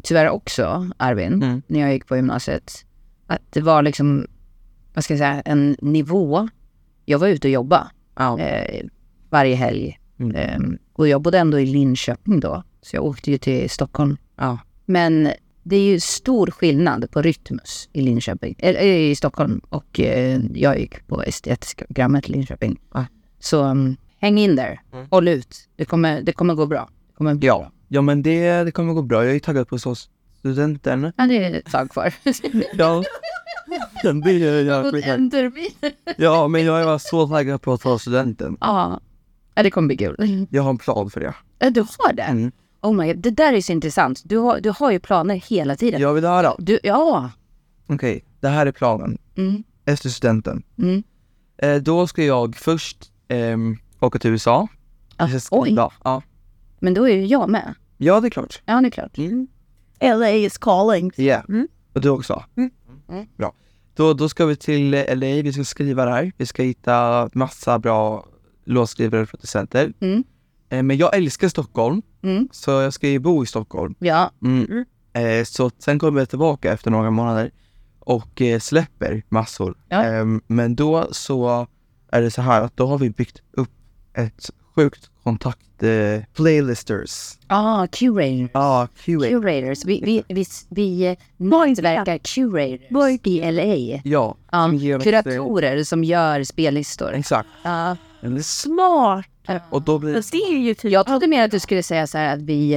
tyvärr 0.04 0.30
också, 0.30 0.90
Arvin, 0.98 1.34
Mm. 1.34 1.62
när 1.68 1.80
jag 1.80 1.94
gick 1.94 2.08
på 2.08 2.16
gymnasiet, 2.16 2.86
att 3.28 3.42
det 3.50 3.62
var 3.62 3.84
liksom, 3.84 4.28
vad 4.94 5.04
ska 5.04 5.14
jag 5.14 5.20
säga, 5.20 5.42
en 5.42 5.76
nivå. 5.82 6.50
Jag 7.06 7.20
var 7.20 7.28
ute 7.28 7.48
och 7.48 7.52
jobbade 7.52 7.88
Ja. 8.16 8.40
eh, 8.40 8.86
varje 9.30 9.56
helg. 9.56 10.00
Mm. 10.20 10.36
Eh, 10.36 10.60
och 10.94 11.08
jag 11.08 11.22
bodde 11.22 11.40
ändå 11.40 11.60
i 11.60 11.66
Linköping 11.66 12.40
då, 12.40 12.64
så 12.82 12.96
jag 12.96 13.06
åkte 13.06 13.32
ju 13.32 13.38
till 13.38 13.70
Stockholm. 13.70 14.18
Ja. 14.36 14.60
Men 14.86 15.32
det 15.64 15.76
är 15.76 15.84
ju 15.84 16.00
stor 16.00 16.48
skillnad 16.48 17.12
på 17.12 17.22
Rytmus 17.22 17.90
i 17.94 18.02
Linköping, 18.02 18.56
eller 18.60 18.82
i 18.84 19.16
Stockholm 19.16 19.62
och 19.70 20.00
eh, 20.00 20.42
jag 20.54 20.80
gick 20.80 21.08
på 21.08 21.24
estetiska 21.24 21.86
programmet 21.86 22.30
i 22.30 22.32
Linköping. 22.32 22.80
Ja. 22.94 23.06
Så 23.40 23.64
um, 23.64 23.96
häng 24.20 24.38
in 24.38 24.56
där, 24.56 24.82
Mm. 24.94 25.08
håll 25.12 25.28
ut. 25.28 25.58
Det 25.76 25.86
kommer, 25.86 26.22
det 26.22 26.32
kommer 26.34 26.54
gå 26.56 26.66
bra. 26.66 26.90
Kommer 27.18 27.32
Ja. 27.32 27.38
bra. 27.38 27.72
ja, 27.88 28.02
men 28.02 28.22
det, 28.24 28.64
det 28.64 28.72
kommer 28.72 28.94
gå 28.94 29.02
bra. 29.02 29.26
Jag 29.26 29.36
är 29.36 29.40
taggad 29.40 29.68
på 29.68 29.80
så 29.80 29.96
studenten. 30.40 31.12
Ja, 31.18 31.26
det 31.28 31.44
är 31.44 31.54
ett 31.54 31.72
tag 31.72 31.90
kvar. 31.90 32.14
Ja. 32.74 33.04
det 34.24 34.32
är 34.32 34.64
jag. 34.64 35.04
En 35.08 35.30
termin. 35.32 35.72
Ja, 36.18 36.48
men 36.48 36.64
jag 36.66 36.82
är 36.94 36.98
så 36.98 37.28
taggad 37.28 37.62
på 37.62 37.74
att 37.74 37.82
ta 37.82 38.00
studenten. 38.00 38.58
Ja, 38.62 39.00
Ja, 39.56 39.64
det 39.64 39.72
kommer 39.72 39.88
bli 39.88 39.98
kul. 39.98 40.48
Jag 40.50 40.64
har 40.64 40.70
en 40.70 40.78
plan 40.78 41.10
för 41.10 41.20
det. 41.20 41.34
Ja, 41.60 41.70
Du 41.70 41.82
har 41.98 42.14
det? 42.14 42.22
Mm. 42.24 42.52
Oh 42.82 42.94
my 42.94 43.08
God, 43.08 43.18
det 43.18 43.32
där 43.32 43.54
är 43.54 43.62
så 43.62 43.72
intressant. 43.72 44.22
Du 44.26 44.38
har, 44.38 44.60
du 44.60 44.70
har 44.70 44.92
ju 44.92 45.00
planer 45.00 45.36
hela 45.36 45.76
tiden. 45.76 46.02
Jag 46.02 46.14
vill 46.14 46.26
höra. 46.26 46.56
Du, 46.58 46.80
ja. 46.84 47.30
Okej, 47.88 48.26
det 48.40 48.48
här 48.48 48.66
är 48.66 48.72
planen. 48.72 49.18
Mm. 49.38 49.64
Efter 49.86 50.10
studenten. 50.10 50.64
Mm. 50.78 51.04
Eh, 51.58 51.76
då 51.76 52.08
ska 52.08 52.24
jag 52.24 52.56
först 52.56 53.12
ehm, 53.28 53.78
åka 54.00 54.20
till 54.20 54.32
USA. 54.32 54.68
Ah, 55.18 55.30
oj. 55.52 55.76
Ja. 56.04 56.22
men 56.80 56.94
då 56.94 57.10
är 57.10 57.16
ju 57.16 57.26
jag 57.26 57.50
med. 57.50 57.74
ja, 57.98 58.20
det 58.20 58.28
är 58.28 58.30
klart. 58.30 58.62
Ja, 58.66 58.82
det 58.82 58.88
är 58.88 58.92
klart. 58.92 59.18
LA 60.00 60.30
is 60.30 60.58
calling. 60.58 61.12
Ja. 61.16 61.42
Mm. 61.50 61.68
Och 61.94 62.02
du 62.02 62.10
också? 62.10 62.44
Mm. 62.56 62.72
Mm. 63.10 63.28
Bra. 63.38 63.54
Då, 63.96 64.14
då 64.14 64.30
ska 64.30 64.46
vi 64.46 64.56
till 64.56 64.94
eh, 64.94 65.16
LA, 65.16 65.42
vi 65.42 65.54
ska 65.54 65.64
skriva 65.64 66.06
där. 66.06 66.32
Vi 66.38 66.46
ska 66.46 66.64
hitta 66.64 67.30
massa 67.34 67.80
bra 67.80 68.26
låtskrivare 68.66 69.22
och 69.22 69.30
producenter. 69.30 69.94
Mm. 70.00 70.24
Eh, 70.72 70.84
men 70.84 70.98
jag 70.98 71.16
älskar 71.16 71.48
Stockholm, 71.50 72.02
Mm. 72.24 72.48
så 72.52 72.72
jag 72.72 72.94
ska 72.94 73.08
ju 73.10 73.20
bo 73.20 73.44
i 73.44 73.46
Stockholm. 73.48 73.96
Ja, 74.00 74.32
Mm. 74.44 74.86
Eh, 75.14 75.44
så 75.46 75.72
sen 75.80 76.00
kommer 76.00 76.22
jag 76.22 76.30
tillbaka 76.30 76.72
efter 76.74 76.92
några 76.92 77.12
månader 77.12 77.52
och 78.00 78.42
eh, 78.42 78.60
släpper 78.60 79.24
massor. 79.30 79.78
Ja. 79.90 80.04
Ehm, 80.04 80.42
men 80.48 80.76
då 80.76 81.08
så 81.12 81.68
är 82.12 82.22
det 82.22 82.32
så 82.32 82.42
här 82.42 82.62
att 82.62 82.78
då 82.78 82.86
har 82.88 82.98
vi 82.98 83.10
byggt 83.10 83.42
upp 83.52 83.70
ett 84.14 84.50
sjukt 84.76 85.10
kontakt 85.24 85.84
eh, 85.84 86.24
playlisters. 86.34 87.38
ah, 87.48 87.88
curators. 87.88 88.50
Ja, 88.54 88.88
QA. 89.06 89.28
Curators. 89.30 89.86
Vi, 89.86 90.02
vi, 90.06 90.24
vi, 90.36 90.46
vi 90.70 91.18
nätverkar 91.38 92.18
curators 92.18 93.20
i 93.24 93.52
LA. 93.52 94.02
Ja, 94.04 94.38
eh, 94.54 95.00
kuratorer 95.00 95.84
som 95.84 96.04
gör 96.04 96.44
spellistor. 96.44 97.14
exakt. 97.14 97.50
Ja. 98.22 98.42
Smart! 98.42 99.26
Och 99.70 99.82
då 99.82 100.00
blir 100.00 100.14
det 100.14 100.38
är 100.38 100.58
ju 100.58 100.74
typ... 100.74 100.92
Jag 100.92 101.06
trodde 101.08 101.28
mer 101.28 101.46
att 101.46 101.52
du 101.52 101.60
skulle 101.60 101.84
säga 101.84 102.08
så 102.08 102.18
här 102.18 102.34
att 102.36 102.42
vi 102.42 102.74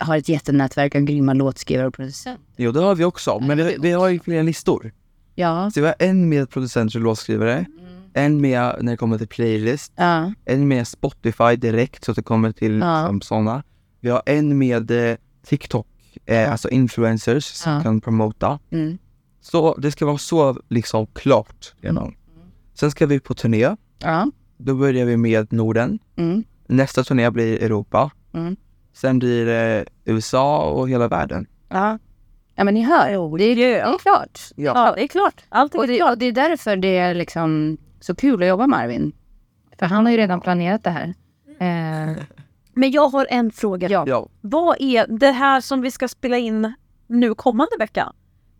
eh, 0.00 0.06
har 0.06 0.16
ett 0.16 0.28
jättenätverk 0.28 0.94
av 0.94 1.00
grymma 1.00 1.32
låtskrivare 1.32 1.86
och 1.86 1.94
producenter. 1.94 2.44
Jo, 2.56 2.72
det 2.72 2.80
har 2.80 2.94
vi 2.94 3.04
också. 3.04 3.40
Men 3.40 3.56
vi, 3.58 3.76
vi 3.80 3.92
har 3.92 4.08
ju 4.08 4.20
fler 4.20 4.42
listor. 4.42 4.92
Ja. 5.34 5.70
Så 5.70 5.80
vi 5.80 5.86
har 5.86 5.94
en 5.98 6.28
med 6.28 6.50
producenter 6.50 6.98
och 6.98 7.02
låtskrivare, 7.04 7.66
en 8.12 8.40
med 8.40 8.76
när 8.80 8.92
det 8.92 8.96
kommer 8.96 9.18
till 9.18 9.28
playlist, 9.28 9.92
Ja. 9.96 10.32
en 10.44 10.68
med 10.68 10.88
Spotify 10.88 11.56
direkt 11.56 12.04
så 12.04 12.10
att 12.10 12.16
det 12.16 12.22
kommer 12.22 12.52
till 12.52 12.78
Ja. 12.78 13.00
liksom, 13.02 13.20
sådana. 13.20 13.62
Vi 14.00 14.10
har 14.10 14.22
en 14.26 14.58
med 14.58 14.90
eh, 14.90 15.16
TikTok, 15.46 15.86
eh, 16.26 16.52
alltså 16.52 16.68
influencers 16.68 17.44
som 17.44 17.72
Ja. 17.72 17.82
kan 17.82 18.00
promota. 18.00 18.58
Mm. 18.70 18.98
Så 19.40 19.74
det 19.78 19.92
ska 19.92 20.06
vara 20.06 20.18
så 20.18 20.56
liksom 20.68 21.06
klart 21.06 21.74
redan. 21.80 22.14
Sen 22.74 22.90
ska 22.90 23.06
vi 23.06 23.20
på 23.20 23.34
turné. 23.34 23.76
Ja. 23.98 24.30
Då 24.58 24.74
börjar 24.74 25.06
vi 25.06 25.16
med 25.16 25.52
Norden. 25.52 25.98
Mm. 26.16 26.44
Nästa 26.66 27.04
turné 27.04 27.30
blir 27.30 27.62
Europa. 27.62 28.10
Mm. 28.34 28.56
Sen 28.92 29.18
blir 29.18 29.46
det 29.46 29.84
USA 30.04 30.70
och 30.70 30.88
hela 30.88 31.08
världen. 31.08 31.46
Ja. 31.68 31.98
Ja 32.54 32.64
men 32.64 32.74
ni 32.74 32.82
hör, 32.82 33.38
det 33.38 33.44
är, 33.44 33.56
det 33.56 33.74
är 33.78 33.98
klart. 33.98 34.40
Ja, 34.56 34.92
det 34.96 35.02
är 35.02 35.08
klart. 35.08 35.42
Och 35.74 35.84
är 35.84 35.88
det, 35.88 35.96
klart. 35.96 36.10
och 36.12 36.18
det 36.18 36.26
är 36.26 36.32
därför 36.32 36.76
det 36.76 36.96
är 36.96 37.14
liksom 37.14 37.78
så 38.00 38.14
kul 38.14 38.42
att 38.42 38.48
jobba 38.48 38.66
med 38.66 38.78
Arvin. 38.78 39.12
För 39.78 39.86
han 39.86 40.04
har 40.04 40.12
ju 40.12 40.18
redan 40.18 40.40
planerat 40.40 40.84
det 40.84 40.90
här. 40.90 41.14
Eh, 41.60 42.16
Men 42.72 42.90
jag 42.90 43.08
har 43.08 43.26
en 43.30 43.50
fråga. 43.50 43.88
ja. 43.90 44.04
Ja. 44.06 44.28
Vad 44.40 44.76
är 44.80 45.06
det 45.18 45.30
här 45.30 45.60
som 45.60 45.80
vi 45.80 45.90
ska 45.90 46.08
spela 46.08 46.38
in 46.38 46.72
nu 47.06 47.34
kommande 47.34 47.76
vecka? 47.78 48.12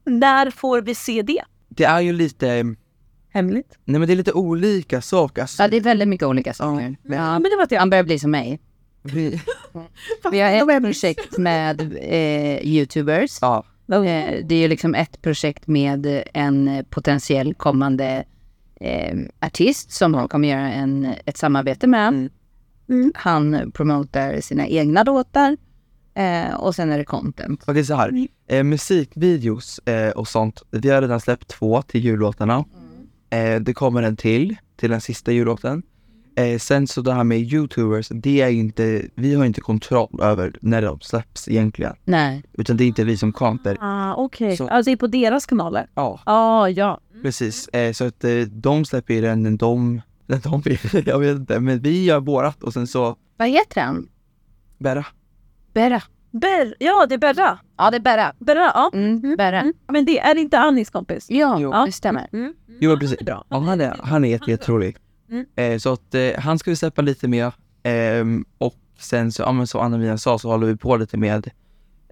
När 0.05 0.51
får 0.51 0.81
vi 0.83 0.95
se 0.95 1.23
det? 1.23 1.43
Det 1.69 1.85
är 1.85 2.01
ju 2.01 2.13
lite, 2.13 2.65
Hemligt? 3.31 3.79
nej 3.85 3.99
men 3.99 4.07
det 4.09 4.15
är 4.15 4.17
lite 4.17 4.33
olika 4.33 5.01
saker. 5.01 5.43
Alltså, 5.43 5.63
ja, 5.63 5.69
det 5.69 5.77
är 5.77 5.81
väldigt 5.81 6.09
mycket 6.09 6.27
olika 6.27 6.55
saker. 6.55 6.97
Ja, 7.03 7.15
Ja. 7.15 7.33
men 7.39 7.43
det 7.43 7.57
var 7.57 7.67
det. 7.69 7.77
Han 7.77 7.91
börjar 7.91 8.05
bli 8.05 8.19
som 8.19 8.31
mig. 8.31 8.61
vi, 9.03 9.41
Vi 10.33 10.41
har 10.41 10.71
ett 10.77 10.83
projekt 10.83 11.39
med 11.39 11.81
eh, 12.01 12.67
Youtubers. 12.67 13.39
ja, 13.41 13.65
Eh, 13.93 14.45
det 14.45 14.55
är 14.55 14.59
ju 14.59 14.69
liksom 14.69 14.95
ett 14.95 15.23
projekt 15.23 15.67
med 15.67 16.23
en 16.35 16.85
potentiell 16.91 17.55
kommande 17.55 18.25
eh, 18.81 19.17
artist 19.41 19.91
som 19.93 20.15
han 20.15 20.29
kommer 20.29 20.49
göra 20.49 20.73
en, 20.73 21.15
ett 21.27 21.37
samarbete 21.37 21.87
med. 21.87 22.09
Mm. 22.09 22.29
Mm. 22.89 23.13
Han 23.15 23.73
promotar 23.75 24.41
sina 24.41 24.67
egna 24.67 25.03
låtar 25.03 25.57
eh, 26.15 26.55
och 26.55 26.75
sen 26.75 26.93
är 26.93 26.99
det 26.99 27.05
content. 27.05 27.65
okej 27.67 27.85
så 27.85 27.95
här. 27.95 28.27
Eh, 28.49 28.63
musikvideos 28.65 29.79
eh, 29.79 30.11
och 30.11 30.29
sånt, 30.29 30.63
vi 30.71 30.91
har 30.91 31.03
redan 31.03 31.21
släppt 31.21 31.49
två 31.49 31.83
till 31.83 32.05
jullåtarna. 32.05 32.65
Eh, 33.31 33.61
det 33.61 33.75
kommer 33.75 34.03
en 34.03 34.17
till, 34.17 34.57
till 34.77 34.91
den 34.91 35.01
sista 35.01 35.33
jullåten. 35.33 35.83
Eh, 36.37 36.59
sen 36.59 36.87
så 36.87 37.01
det 37.03 37.13
här 37.13 37.25
med 37.25 37.39
youtubers, 37.39 38.09
det 38.09 38.41
är 38.41 38.49
inte, 38.49 39.03
vi 39.15 39.35
har 39.35 39.45
inte 39.45 39.61
kontroll 39.61 40.21
över 40.23 40.55
när 40.61 40.83
de 40.83 41.01
släpps 41.01 41.49
egentligen. 41.49 41.95
Nej. 42.05 42.43
Utan 42.53 42.77
det 42.77 42.85
är 42.85 42.89
inte 42.89 43.05
vi 43.05 43.17
som 43.17 43.33
kanter. 43.33 43.77
Ah, 43.81 44.15
Okej, 44.15 44.57
Så- 44.57 44.69
alltså 44.69 44.91
det 44.91 44.95
är 44.95 44.97
på 44.97 45.07
deras 45.07 45.47
kanaler? 45.47 45.91
Ja, 45.95 46.21
Ah, 46.27 46.69
ja. 46.69 47.01
precis. 47.23 47.69
Eh, 47.69 47.93
så 47.93 48.05
att 48.05 48.25
eh, 48.25 48.41
de 48.41 48.85
släpper 48.85 49.15
ju 49.15 49.21
den 49.21 49.43
när 49.43 49.51
de, 49.51 50.01
när 50.27 50.39
de 50.39 50.61
vill, 50.61 50.79
jag 51.07 51.19
vet 51.19 51.37
inte. 51.37 51.61
Men 51.61 51.81
vi 51.81 52.05
gör 52.05 52.21
vårat 52.21 52.63
och 52.63 52.73
sen 52.73 52.87
så, 52.87 53.17
Vad 53.37 53.49
heter 53.49 53.81
han? 53.81 54.09
Berra. 54.79 55.07
Berra. 55.75 56.03
Ber, 56.31 56.75
ja, 56.79 57.07
det 57.09 57.15
är 57.15 57.19
Berra. 57.19 57.59
Ja, 57.77 57.91
det 57.91 57.97
är 57.97 58.01
Berra. 58.01 58.33
Berra, 58.39 58.71
ja. 58.75 58.91
Mm, 58.95 59.37
Berra. 59.37 59.61
Mm. 59.61 59.75
Men 59.89 60.05
det 60.05 60.19
är 60.19 60.35
inte 60.39 60.59
Annis 60.59 60.91
kompis? 60.91 61.27
Ja, 61.31 61.61
Jo. 61.61 61.73
det 61.87 61.93
stämmer. 61.93 62.29
Mm. 62.33 62.55
Jo 62.81 62.97
precis. 62.99 63.19
Bra. 63.21 63.45
Ja, 63.49 63.59
han 63.59 63.81
är, 63.81 63.97
han 64.03 64.25
är 64.25 64.29
jätte- 64.29 64.51
jätterolig. 64.51 64.97
Mm. 65.31 65.47
Eh, 65.57 65.79
så 65.79 65.93
att 65.93 66.15
eh, 66.15 66.31
han 66.39 66.59
ska 66.59 66.71
vi 66.71 66.77
släppa 66.77 67.03
lite 67.03 67.29
mer. 67.29 67.53
Ehm, 67.83 68.45
och 68.59 68.75
sen 68.99 69.33
så, 69.33 69.43
ja 69.43 69.53
men 69.53 69.67
som 69.67 69.81
Anna-Mia 69.81 70.19
sa 70.19 70.39
så 70.39 70.49
håller 70.51 70.67
vi 70.67 70.77
på 70.77 70.97
lite 70.97 71.17
med 71.17 71.51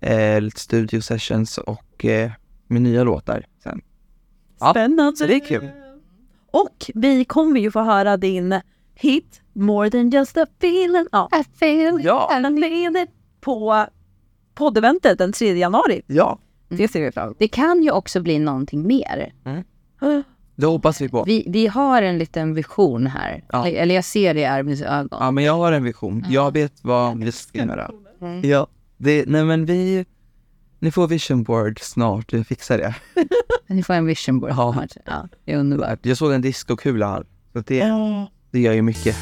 eh, 0.02 0.40
lite 0.40 0.61
studio 0.61 1.00
sessions 1.00 1.59
och 1.59 2.05
eh, 2.05 2.31
med 2.66 2.83
nya 2.83 3.05
låtar 3.05 3.47
sen. 3.62 3.80
Ja, 4.61 4.70
Spännande. 4.70 5.16
Så 5.16 5.26
det 5.26 5.34
är 5.34 5.41
kul. 5.47 5.68
Och 6.51 6.91
vi 6.95 7.24
kommer 7.24 7.61
ju 7.61 7.70
få 7.70 7.80
höra 7.80 8.16
din 8.16 8.61
hit 8.95 9.43
More 9.53 9.91
than 9.91 10.11
just 10.11 10.36
a 10.36 10.47
feeling. 10.59 11.07
Ja. 11.12 11.28
I 11.41 11.59
feel 11.59 12.01
Ja. 12.05 12.28
Feeling 12.32 13.07
på 13.41 13.86
poddeventet 14.57 15.18
den 15.18 15.32
3 15.32 15.54
januari. 15.59 16.02
Ja, 16.07 16.38
Det 16.68 16.88
ser 16.88 17.00
vi 17.02 17.12
fram 17.12 17.24
emot. 17.24 17.36
Det 17.38 17.48
kan 17.48 17.82
ju 17.82 17.90
också 17.90 18.20
bli 18.20 18.38
någonting 18.38 18.86
mer. 18.86 19.32
det 20.54 20.66
hoppas 20.66 21.00
vi 21.00 21.09
på. 21.09 21.24
Vi, 21.24 21.44
vi 21.48 21.66
har 21.66 22.02
en 22.02 22.18
liten 22.18 22.54
vision 22.54 23.07
här. 23.07 23.44
Ja. 23.52 23.68
Eller 23.68 23.94
jag 23.94 24.04
ser 24.04 24.34
det 24.34 24.40
i 24.40 24.44
Arvins 24.44 24.82
ögon. 24.82 25.18
Ja 25.20 25.30
men 25.30 25.44
jag 25.44 25.52
har 25.52 25.72
en 25.72 25.84
vision. 25.84 26.24
Jag 26.28 26.52
vet 26.52 26.72
vad 26.82 27.18
vi 27.18 27.32
ska 27.32 27.59
göra. 27.59 27.90
Ja, 28.42 28.66
det, 28.96 29.24
nej 29.26 29.44
men 29.44 29.66
vi, 29.66 30.04
ni 30.78 30.90
får 30.90 31.09
vision 31.09 31.42
board 31.42 31.78
snart, 31.82 32.32
vi 32.32 32.44
fixar 32.44 32.78
det. 32.78 32.94
Ni 33.74 33.82
får 33.82 33.94
en 33.94 34.07
vision 34.07 34.40
board. 34.40 34.50
Ja. 34.50 34.72
snart. 34.72 34.92
Ja, 35.04 35.28
det 35.44 35.52
är 35.52 35.57
underbart. 35.57 35.98
Jag 36.07 36.16
såg 36.16 36.32
en 36.32 36.40
discokula 36.40 37.09
här, 37.09 37.26
så 37.52 37.59
det, 37.61 37.92
det 38.50 38.61
gör 38.61 38.72
ju 38.72 38.82
mycket. 38.82 39.16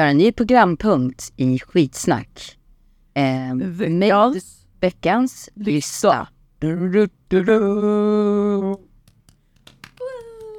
Har 0.00 0.06
en 0.06 0.16
ny 0.16 0.32
programpunkt 0.32 1.32
i 1.36 1.58
Skitsnack. 1.58 2.58
Eh, 3.14 3.54
med 3.54 4.40
veckans 4.80 5.48
lista. 5.54 6.28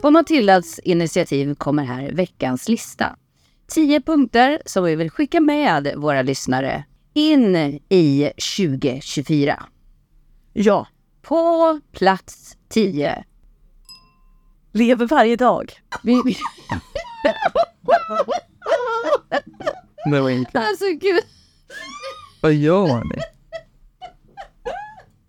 På 0.02 0.12
Matildas 0.12 0.80
initiativ 0.80 1.56
kommer 1.56 1.84
här 1.84 2.12
veckans 2.12 2.70
lista. 2.70 3.16
10 3.68 4.02
punkter 4.02 4.62
som 4.66 4.84
vi 4.84 4.96
vill 4.96 5.10
skicka 5.10 5.42
med 5.42 5.94
våra 5.98 6.22
lyssnare 6.22 6.84
in 7.14 7.56
i 7.90 8.32
2024. 8.58 9.64
Ja. 10.54 10.88
På 11.22 11.80
plats 11.92 12.58
10. 12.70 13.24
Lever 14.72 15.08
varje 15.08 15.36
dag. 15.36 15.72
Det 20.12 20.22
var 20.22 20.30
inte. 20.30 20.60
alltså 20.60 20.86
gud. 20.86 21.24
Vad 22.42 22.54
gör 22.54 22.88
ni? 22.88 23.22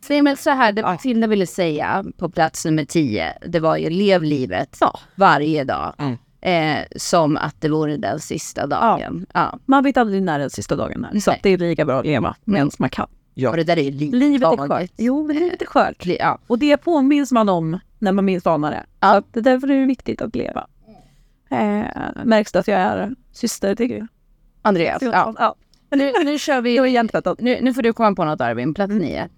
Nej 0.08 0.22
men 0.22 0.36
så 0.36 0.50
här, 0.50 0.72
det 0.72 0.82
Matilda 0.82 1.26
ville 1.26 1.46
säga 1.46 2.04
på 2.18 2.28
plats 2.28 2.64
nummer 2.64 2.84
10, 2.84 3.38
det 3.46 3.60
var 3.60 3.76
ju 3.76 3.90
lev 3.90 4.22
livet 4.22 4.78
varje 5.14 5.64
dag. 5.64 5.94
Mm. 5.98 6.16
Eh, 6.40 6.84
som 6.96 7.36
att 7.36 7.60
det 7.60 7.68
vore 7.68 7.96
den 7.96 8.20
sista 8.20 8.66
dagen. 8.66 9.26
Ja. 9.34 9.58
Man 9.66 9.84
vet 9.84 9.96
aldrig 9.96 10.22
när 10.22 10.38
den 10.38 10.50
sista 10.50 10.76
dagen 10.76 11.04
är. 11.04 11.20
Så 11.20 11.34
det 11.42 11.50
är 11.50 11.58
lika 11.58 11.84
bra 11.84 11.98
att 11.98 12.06
leva 12.06 12.36
medan 12.44 12.70
man 12.78 12.90
kan. 12.90 13.06
Ja. 13.34 13.50
Och 13.50 13.56
det 13.56 13.64
där 13.64 13.78
är 13.78 13.82
ju 13.82 13.90
livet. 13.90 14.14
Livet 14.20 14.52
är 14.52 14.68
skört. 14.68 14.90
Jo, 14.96 15.26
men 15.26 15.36
livet 15.36 15.62
är 15.62 15.66
skört. 15.66 16.04
Li- 16.04 16.16
Ja. 16.20 16.38
Och 16.46 16.58
det 16.58 16.76
påminns 16.76 17.32
man 17.32 17.48
om 17.48 17.78
när 17.98 18.12
man 18.12 18.24
minst 18.24 18.46
anar 18.46 18.70
det. 18.70 18.86
Att 18.98 19.32
det 19.32 19.40
är 19.40 19.44
därför 19.44 19.70
är 19.70 19.80
det 19.80 19.86
viktigt 19.86 20.22
att 20.22 20.36
leva. 20.36 20.66
Eh, 21.50 21.86
märks 22.24 22.52
det 22.52 22.58
att 22.58 22.68
jag 22.68 22.80
är 22.80 23.14
syster 23.32 23.74
till 23.74 24.06
Andreas. 24.62 25.02
Ja. 25.02 25.34
ja. 25.38 25.56
Nu, 25.90 26.12
nu 26.24 26.38
kör 26.38 26.60
vi. 26.60 27.02
Nu, 27.38 27.58
nu 27.60 27.74
får 27.74 27.82
du 27.82 27.92
komma 27.92 28.16
på 28.16 28.24
något 28.24 28.40
Arvin, 28.40 28.74
plats 28.74 28.92
nio. 28.92 29.28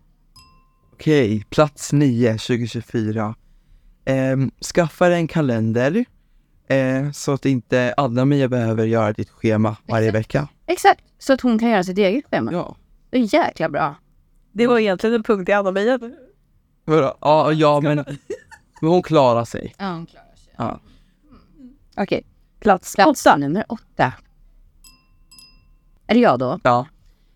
Okej, 0.93 1.45
plats 1.51 1.93
9 1.93 2.33
2024. 2.33 3.35
Ehm, 4.05 4.51
skaffa 4.75 5.09
dig 5.09 5.17
en 5.17 5.29
kalender 5.29 6.05
eh, 6.69 7.11
så 7.11 7.33
att 7.33 7.47
inte 7.47 7.95
Anna-Mia 7.97 8.49
behöver 8.49 8.87
göra 8.87 9.13
ditt 9.13 9.31
schema 9.31 9.77
varje 9.89 10.11
vecka. 10.11 10.49
Exakt, 10.67 11.05
så 11.19 11.33
att 11.33 11.41
hon 11.41 11.59
kan 11.59 11.71
göra 11.71 11.85
sitt 11.85 11.99
eget 11.99 12.25
schema. 12.31 12.53
Ja. 12.53 12.77
Det 13.11 13.19
är 13.19 13.35
jäkla 13.35 13.69
bra. 13.69 13.95
Det 14.53 14.67
var 14.67 14.79
egentligen 14.79 15.17
en 15.17 15.23
punkt 15.23 15.49
i 15.49 15.53
Anna-Mia. 15.53 15.99
Ja, 16.85 17.53
ja 17.53 17.81
men, 17.81 18.05
men 18.81 18.91
hon 18.91 19.03
klarar 19.03 19.45
sig. 19.45 19.75
Ja, 19.79 19.93
hon 19.93 20.07
klarar 20.07 20.37
sig. 20.37 20.55
Ja. 20.57 20.81
Okej, 21.97 22.27
Plats 22.61 22.95
plats 22.95 23.27
åtta. 23.27 23.37
nummer 23.37 23.65
åtta. 23.69 24.13
Är 26.07 26.15
det 26.15 26.21
jag 26.21 26.39
då? 26.39 26.59
Ja. 26.63 26.87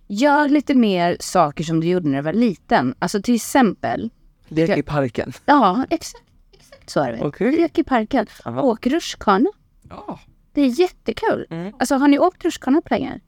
Gör 0.07 0.49
lite 0.49 0.75
mer 0.75 1.17
saker 1.21 1.65
som 1.65 1.81
du 1.81 1.87
gjorde 1.89 2.09
när 2.09 2.17
du 2.17 2.23
var 2.23 2.33
liten. 2.33 2.95
Alltså 2.99 3.23
till 3.23 3.35
exempel, 3.35 4.11
Lek 4.49 4.77
i 4.79 4.83
parken. 4.83 5.33
ja 5.47 5.85
exakt, 5.91 6.25
exakt 6.53 6.91
så 6.91 7.01
är 7.01 7.13
det. 7.13 7.21
Okej. 7.25 7.57
Lek 7.57 7.79
i 7.79 7.85
parken. 7.85 8.27
Aha. 8.45 8.63
Åk 8.63 8.87
rutschkana. 8.87 9.51
Ja. 9.91 10.19
Det 10.53 10.61
är 10.63 10.81
jättekul. 10.81 11.47
Mm. 11.51 11.73
Alltså 11.79 11.95
har 11.95 12.09
ni 12.09 12.19
åkt 12.19 12.45
rutschkana 12.45 12.81
på 12.83 12.95
länge? 12.95 13.21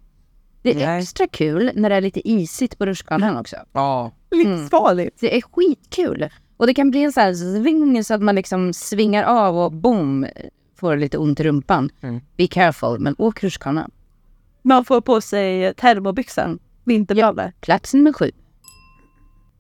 Det 0.63 0.71
är 0.71 0.87
Nej. 0.87 1.03
extra 1.03 1.27
kul 1.29 1.71
när 1.75 1.91
det 1.91 1.97
är 1.97 2.01
lite 2.01 2.29
isigt 2.31 2.79
på 2.79 2.87
rutschkanan 2.87 3.37
också. 3.37 3.57
Ja. 3.73 4.13
Livsfarligt. 4.31 5.21
Det 5.21 5.37
är 5.37 5.41
skitkul. 5.43 6.29
Och 6.57 6.67
det 6.67 6.75
kan 6.75 6.91
bli 6.91 7.03
en 7.03 7.13
sån 7.13 7.23
här 7.23 7.35
sving 7.35 8.05
så 8.05 8.15
att 8.15 8.23
man 8.23 8.35
liksom 8.35 8.73
svingar 8.73 9.25
av 9.25 9.59
och 9.59 9.73
boom, 9.73 10.27
får 10.77 10.97
lite 10.97 11.19
ont 11.19 11.41
i 11.41 11.45
rumpan. 11.45 11.91
Mm. 12.01 12.21
Be 12.37 12.47
careful, 12.47 12.99
men 12.99 13.15
åk 13.19 13.43
rutschkana. 13.43 13.91
Man 14.63 14.85
får 14.85 15.01
på 15.01 15.21
sig 15.21 15.75
termobyxor. 15.75 16.59
Vinterbrallor. 16.85 17.53
Plats 17.61 17.95
nummer 17.95 18.13
sju. 18.13 18.31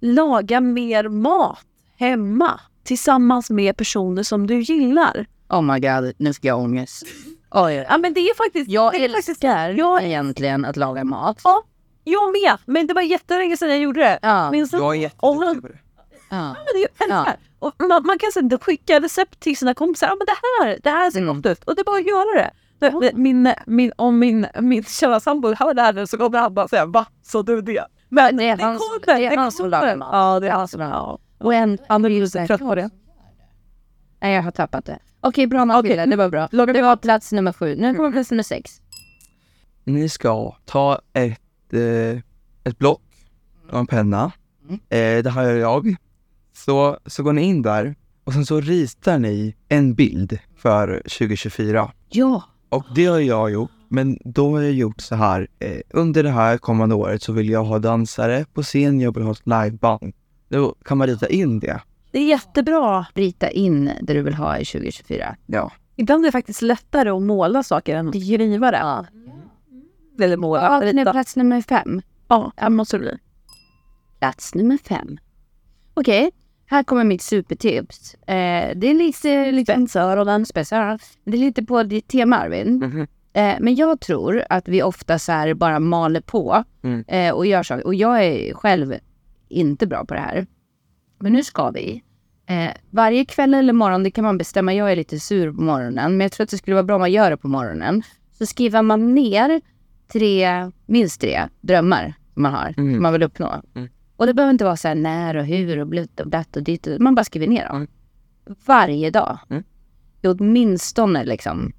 Laga 0.00 0.60
mer 0.60 1.08
mat 1.08 1.58
hemma 1.98 2.60
tillsammans 2.84 3.50
med 3.50 3.76
personer 3.76 4.22
som 4.22 4.46
du 4.46 4.60
gillar. 4.60 5.26
Oh 5.48 5.62
my 5.62 5.80
god, 5.80 6.12
nu 6.16 6.34
fick 6.34 6.44
jag 6.44 6.58
ångest. 6.58 7.06
Oj, 7.50 7.86
Ja 7.88 7.98
men 7.98 8.14
det 8.14 8.20
är 8.20 8.34
faktiskt... 8.34 8.70
jag 8.70 8.92
det 8.92 9.04
är 9.04 9.08
faktiskt, 9.08 9.28
älskar 9.28 9.70
jag, 9.70 10.04
egentligen 10.04 10.64
att 10.64 10.76
laga 10.76 11.04
mat. 11.04 11.40
Ja, 11.44 11.62
jag 12.04 12.32
med. 12.32 12.58
Men 12.66 12.86
det 12.86 12.94
var 12.94 13.02
jättelänge 13.02 13.56
sedan 13.56 13.68
jag 13.68 13.78
gjorde 13.78 14.00
det. 14.00 14.18
Ja. 14.22 14.50
Minns 14.50 14.70
du? 14.70 14.76
Jag 14.76 14.96
är 14.96 15.00
jätteduktig 15.00 15.62
på 15.62 15.68
det. 15.68 15.78
Ja. 16.28 16.56
Men 16.98 17.08
det. 17.24 17.36
Och 17.58 17.72
man, 17.88 18.06
man 18.06 18.18
kan 18.18 18.32
sen 18.32 18.58
skicka 18.58 19.00
recept 19.00 19.40
till 19.40 19.56
sina 19.56 19.74
kompisar. 19.74 20.06
Ja 20.06 20.14
men 20.18 20.26
det 20.26 20.64
här, 20.64 20.78
det 20.82 20.90
här 20.90 21.10
ser 21.10 21.20
Mm. 21.20 21.36
gott 21.36 21.46
ut. 21.46 21.64
Och 21.64 21.74
det 21.74 21.80
är 21.82 21.84
bara 21.84 21.96
att 21.98 22.06
göra 22.06 22.42
det. 22.42 22.50
Det- 22.78 23.16
Min, 23.16 23.54
min, 23.66 23.92
om 23.96 24.18
min, 24.18 24.46
min 24.60 24.84
kära 24.84 25.20
sambo 25.20 25.54
hör 25.54 25.74
det 25.74 25.82
här 25.82 25.92
nu 25.92 26.06
så 26.06 26.18
kommer 26.18 26.38
han 26.38 26.54
bara 26.54 26.68
säga 26.68 26.86
va? 26.86 27.06
Så 27.22 27.42
du 27.42 27.62
det? 27.62 27.86
Men 28.08 28.36
Det 28.36 28.44
är 28.48 28.56
det 28.56 28.62
han- 28.62 28.78
kommer. 28.78 29.18
det 29.18 29.26
är 29.26 29.36
han 29.36 29.52
som 29.52 29.70
lagar 29.70 29.96
mat. 29.96 30.08
Ja 30.12 30.40
det 30.40 30.46
är 30.48 30.52
han 30.52 30.68
som 30.68 30.80
lagar. 30.80 31.18
Och 31.38 31.54
en... 31.54 31.78
Han 31.88 32.04
är 32.04 32.46
trött 32.46 32.60
på 32.60 32.74
det. 32.74 32.90
Nej, 34.20 34.34
jag 34.34 34.42
har 34.42 34.50
tappat 34.50 34.84
det. 34.84 34.98
Okej, 35.20 35.46
bra 35.46 35.64
Matilda, 35.64 36.06
det 36.06 36.16
var 36.16 36.28
bra. 36.28 36.48
Det 36.50 36.82
var 36.82 36.96
plats 36.96 37.32
nummer 37.32 37.52
sju. 37.52 37.76
Nu 37.76 37.94
kommer 37.94 38.12
plats 38.12 38.30
nummer 38.30 38.42
sex. 38.42 38.80
Ni 39.84 40.08
ska 40.08 40.56
ta 40.64 41.00
ett, 41.12 41.72
eh, 41.72 42.18
ett 42.64 42.78
block 42.78 43.02
och 43.70 43.78
en 43.78 43.86
penna. 43.86 44.32
Mm. 44.68 44.74
Eh, 45.18 45.22
det 45.24 45.30
här 45.30 45.42
gör 45.42 45.56
jag. 45.56 45.96
Så, 46.56 46.98
så 47.06 47.22
går 47.22 47.32
ni 47.32 47.42
in 47.42 47.62
där 47.62 47.94
och 48.24 48.32
sen 48.32 48.46
så 48.46 48.60
ritar 48.60 49.18
ni 49.18 49.54
en 49.68 49.94
bild 49.94 50.38
för 50.56 50.96
2024. 51.00 51.92
Ja. 52.08 52.42
Och 52.68 52.84
det 52.94 53.06
har 53.06 53.18
jag 53.18 53.50
gjort. 53.50 53.70
Men 53.88 54.18
då 54.24 54.50
har 54.50 54.62
jag 54.62 54.72
gjort 54.72 55.00
så 55.00 55.14
här. 55.14 55.48
Eh, 55.58 55.80
under 55.90 56.22
det 56.22 56.30
här 56.30 56.58
kommande 56.58 56.94
året 56.94 57.22
så 57.22 57.32
vill 57.32 57.48
jag 57.48 57.64
ha 57.64 57.78
dansare 57.78 58.44
på 58.54 58.62
scen. 58.62 59.00
Jag 59.00 59.14
vill 59.14 59.24
ha 59.24 59.32
ett 59.32 59.46
liveband. 59.46 60.14
Då 60.48 60.74
kan 60.84 60.98
man 60.98 61.06
rita 61.06 61.28
in 61.28 61.60
det. 61.60 61.80
Det 62.10 62.18
är 62.18 62.28
jättebra. 62.28 63.06
Rita 63.14 63.50
in 63.50 63.90
det 64.02 64.14
du 64.14 64.22
vill 64.22 64.34
ha 64.34 64.58
i 64.58 64.64
2024. 64.64 65.36
Ja. 65.46 65.72
Ibland 65.96 66.24
är 66.24 66.28
det 66.28 66.32
faktiskt 66.32 66.62
lättare 66.62 67.10
att 67.10 67.22
måla 67.22 67.62
saker 67.62 67.96
än 67.96 68.08
att 68.08 68.14
skriva 68.14 68.70
det. 68.70 68.78
Ja. 68.78 69.06
Eller 70.20 70.36
måla. 70.36 70.62
Ja, 70.62 70.80
den 70.80 70.98
är 70.98 71.12
plats 71.12 71.36
nummer 71.36 71.62
fem. 71.62 72.02
Ja, 72.28 72.52
det 72.56 72.70
måste 72.70 72.96
det 72.96 73.00
bli. 73.00 73.18
Plats 74.18 74.54
nummer 74.54 74.78
fem. 74.78 75.18
Okej, 75.94 76.30
här 76.66 76.82
kommer 76.82 77.04
mitt 77.04 77.22
supertips. 77.22 78.14
Eh, 78.14 78.70
det 78.76 78.86
är 78.86 78.94
lite... 79.52 79.64
Spetsöronen. 79.64 80.46
Spetsöronen. 80.46 80.98
Det 81.24 81.36
är 81.36 81.40
lite 81.40 81.62
på 81.64 81.82
ditt 81.82 82.08
tema 82.08 82.36
Arvin. 82.36 82.76
Mhm. 82.78 83.06
Eh, 83.32 83.54
men 83.60 83.74
jag 83.74 84.00
tror 84.00 84.42
att 84.48 84.68
vi 84.68 84.82
ofta 84.82 85.18
så 85.18 85.52
bara 85.56 85.78
maler 85.80 86.20
på 86.20 86.64
Mm. 86.82 87.04
eh, 87.08 87.34
och 87.34 87.46
gör 87.46 87.62
saker. 87.62 87.86
Och 87.86 87.94
jag 87.94 88.24
är 88.24 88.54
själv 88.54 88.94
inte 89.48 89.86
bra 89.86 90.04
på 90.04 90.14
det 90.14 90.20
här. 90.20 90.46
Men 91.18 91.32
nu 91.32 91.42
ska 91.44 91.70
vi. 91.70 92.02
Eh, 92.48 92.70
varje 92.90 93.24
kväll 93.24 93.54
eller 93.54 93.72
morgon, 93.72 94.02
det 94.02 94.10
kan 94.10 94.24
man 94.24 94.38
bestämma. 94.38 94.74
Jag 94.74 94.92
är 94.92 94.96
lite 94.96 95.20
sur 95.20 95.52
på 95.52 95.60
morgonen, 95.62 96.12
men 96.16 96.20
jag 96.20 96.32
tror 96.32 96.44
att 96.44 96.50
det 96.50 96.58
skulle 96.58 96.74
vara 96.74 96.84
bra 96.84 96.94
om 96.96 97.00
man 97.00 97.12
gör 97.12 97.30
det 97.30 97.36
på 97.36 97.48
morgonen. 97.48 98.02
Så 98.38 98.46
skriver 98.46 98.82
man 98.82 99.14
ner 99.14 99.60
tre, 100.12 100.48
minst 100.86 101.20
tre 101.20 101.48
drömmar 101.60 102.14
man 102.34 102.52
har, 102.54 102.74
Mm. 102.76 102.94
som 102.94 103.02
man 103.02 103.12
vill 103.12 103.22
uppnå. 103.22 103.62
Mm. 103.74 103.88
Och 104.16 104.26
det 104.26 104.34
behöver 104.34 104.50
inte 104.50 104.64
vara 104.64 104.76
så 104.76 104.88
här 104.88 104.94
när 104.94 105.36
och 105.36 105.44
hur 105.44 105.78
och 105.78 105.86
blutt 105.86 106.20
och 106.20 106.26
blatt 106.28 106.56
och 106.56 106.62
ditt. 106.62 106.88
Man 107.00 107.14
bara 107.14 107.24
skriver 107.24 107.46
ner 107.46 107.68
dem. 107.68 107.76
Mm. 107.76 107.88
Varje 108.66 109.10
dag. 109.10 109.38
Mm. 109.50 109.62
I 110.22 110.26
åtminstone 110.28 111.24
liksom 111.24 111.72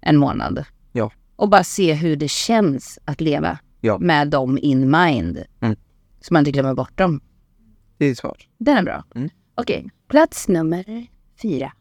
en 0.00 0.16
månad. 0.16 0.64
Ja. 0.92 1.10
Och 1.36 1.48
bara 1.48 1.64
se 1.64 1.92
hur 1.94 2.16
det 2.16 2.28
känns 2.30 2.98
att 3.04 3.20
leva 3.20 3.58
Ja. 3.80 3.98
med 3.98 4.28
dem 4.28 4.58
in 4.62 4.90
mind. 4.90 5.44
Mm. 5.60 5.76
Så 6.20 6.34
man 6.34 6.40
inte 6.40 6.50
glömmer 6.50 6.74
bort 6.74 6.98
dem. 6.98 7.20
Det 7.98 8.06
är 8.06 8.14
svårt. 8.14 8.48
Den 8.58 8.76
är 8.76 8.82
bra. 8.82 9.04
Mm. 9.14 9.28
Okej, 9.54 9.90
plats 10.08 10.48
nummer 10.48 11.06
fyra. 11.42 11.72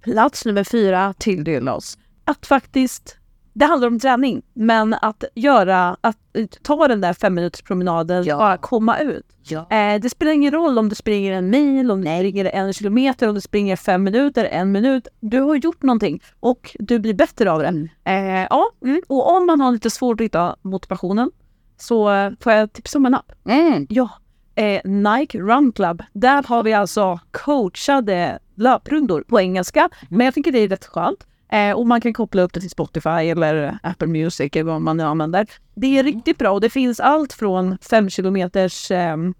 Plats 0.00 0.44
nummer 0.44 0.64
fyra 0.64 1.14
tilldelas 1.18 1.98
att 2.24 2.46
faktiskt, 2.46 3.16
det 3.56 3.64
handlar 3.64 3.88
om 3.88 3.98
träning, 3.98 4.42
men 4.54 4.94
att 4.94 5.24
göra, 5.34 5.96
att 6.00 6.16
ta 6.62 6.88
den 6.88 7.00
där 7.00 7.12
fem 7.12 7.34
minuters 7.34 7.62
promenaden, 7.62 8.24
Ja. 8.24 8.38
bara 8.38 8.56
komma 8.56 8.98
ut. 8.98 9.26
Ja. 9.42 9.66
Eh, 9.70 10.00
det 10.00 10.10
spelar 10.10 10.32
ingen 10.32 10.52
roll 10.52 10.78
om 10.78 10.88
du 10.88 10.94
springer 10.94 11.32
en 11.32 11.50
mil, 11.50 11.90
om 11.90 12.00
du 12.00 12.06
springer 12.06 12.44
en 12.44 12.72
kilometer, 12.72 13.28
om 13.28 13.34
du 13.34 13.40
springer 13.40 13.76
fem 13.76 14.02
minuter, 14.02 14.44
en 14.44 14.72
minut. 14.72 15.08
Du 15.20 15.40
har 15.40 15.54
gjort 15.54 15.82
någonting 15.82 16.22
och 16.40 16.76
du 16.78 16.98
blir 16.98 17.14
bättre 17.14 17.52
av 17.52 17.60
det. 17.60 17.66
Mm. 17.66 17.88
Eh, 18.04 18.46
ja, 18.50 18.70
mm. 18.84 19.00
och 19.08 19.36
om 19.36 19.46
man 19.46 19.60
har 19.60 19.72
lite 19.72 19.90
svårt 19.90 20.20
att 20.20 20.24
hitta 20.24 20.56
motivationen 20.62 21.30
så 21.76 22.06
får 22.40 22.52
jag 22.52 22.72
tipsa 22.72 22.98
om 22.98 23.06
en 23.06 23.14
app. 23.14 23.32
Mm. 23.48 23.86
Ja, 23.88 24.10
eh, 24.54 24.80
Nike 24.84 25.38
Run 25.38 25.72
Club. 25.72 26.02
Där 26.12 26.42
har 26.42 26.62
vi 26.62 26.72
alltså 26.72 27.20
coachade 27.30 28.38
löprundor 28.54 29.24
på 29.28 29.40
engelska. 29.40 29.88
Men 30.08 30.24
jag 30.24 30.34
tycker 30.34 30.52
det 30.52 30.58
är 30.58 30.68
rätt 30.68 30.86
skönt. 30.86 31.26
Eh, 31.48 31.76
och 31.76 31.86
man 31.86 32.00
kan 32.00 32.12
koppla 32.12 32.42
upp 32.42 32.52
det 32.52 32.60
till 32.60 32.70
Spotify 32.70 33.08
eller 33.08 33.78
Apple 33.82 34.08
Music 34.08 34.50
eller 34.52 34.62
vad 34.62 34.82
man 34.82 34.96
nu 34.96 35.02
använder. 35.02 35.46
Det 35.74 35.98
är 35.98 36.04
riktigt 36.04 36.38
bra 36.38 36.50
och 36.50 36.60
det 36.60 36.70
finns 36.70 37.00
allt 37.00 37.32
från 37.32 37.78
5 37.78 38.10
kilometers 38.10 38.90
ehm, 38.90 39.34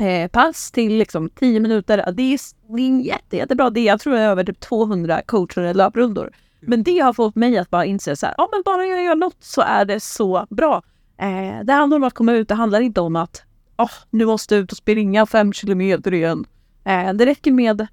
eh, 0.00 0.30
pass 0.30 0.70
till 0.70 0.98
liksom 0.98 1.30
10 1.30 1.60
minuter. 1.60 1.96
Det 1.96 2.22
är, 2.22 2.38
det 2.76 2.82
är 2.82 3.00
jätte, 3.00 3.36
jättebra. 3.36 3.70
Det 3.70 3.80
är, 3.80 3.86
jag 3.86 4.00
tror 4.00 4.12
det 4.12 4.20
är 4.20 4.28
över 4.28 4.44
typ 4.44 4.60
200 4.60 5.22
coachade 5.26 5.74
löprundor. 5.74 6.30
Men 6.60 6.82
det 6.82 6.98
har 6.98 7.12
fått 7.12 7.34
mig 7.34 7.58
att 7.58 7.70
bara 7.70 7.84
inse 7.84 8.16
så 8.16 8.26
här, 8.26 8.34
ja 8.38 8.48
men 8.52 8.62
bara 8.64 8.86
jag 8.86 9.04
gör 9.04 9.14
något 9.14 9.36
så 9.40 9.60
är 9.60 9.84
det 9.84 10.00
så 10.00 10.46
bra. 10.50 10.82
Eh, 11.18 11.64
det 11.64 11.72
handlar 11.72 11.96
om 11.96 12.04
att 12.04 12.14
komma 12.14 12.32
ut, 12.32 12.48
det 12.48 12.54
handlar 12.54 12.80
inte 12.80 13.00
om 13.00 13.16
att 13.16 13.42
oh, 13.76 13.90
nu 14.10 14.26
måste 14.26 14.54
jag 14.54 14.62
ut 14.62 14.72
och 14.72 14.78
springa 14.78 15.26
5 15.26 15.52
kilometer 15.52 16.14
igen. 16.14 16.46
Eh, 16.84 17.12
det 17.12 17.26
räcker 17.26 17.52
med 17.52 17.86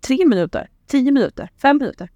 3 0.00 0.26
minuter, 0.26 0.68
10 0.86 1.04
minuter, 1.04 1.50
5 1.62 1.78
minuter. 1.78 2.10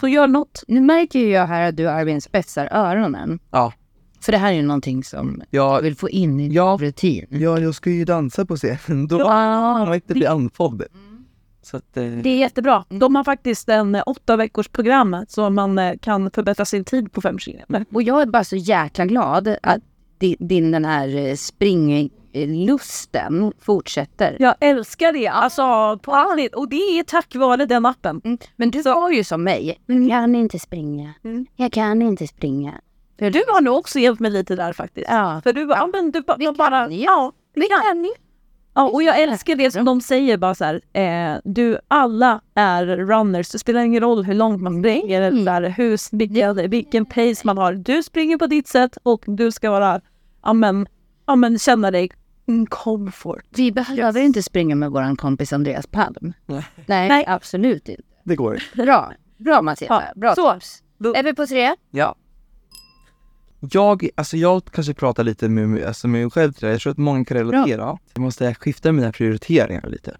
Så 0.00 0.08
gör 0.08 0.26
något. 0.26 0.62
Nu 0.68 0.80
märker 0.80 1.18
ju 1.18 1.28
jag 1.28 1.46
här 1.46 1.68
att 1.68 1.76
du 1.76 1.88
Arvin 1.88 2.20
spetsar 2.20 2.68
öronen. 2.72 3.38
Ja. 3.50 3.72
För 4.20 4.32
det 4.32 4.38
här 4.38 4.48
är 4.52 4.56
ju 4.56 4.62
någonting 4.62 5.04
som 5.04 5.42
Ja, 5.50 5.74
jag 5.74 5.82
vill 5.82 5.96
få 5.96 6.10
in 6.10 6.40
i 6.40 6.48
Ja. 6.48 6.76
din 6.80 6.86
rutin. 6.86 7.26
ja, 7.30 7.58
jag 7.58 7.74
ska 7.74 7.90
ju 7.90 8.04
dansa 8.04 8.46
på 8.46 8.56
scenen. 8.56 9.06
Då 9.06 9.18
Ja, 9.18 9.24
kan 9.26 9.86
man 9.86 9.94
inte 9.94 10.14
bli 10.14 10.26
andfådd. 10.26 10.82
Så 11.62 11.76
att, 11.76 11.96
eh, 11.96 12.04
Det 12.04 12.28
är 12.30 12.36
jättebra. 12.38 12.84
De 12.88 13.16
har 13.16 13.24
faktiskt 13.24 13.68
en 13.68 13.94
eh, 13.94 14.02
åtta 14.06 14.36
veckors 14.36 14.68
program 14.68 15.16
så 15.28 15.50
man 15.50 15.78
eh, 15.78 15.92
kan 16.00 16.30
förbättra 16.30 16.64
sin 16.64 16.84
tid 16.84 17.12
på 17.12 17.20
fem 17.20 17.38
kilometer. 17.38 17.84
Och 17.92 18.02
jag 18.02 18.22
är 18.22 18.26
bara 18.26 18.44
så 18.44 18.56
jäkla 18.56 19.06
glad 19.06 19.56
att 19.62 19.80
di- 20.18 20.36
din 20.40 20.70
den 20.70 20.84
här 20.84 21.16
eh, 21.16 21.34
springlusten 22.32 23.52
fortsätter. 23.60 24.36
Jag 24.40 24.54
älskar 24.60 25.12
det, 25.12 25.28
alltså 25.28 25.98
på 26.02 26.12
alltid. 26.12 26.54
Och 26.54 26.68
det 26.68 26.76
är 26.76 27.02
tack 27.04 27.34
vare 27.36 27.66
den 27.66 27.86
appen. 27.86 28.20
Mm. 28.24 28.38
Men 28.56 28.70
du 28.70 28.82
var 28.82 29.10
ju 29.10 29.24
som 29.24 29.44
mig. 29.44 29.80
Jag 29.86 30.08
kan 30.10 30.34
inte 30.34 30.58
springa. 30.58 31.14
Mm. 31.24 31.46
Jag 31.56 31.72
kan 31.72 32.02
inte 32.02 32.26
springa. 32.26 32.72
För 33.18 33.30
Du 33.30 33.42
har 33.48 33.60
nog 33.60 33.76
också 33.78 33.98
hjälpt 33.98 34.20
mig 34.20 34.30
lite 34.30 34.56
där 34.56 34.72
faktiskt. 34.72 35.06
Ja. 35.10 35.40
För 35.44 35.52
du, 35.52 35.60
ja, 35.60 35.90
men 35.92 36.10
du 36.10 36.22
Vi 36.38 36.52
bara... 36.52 36.70
kan. 36.70 36.98
Ja, 37.00 37.32
Vi 37.54 37.68
kan 37.68 38.04
ju. 38.04 38.10
ja, 38.74 38.88
och 38.88 39.02
jag 39.02 39.20
älskar 39.22 39.56
det 39.56 39.70
som 39.70 39.84
de 39.84 40.00
säger 40.00 40.36
bara 40.36 40.54
så 40.54 40.64
här. 40.64 40.80
Eh, 40.92 41.38
du, 41.44 41.78
alla 41.88 42.40
är 42.54 42.86
runners. 42.86 43.50
Det 43.50 43.58
spelar 43.58 43.80
ingen 43.80 44.00
roll 44.00 44.24
hur 44.24 44.34
långt 44.34 44.62
man 44.62 44.80
springer 44.82 45.22
eller 45.22 45.44
där, 45.44 45.68
hur, 45.68 46.16
vilken, 46.16 46.70
vilken 46.70 47.06
pace 47.06 47.40
man 47.44 47.58
har. 47.58 47.72
Du 47.72 48.02
springer 48.02 48.38
på 48.38 48.46
ditt 48.46 48.68
sätt 48.68 48.98
och 49.02 49.24
du 49.26 49.50
ska 49.52 49.70
vara, 49.70 50.00
ja 50.42 50.52
men, 50.52 50.86
ja 51.26 51.36
men 51.36 51.58
känna 51.58 51.90
dig 51.90 52.10
comfort. 52.66 53.44
Vi 53.50 53.72
behöver 53.72 54.20
inte 54.20 54.42
springa 54.42 54.74
med 54.74 54.90
vår 54.90 55.16
kompis 55.16 55.52
Andreas 55.52 55.86
Palm. 55.86 56.32
Nej. 56.46 56.64
Nej, 56.86 57.24
absolut 57.28 57.88
inte. 57.88 58.02
det 58.24 58.36
går. 58.36 58.62
Bra. 58.76 59.12
Bra 59.36 59.62
Matilda. 59.62 60.02
Ja, 60.06 60.20
Bra 60.20 60.34
så. 60.34 60.52
tips. 60.54 60.82
Är 61.16 61.22
vi 61.22 61.34
på 61.34 61.46
tre? 61.46 61.74
Ja. 61.90 62.14
Jag, 63.72 64.08
alltså 64.14 64.36
jag 64.36 64.64
kanske 64.64 64.94
pratar 64.94 65.24
lite 65.24 65.48
med, 65.48 65.84
alltså 65.84 66.08
med 66.08 66.20
mig 66.22 66.30
själv 66.30 66.52
till 66.52 66.66
det. 66.66 66.72
Jag 66.72 66.80
tror 66.80 66.90
att 66.90 66.98
många 66.98 67.24
kan 67.24 67.36
relatera. 67.36 67.98
Jag 68.14 68.22
måste 68.22 68.54
skifta 68.54 68.92
mina 68.92 69.12
prioriteringar 69.12 69.86
lite. 69.88 70.16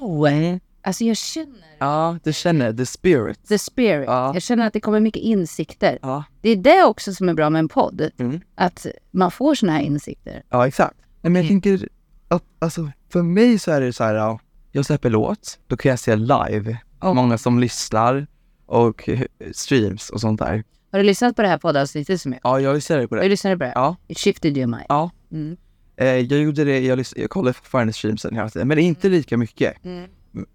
Oh. 0.00 0.56
Alltså 0.84 1.04
jag 1.04 1.16
känner 1.16 1.58
Ja, 1.78 2.18
du 2.24 2.32
känner 2.32 2.72
the 2.72 2.86
spirit. 2.86 3.48
the 3.48 3.58
spirit. 3.58 4.06
Ja. 4.06 4.30
Jag 4.34 4.42
känner 4.42 4.66
att 4.66 4.72
det 4.72 4.80
kommer 4.80 5.00
mycket 5.00 5.22
insikter. 5.22 5.98
Ja, 6.02 6.24
Det 6.40 6.50
är 6.50 6.56
det 6.56 6.82
också 6.84 7.14
som 7.14 7.28
är 7.28 7.34
bra 7.34 7.50
med 7.50 7.58
en 7.58 7.68
podd. 7.68 8.10
Mm. 8.18 8.40
Att 8.54 8.86
man 9.10 9.30
får 9.30 9.54
såna 9.54 9.72
här 9.72 9.80
insikter. 9.80 10.42
ja 10.48 10.66
exakt. 10.66 10.96
Nej, 11.22 11.30
men 11.32 11.34
jag 11.34 11.50
Mm. 11.50 11.60
tänker 11.60 11.88
att, 12.28 12.42
alltså 12.58 12.90
för 13.12 13.22
mig 13.22 13.58
så 13.58 13.70
är 13.70 13.80
det 13.80 13.92
så 13.92 14.04
här, 14.04 14.14
ja, 14.14 14.38
jag 14.72 14.86
släpper 14.86 15.10
låt, 15.10 15.58
då 15.66 15.76
kan 15.76 15.90
jag 15.90 15.98
se 15.98 16.16
live, 16.16 16.78
Ja. 17.00 17.14
många 17.14 17.38
som 17.38 17.58
lyssnar 17.58 18.26
och 18.66 19.08
streams 19.52 20.10
och 20.10 20.20
sånt 20.20 20.38
där. 20.40 20.64
Har 20.92 20.98
du 20.98 21.04
lyssnat 21.04 21.36
på 21.36 21.42
det 21.42 21.48
här 21.48 21.58
poddavsnittet 21.58 22.20
som 22.20 22.32
jag 22.32 22.40
Ja, 22.44 22.60
jag 22.60 22.74
lyssnar 22.74 23.06
på 23.06 23.14
det. 23.14 23.28
lyssnade 23.28 23.56
på 23.56 23.64
det. 23.64 23.72
Ja, 23.74 23.96
It 24.08 24.18
shifted 24.18 24.56
your 24.58 24.66
mind. 24.66 24.86
ja. 24.88 25.10
Mm. 25.32 25.56
Eh, 25.96 26.06
jag 26.06 26.40
gjorde 26.40 26.64
det, 26.64 26.80
jag, 26.80 27.04
jag 27.16 27.30
kollar 27.30 27.52
fortfarande 27.52 27.92
streamsen 27.92 28.34
hela 28.34 28.48
tiden, 28.50 28.68
men 28.68 28.78
inte 28.78 29.08
lika 29.08 29.36
mycket. 29.36 29.84
Mm. 29.84 30.08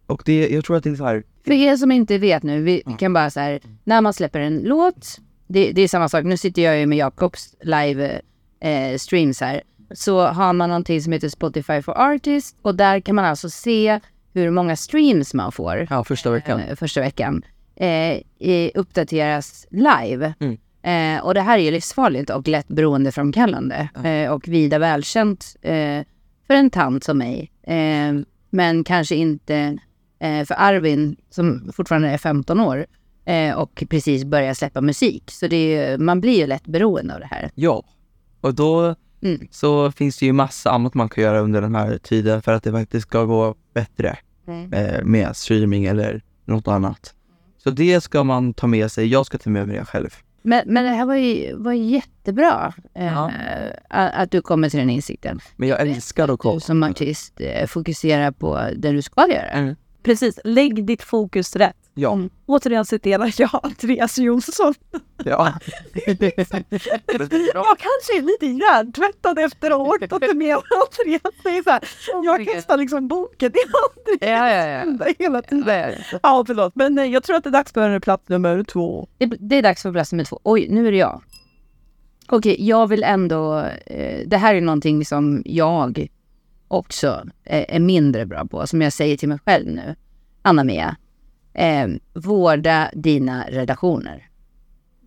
Och 0.08 0.22
det, 0.26 0.50
jag 0.50 0.66
tror 0.66 0.78
att 0.78 0.84
det 0.84 0.90
är 0.90 0.96
så 0.96 1.06
här, 1.06 1.24
För 1.46 1.52
er 1.52 1.76
som 1.78 1.92
inte 1.92 2.18
vet 2.18 2.44
nu, 2.44 2.62
vi 2.62 2.84
vi 2.86 2.94
kan 2.94 3.14
bara 3.14 3.30
så 3.30 3.40
här, 3.40 3.60
när 3.84 4.02
man 4.02 4.14
släpper 4.14 4.40
en 4.40 4.60
låt, 4.60 5.20
det, 5.48 5.72
det 5.72 5.82
är 5.82 5.88
samma 5.88 6.10
sak, 6.10 6.24
nu 6.24 6.38
sitter 6.38 6.62
jag 6.62 6.80
ju 6.80 6.86
med 6.86 6.98
Jakobs 6.98 7.56
live 7.62 8.22
eh, 8.60 8.98
streams 8.98 9.42
här, 9.42 9.62
så 9.92 10.22
har 10.28 10.54
man 10.54 10.70
någonting 10.70 11.02
som 11.02 11.14
heter 11.14 11.30
Spotify 11.30 11.82
for 11.82 11.98
Artists 11.98 12.56
och 12.62 12.76
där 12.76 13.00
kan 13.00 13.16
man 13.16 13.26
alltså 13.26 13.50
se 13.50 14.00
hur 14.34 14.52
många 14.52 14.76
streams 14.76 15.34
man 15.34 15.52
får 15.52 15.88
ja, 15.90 16.04
första 16.04 16.32
veckan. 16.32 16.60
eh, 16.60 16.76
första 16.76 17.02
veckan 17.02 17.44
eh, 17.76 18.22
i, 18.40 18.72
uppdateras 18.76 19.68
live. 19.70 20.34
Mm. 20.40 20.58
Eh, 20.82 21.24
och 21.26 21.34
det 21.34 21.42
här 21.42 21.58
är 21.58 21.64
ju 21.64 21.72
livsfarligt 21.72 22.30
och 22.30 22.48
lätt 22.48 22.68
beroendeframkallande 22.68 23.90
eh, 24.04 24.32
och 24.32 24.48
vida 24.48 24.80
välkänt 24.80 25.56
eh, 25.62 26.04
för 26.48 26.54
en 26.54 26.70
tant 26.70 27.04
som 27.04 27.18
mig. 27.18 27.52
Eh, 27.64 28.14
men 28.50 28.84
kanske 28.84 29.16
inte 29.16 29.78
för 30.20 30.56
Arvin 30.58 31.16
som 31.30 31.72
fortfarande 31.74 32.10
är 32.10 32.18
15 32.18 32.60
år 32.60 32.86
och 33.56 33.84
precis 33.90 34.24
börjar 34.24 34.54
släppa 34.54 34.82
musik. 34.82 35.32
Så 35.32 35.48
det 35.48 35.76
är, 35.76 35.98
man 35.98 36.22
blir 36.22 36.40
ju 36.40 36.48
lätt 36.48 36.68
beroende 36.68 37.14
av 37.14 37.20
det 37.20 37.26
här. 37.26 37.52
Ja, 37.56 37.84
och 38.42 38.56
då 38.56 38.96
Mm. 39.22 39.48
så 39.52 39.92
finns 39.92 40.18
det 40.18 40.26
ju 40.26 40.34
massa 40.34 40.72
annat 40.72 40.94
man 40.94 41.10
kan 41.10 41.24
göra 41.24 41.40
under 41.40 41.62
den 41.62 41.76
här 41.76 41.98
tiden 41.98 42.42
för 42.42 42.52
att 42.54 42.64
det 42.64 42.72
faktiskt 42.72 43.08
ska 43.08 43.24
gå 43.24 43.56
bättre 43.74 44.18
eh, 44.72 45.04
med 45.04 45.36
streaming 45.36 45.86
eller 45.86 46.22
något 46.46 46.68
annat. 46.68 47.14
Så 47.58 47.70
det 47.70 48.02
ska 48.02 48.24
man 48.24 48.54
ta 48.54 48.68
med 48.68 48.92
sig. 48.92 49.08
Jag 49.08 49.26
ska 49.26 49.38
ta 49.38 49.50
med 49.50 49.68
mig 49.68 49.78
det 49.78 49.86
själv. 49.86 50.10
Men, 50.42 50.62
men 50.66 50.84
det 50.84 50.90
här 50.90 51.06
var 51.06 51.16
ju 51.16 51.56
var 51.56 51.74
jättebra 51.74 52.74
eh, 52.96 53.06
Ja. 53.06 53.32
att, 53.90 54.14
att 54.14 54.32
du 54.32 54.42
kommer 54.42 54.70
till 54.70 54.80
den 54.80 54.90
insikten. 54.90 55.40
Men 55.56 55.70
jag 55.70 55.82
älskar 55.82 56.24
att 56.24 56.30
Du 56.30 56.38
kolla. 56.38 56.60
som 56.60 56.84
artist 56.84 57.34
eh, 57.42 57.68
fokuserar 57.68 58.32
på 58.32 58.70
det 58.78 58.92
du 58.92 59.02
ska 59.02 59.28
göra. 59.30 59.50
Mm. 59.50 59.76
Precis, 60.04 60.40
lägg 60.44 60.86
ditt 60.86 61.04
fokus 61.04 61.56
rätt. 61.56 61.76
Ja, 62.00 62.20
Återigen 62.46 62.86
citerar 62.86 63.34
jag 63.42 63.60
Andreas 63.64 64.18
Jonsson. 64.18 64.74
ja. 65.24 65.54
Jag 67.54 67.78
kanske 67.78 68.18
är 68.18 68.22
lite 68.22 68.46
hjärntvättad 68.46 69.40
efter 69.40 69.72
att 69.72 69.78
ha 69.78 69.86
orkat 69.86 70.36
med 70.36 70.56
Andreas. 70.56 71.34
Det 71.44 71.58
är 71.58 71.64
så 71.64 71.70
här, 71.70 71.82
jag 72.24 72.48
kastar 72.48 72.78
liksom 72.78 73.08
boken 73.08 73.52
i 73.52 73.60
Andreas 73.60 74.32
Ja, 74.32 74.50
ja, 74.50 75.06
ja. 75.08 75.14
hela 75.20 75.42
tiden. 75.42 75.94
Ja, 76.24 76.44
förlåt. 76.48 76.76
Men 76.76 76.98
eh, 76.98 77.06
jag 77.06 77.24
tror 77.24 77.36
att 77.36 77.44
det 77.44 77.50
är 77.50 77.52
dags 77.52 77.72
för 77.72 78.00
plats 78.00 78.30
nummer 78.30 78.64
två. 78.64 79.08
Det, 79.18 79.26
det 79.26 79.56
är 79.56 79.62
dags 79.62 79.82
för 79.82 79.92
plats 79.92 80.12
nummer 80.12 80.24
två. 80.24 80.40
Oj, 80.44 80.68
nu 80.70 80.88
är 80.88 80.92
det 80.92 80.98
jag. 80.98 81.22
Okej, 82.28 82.68
jag 82.68 82.88
vill 82.88 83.04
ändå... 83.04 83.60
Eh, 83.86 84.28
det 84.28 84.38
här 84.38 84.56
är 84.56 84.62
någonting 84.62 85.06
som 85.06 85.44
jag 85.46 86.08
också 86.68 87.24
eh, 87.44 87.76
är 87.76 87.80
mindre 87.80 88.26
bra 88.26 88.46
på, 88.46 88.68
som 88.68 88.82
jag 88.82 88.94
säger 88.94 89.18
till 89.18 89.30
mig 89.30 89.40
själv 89.46 89.68
nu. 89.68 89.96
Anna-Mia, 90.42 90.96
eh, 91.58 91.88
vårda 92.14 92.92
dina 92.94 93.46
relationer. 93.50 94.30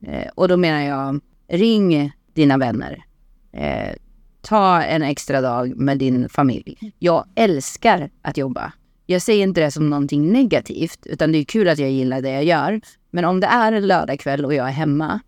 Eh, 0.07 0.29
och 0.35 0.49
då 0.49 0.57
menar 0.57 0.81
jag, 0.81 1.21
ring 1.49 2.13
dina 2.35 2.59
vänner. 2.59 3.05
Eh, 3.53 3.95
ta 4.41 4.83
en 4.83 5.03
extra 5.03 5.41
dag 5.41 5.77
med 5.77 5.99
din 5.99 6.29
familj. 6.29 6.93
Jag 6.99 7.25
älskar 7.35 8.11
att 8.23 8.37
jobba. 8.37 8.73
Jag 9.07 9.23
säger 9.23 9.43
inte 9.43 9.61
det 9.61 9.71
som 9.71 9.91
någonting 9.91 10.33
negativt, 10.33 11.07
utan 11.07 11.33
det 11.33 11.39
är 11.39 11.45
kul 11.45 11.69
att 11.69 11.79
jag 11.79 11.91
gillar 11.91 12.21
det 12.21 12.31
jag 12.31 12.45
gör. 12.45 12.81
Men 13.11 13.25
om 13.25 13.41
det 13.41 13.47
är 13.47 13.73
en 13.73 13.87
lördagkväll 13.87 14.45
och 14.45 14.55
jag 14.55 14.69
är 14.69 14.73
hemma, 14.73 15.21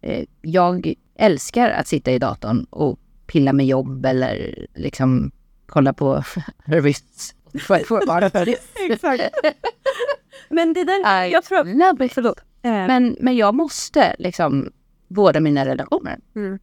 eh, 0.00 0.24
jag 0.42 0.94
älskar 1.18 1.70
att 1.70 1.86
sitta 1.86 2.12
i 2.12 2.18
datorn 2.18 2.66
och 2.70 2.98
pilla 3.26 3.52
med 3.52 3.66
jobb 3.66 4.06
eller 4.06 4.66
liksom 4.74 5.30
kolla 5.66 5.92
på 5.92 6.24
Harvests. 6.66 7.34
Exakt. 8.90 9.22
Men 10.48 10.72
det 10.72 10.84
där, 10.84 11.24
jag 11.24 11.44
tror 11.44 11.58
att... 11.58 12.12
Förlåt. 12.12 12.40
Eh, 12.62 12.70
Men, 12.72 13.16
men 13.20 13.36
jag 13.36 13.54
måste 13.54 14.16
liksom 14.18 14.72
vårda 15.08 15.40
mina 15.40 15.64
relationer. 15.64 16.18
Mm. 16.36 16.58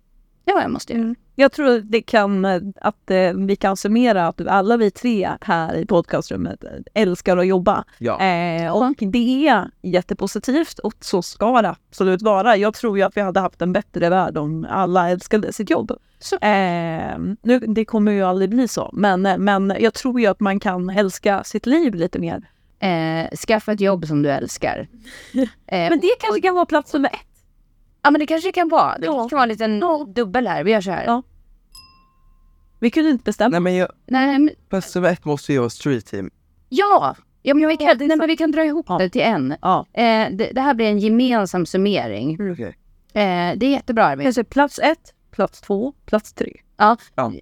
Ja, 0.46 0.62
jag 0.62 0.72
måste. 0.72 0.94
Mm. 0.94 1.16
Jag 1.36 1.52
tror 1.52 1.76
att 1.78 1.92
det 1.92 2.02
kan, 2.02 2.46
eh, 2.46 2.62
att 2.82 3.12
eh, 3.12 3.34
vi 3.34 3.56
kan 3.56 3.78
summera 3.78 4.28
att 4.28 4.48
alla 4.48 4.78
vi 4.78 4.92
tre 4.92 5.30
här 5.42 5.76
i 5.76 5.86
podcastrummet 5.86 6.64
eh, 6.64 6.70
älskar 6.94 7.38
att 7.38 7.48
jobba. 7.48 7.84
ja. 7.98 8.22
Eh, 8.22 8.72
och 8.76 8.96
det 9.00 9.48
är 9.48 9.72
jättepositivt 9.82 10.80
och 10.80 10.94
så 11.00 11.22
ska 11.22 11.62
det 11.62 11.70
absolut 11.70 12.22
vara. 12.22 12.58
Jag 12.58 12.74
tror 12.74 12.98
ju 12.98 13.04
att 13.04 13.18
vi 13.18 13.22
hade 13.22 13.40
haft 13.40 13.62
en 13.62 13.74
bättre 13.74 14.10
värld 14.10 14.38
om 14.38 14.68
alla 14.70 15.10
älskade 15.10 15.54
sitt 15.54 15.70
jobb. 15.70 15.92
Eh, 16.42 17.18
nu, 17.42 17.60
det 17.60 17.86
kommer 17.86 18.12
ju 18.12 18.22
aldrig 18.24 18.50
bli 18.50 18.68
så, 18.68 18.90
men, 18.94 19.22
men 19.22 19.74
jag 19.80 19.94
tror 19.94 20.22
ju 20.22 20.28
att 20.28 20.40
man 20.40 20.60
kan 20.60 20.90
älska 20.90 21.44
sitt 21.44 21.66
liv 21.66 21.96
lite 21.96 22.20
mer. 22.20 22.50
Eh, 22.82 23.30
skaffa 23.48 23.72
ett 23.72 23.82
jobb 23.82 24.06
som 24.06 24.22
du 24.22 24.30
älskar. 24.30 24.88
Eh, 25.68 25.90
Men 25.90 26.00
det 26.00 26.08
kanske 26.20 26.42
kan 26.42 26.56
vara 26.56 26.66
plats 26.66 26.94
nummer 26.94 27.10
ett. 27.10 27.28
Ja, 28.02 28.12
men 28.12 28.20
det 28.20 28.26
kanske 28.28 28.48
det 28.48 28.52
kan 28.54 28.70
vara. 28.70 28.98
Det 28.98 29.06
Ja. 29.06 29.30
kan 29.30 29.36
vara 29.38 29.44
en 29.44 29.50
liten 29.50 29.80
dubbel 30.14 30.48
här. 30.48 30.64
Vi 30.64 30.72
gör 30.72 30.82
så 30.82 30.92
här. 30.92 31.06
Ja. 31.06 31.24
Vi 32.80 32.90
kunde 32.90 33.10
inte 33.10 33.24
bestämma. 33.24 33.50
Nej 33.50 33.60
men 33.60 33.76
jag, 33.76 33.90
Nej, 34.08 34.40
men, 34.40 34.50
plats 34.70 34.96
nummer 34.96 35.10
ett 35.10 35.26
måste 35.26 35.54
ju 35.54 35.60
vara 35.60 35.70
street 35.70 36.06
team. 36.06 36.30
ja! 36.70 37.16
Ja, 37.44 37.54
men 37.54 37.68
vi 37.68 37.78
kan, 37.78 37.98
nej, 37.98 38.18
men 38.18 38.28
vi 38.28 38.38
kan 38.38 38.52
dra 38.52 38.64
ihop 38.66 38.86
Ja. 38.90 38.98
det 38.98 39.10
till 39.10 39.22
en. 39.22 39.56
Ja. 39.62 39.86
Eh, 39.94 40.28
det, 40.32 40.52
det 40.56 40.62
här 40.62 40.74
blir 40.74 40.86
en 40.86 41.00
gemensam 41.00 41.66
summering. 41.66 42.52
Okej. 42.52 42.78
Eh, 43.14 43.58
det 43.58 43.66
är 43.66 43.70
jättebra 43.72 44.06
Arvid. 44.06 44.26
Kanske 44.26 44.44
plats 44.44 44.80
ett, 44.80 45.14
plats 45.32 45.62
två, 45.62 45.94
plats 46.06 46.34
tre. 46.34 46.54
Ja. 46.78 46.98
Ja. 47.16 47.34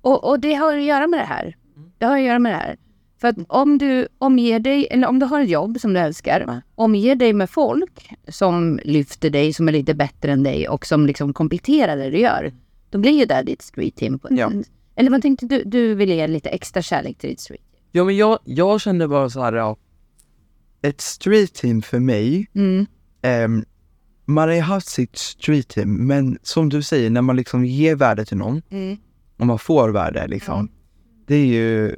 Och, 0.00 0.24
och 0.28 0.40
det 0.40 0.54
har 0.54 0.76
att 0.76 0.82
göra 0.82 1.06
med 1.06 1.20
det 1.20 1.24
här. 1.26 1.56
Det 1.98 2.06
har 2.06 2.16
att 2.16 2.22
göra 2.22 2.38
med 2.38 2.52
det 2.52 2.56
här. 2.56 2.76
För 3.22 3.28
att 3.28 3.36
om 3.48 3.78
du 3.78 4.08
omger 4.18 4.60
dig, 4.60 4.86
eller 4.90 5.08
om 5.08 5.18
du 5.18 5.26
har 5.26 5.40
ett 5.40 5.48
jobb 5.48 5.80
som 5.80 5.92
du 5.92 6.00
älskar, 6.00 6.62
omger 6.74 7.14
dig 7.14 7.32
med 7.32 7.50
folk 7.50 8.10
som 8.28 8.80
lyfter 8.84 9.30
dig, 9.30 9.52
som 9.52 9.68
är 9.68 9.72
lite 9.72 9.94
bättre 9.94 10.32
än 10.32 10.42
dig 10.42 10.68
och 10.68 10.86
som 10.86 11.06
liksom 11.06 11.32
kompletterar 11.32 11.96
det 11.96 12.10
du 12.10 12.18
gör. 12.18 12.52
Då 12.90 12.98
blir 12.98 13.12
ju 13.18 13.24
det 13.24 13.42
ditt 13.42 13.62
street 13.62 13.96
team. 13.96 14.18
På 14.18 14.28
Ja. 14.30 14.52
Eller 14.96 15.10
vad 15.10 15.22
tänkte 15.22 15.46
du? 15.46 15.62
Du 15.64 15.94
ville 15.94 16.14
ge 16.14 16.26
lite 16.26 16.48
extra 16.48 16.82
kärlek 16.82 17.18
till 17.18 17.30
ditt 17.30 17.40
street. 17.40 17.62
Ja 17.92 18.04
men 18.04 18.16
jag, 18.16 18.38
jag 18.44 18.80
kände 18.80 19.08
bara 19.08 19.30
så 19.30 19.42
här, 19.42 19.52
ja, 19.52 19.76
ett 20.82 21.00
street 21.00 21.54
team 21.54 21.82
för 21.82 21.98
mig, 21.98 22.46
Mm. 22.54 22.86
ehm, 23.22 23.64
man 24.24 24.48
har 24.48 24.54
ju 24.54 24.60
haft 24.60 24.88
sitt 24.88 25.16
street 25.18 25.68
team, 25.68 26.06
men 26.06 26.38
som 26.42 26.68
du 26.68 26.82
säger, 26.82 27.10
när 27.10 27.22
man 27.22 27.36
liksom 27.36 27.64
ger 27.64 27.94
värde 27.96 28.24
till 28.24 28.36
någon, 28.36 28.62
Mm. 28.70 28.96
och 29.38 29.46
man 29.46 29.58
får 29.58 29.88
värde 29.90 30.26
liksom, 30.26 30.68
det 31.26 31.34
är 31.34 31.46
ju 31.46 31.96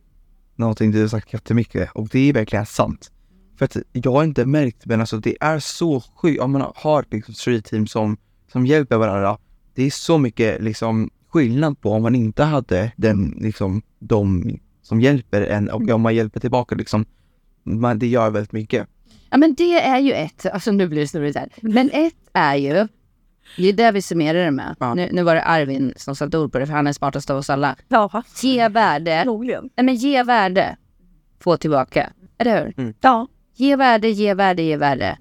någonting 0.57 0.91
du 0.91 1.01
har 1.01 1.09
sagt 1.09 1.33
jättemycket 1.33 1.91
och 1.93 2.09
det 2.09 2.29
är 2.29 2.33
verkligen 2.33 2.67
sant. 2.67 3.11
För 3.59 3.65
att 3.65 3.77
jag 3.93 4.13
har 4.13 4.25
inte 4.25 4.47
märkt, 4.47 4.87
men 4.87 5.01
alltså 5.01 5.17
det 5.17 5.37
är 5.41 5.59
så 5.59 6.01
sjukt, 6.01 6.43
om 6.43 6.53
man 6.53 6.73
har 6.75 7.03
ett 7.03 7.13
liksom 7.13 7.35
street 7.35 7.65
team 7.65 7.87
som, 7.87 8.17
som 8.53 8.67
hjälper 8.67 8.97
varandra, 8.97 9.39
det 9.75 9.83
är 9.83 9.91
så 9.91 10.19
mycket 10.19 10.63
liksom 10.63 11.11
skillnad 11.29 11.81
på 11.81 11.91
om 11.91 12.03
man 12.03 12.15
inte 12.15 12.45
hade 12.45 12.93
den 12.97 13.39
liksom, 13.41 13.83
de 13.99 14.51
som 14.83 15.01
hjälper 15.01 15.43
en 15.43 15.71
och 15.71 15.91
om 15.91 16.01
man 16.01 16.15
hjälper 16.15 16.41
tillbaka 16.41 16.75
liksom, 16.75 17.05
man, 17.63 17.99
det 17.99 18.07
gör 18.07 18.31
väldigt 18.31 18.53
mycket. 18.53 18.87
Ja 19.31 19.37
men 19.37 19.55
det 19.55 19.75
är 19.75 19.99
ju 19.99 20.13
ett, 20.13 20.47
alltså 20.47 20.73
nu 20.73 20.89
blir 20.89 21.01
det 21.01 21.09
snurrigt 21.09 21.39
här. 21.39 21.49
Men 21.61 21.91
ett 21.91 22.15
är 22.33 22.57
ju, 22.57 22.89
det 23.57 23.69
är 23.69 23.73
där 23.73 23.93
vi 23.93 24.03
summerar 24.03 24.45
det 24.45 24.51
med. 24.51 24.77
Ja. 24.81 24.95
Nu, 24.95 25.09
nu 25.13 25.23
var 25.23 25.35
det 25.35 25.43
Arvin 25.43 25.93
som 25.97 26.17
satte 26.17 26.39
ord 26.39 26.53
på 26.53 26.59
det 26.59 26.67
för 26.67 26.73
han 26.75 26.87
är 26.87 26.93
smartast 26.93 27.31
av 27.31 27.37
oss 27.37 27.51
alla. 27.51 27.77
Ja, 27.89 28.23
Ge 28.43 28.69
värde, 28.69 29.21
förmodligen. 29.25 29.71
nej 29.77 29.85
men 29.87 29.95
ge 29.95 30.23
värde, 30.23 30.77
få 31.41 31.57
tillbaka. 31.57 32.13
Eller 32.39 32.65
hur? 32.65 32.75
Mm. 32.77 32.95
Ja. 33.01 33.27
Ge 33.57 33.77
värde, 33.77 34.09
ge 34.09 34.35
värde, 34.35 34.63
ge 34.63 34.77
värde. 34.77 35.19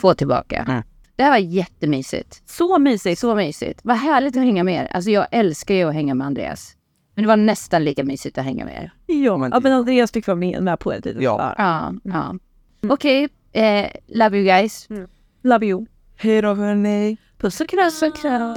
Få 0.00 0.14
tillbaka. 0.14 0.64
Mm. 0.68 0.82
Det 1.16 1.22
här 1.24 1.30
var 1.30 1.38
jättemysigt. 1.38 2.42
Så 2.50 2.78
mysigt. 2.78 3.20
Så 3.20 3.34
mysigt. 3.34 3.80
Vad 3.84 3.96
härligt 3.96 4.36
att 4.36 4.42
hänga 4.42 4.64
med 4.64 4.74
er. 4.84 4.88
Alltså 4.92 5.10
jag 5.10 5.26
älskar 5.30 5.74
ju 5.74 5.84
att 5.88 5.94
hänga 5.94 6.14
med 6.14 6.26
Andreas. 6.26 6.74
Men 7.14 7.22
det 7.24 7.28
var 7.28 7.36
nästan 7.36 7.84
lika 7.84 8.04
mysigt 8.04 8.38
att 8.38 8.44
hänga 8.44 8.64
med 8.64 8.74
er. 8.74 8.92
Ja, 9.14 9.36
men 9.36 9.50
det- 9.50 9.56
ja, 9.56 9.60
men 9.60 9.72
Andreas 9.72 10.12
fick 10.12 10.26
vara 10.26 10.36
med, 10.36 10.62
med 10.62 10.78
på 10.78 10.92
ett 10.92 11.04
litet 11.04 11.22
Ja. 11.22 11.54
Ja, 11.58 11.92
ja. 12.04 12.34
Okej, 12.88 13.28
eh, 13.52 13.86
love 14.06 14.36
you 14.38 14.44
guys. 14.46 14.88
Love 15.42 15.66
you. 15.66 15.86
Hej 16.16 16.42
då 16.42 16.54
hörni! 16.54 17.16
Puss 17.38 17.60
och 17.60 17.68
kram. 17.68 17.84
Puss 17.84 18.02
och 18.02 18.16
kram. 18.16 18.56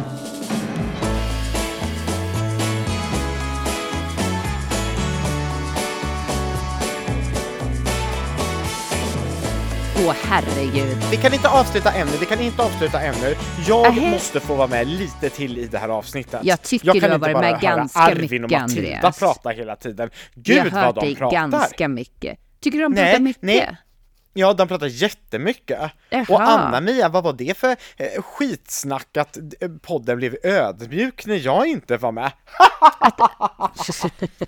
Åh 10.08 10.14
herregud. 10.24 10.98
Vi 11.12 11.18
kan 11.18 11.34
inte 11.34 11.50
avsluta 11.50 11.92
ännu, 11.92 12.12
vi 12.20 12.26
kan 12.26 12.40
inte 12.40 12.64
avsluta 12.64 13.02
ännu. 13.02 13.36
Jag 13.68 13.96
Nähä. 13.96 14.12
måste 14.12 14.40
få 14.40 14.56
vara 14.56 14.68
med 14.68 14.88
lite 14.88 15.30
till 15.30 15.58
i 15.58 15.68
det 15.68 15.78
här 15.78 15.90
avsnittet. 15.90 16.40
Jag 16.44 16.62
tycker 16.62 16.88
jag 16.88 16.96
du 16.96 17.00
kan 17.00 17.10
har 17.10 17.16
inte 17.16 17.22
varit 17.34 17.34
bara 17.34 17.52
med 17.52 17.62
ganska 17.62 18.00
Arvin 18.00 18.42
mycket, 18.42 18.56
och 18.56 18.62
Matilda 18.62 18.90
Andreas. 18.90 19.20
prata 19.20 19.50
hela 19.50 19.76
tiden. 19.76 20.10
jag 20.34 20.44
Gud 20.44 20.58
har 20.74 20.82
hört 20.82 20.96
vad 20.96 20.96
de 20.96 21.06
dig 21.08 21.16
pratar! 21.16 21.38
ganska 21.38 21.88
mycket. 21.88 22.40
Tycker 22.62 22.78
du 22.78 22.84
de 22.84 22.94
Nej, 22.94 23.06
pratar 23.12 23.24
mycket? 23.24 23.42
nej. 23.44 23.78
Ja, 24.34 24.54
de 24.54 24.68
pratar 24.68 24.88
jättemycket. 24.88 25.92
Jaha. 26.10 26.26
Och 26.30 26.42
Anna-Mia, 26.42 27.10
vad 27.10 27.24
var 27.24 27.34
det 27.34 27.58
för 27.58 27.76
eh, 27.98 28.22
skitsnack 28.22 29.18
att 29.18 29.38
eh, 29.38 29.70
podden 29.82 30.18
blev 30.18 30.38
ödmjuk 30.44 31.26
när 31.26 31.36
jag 31.36 31.68
inte 31.68 31.98
var 31.98 32.12
med? 32.12 32.32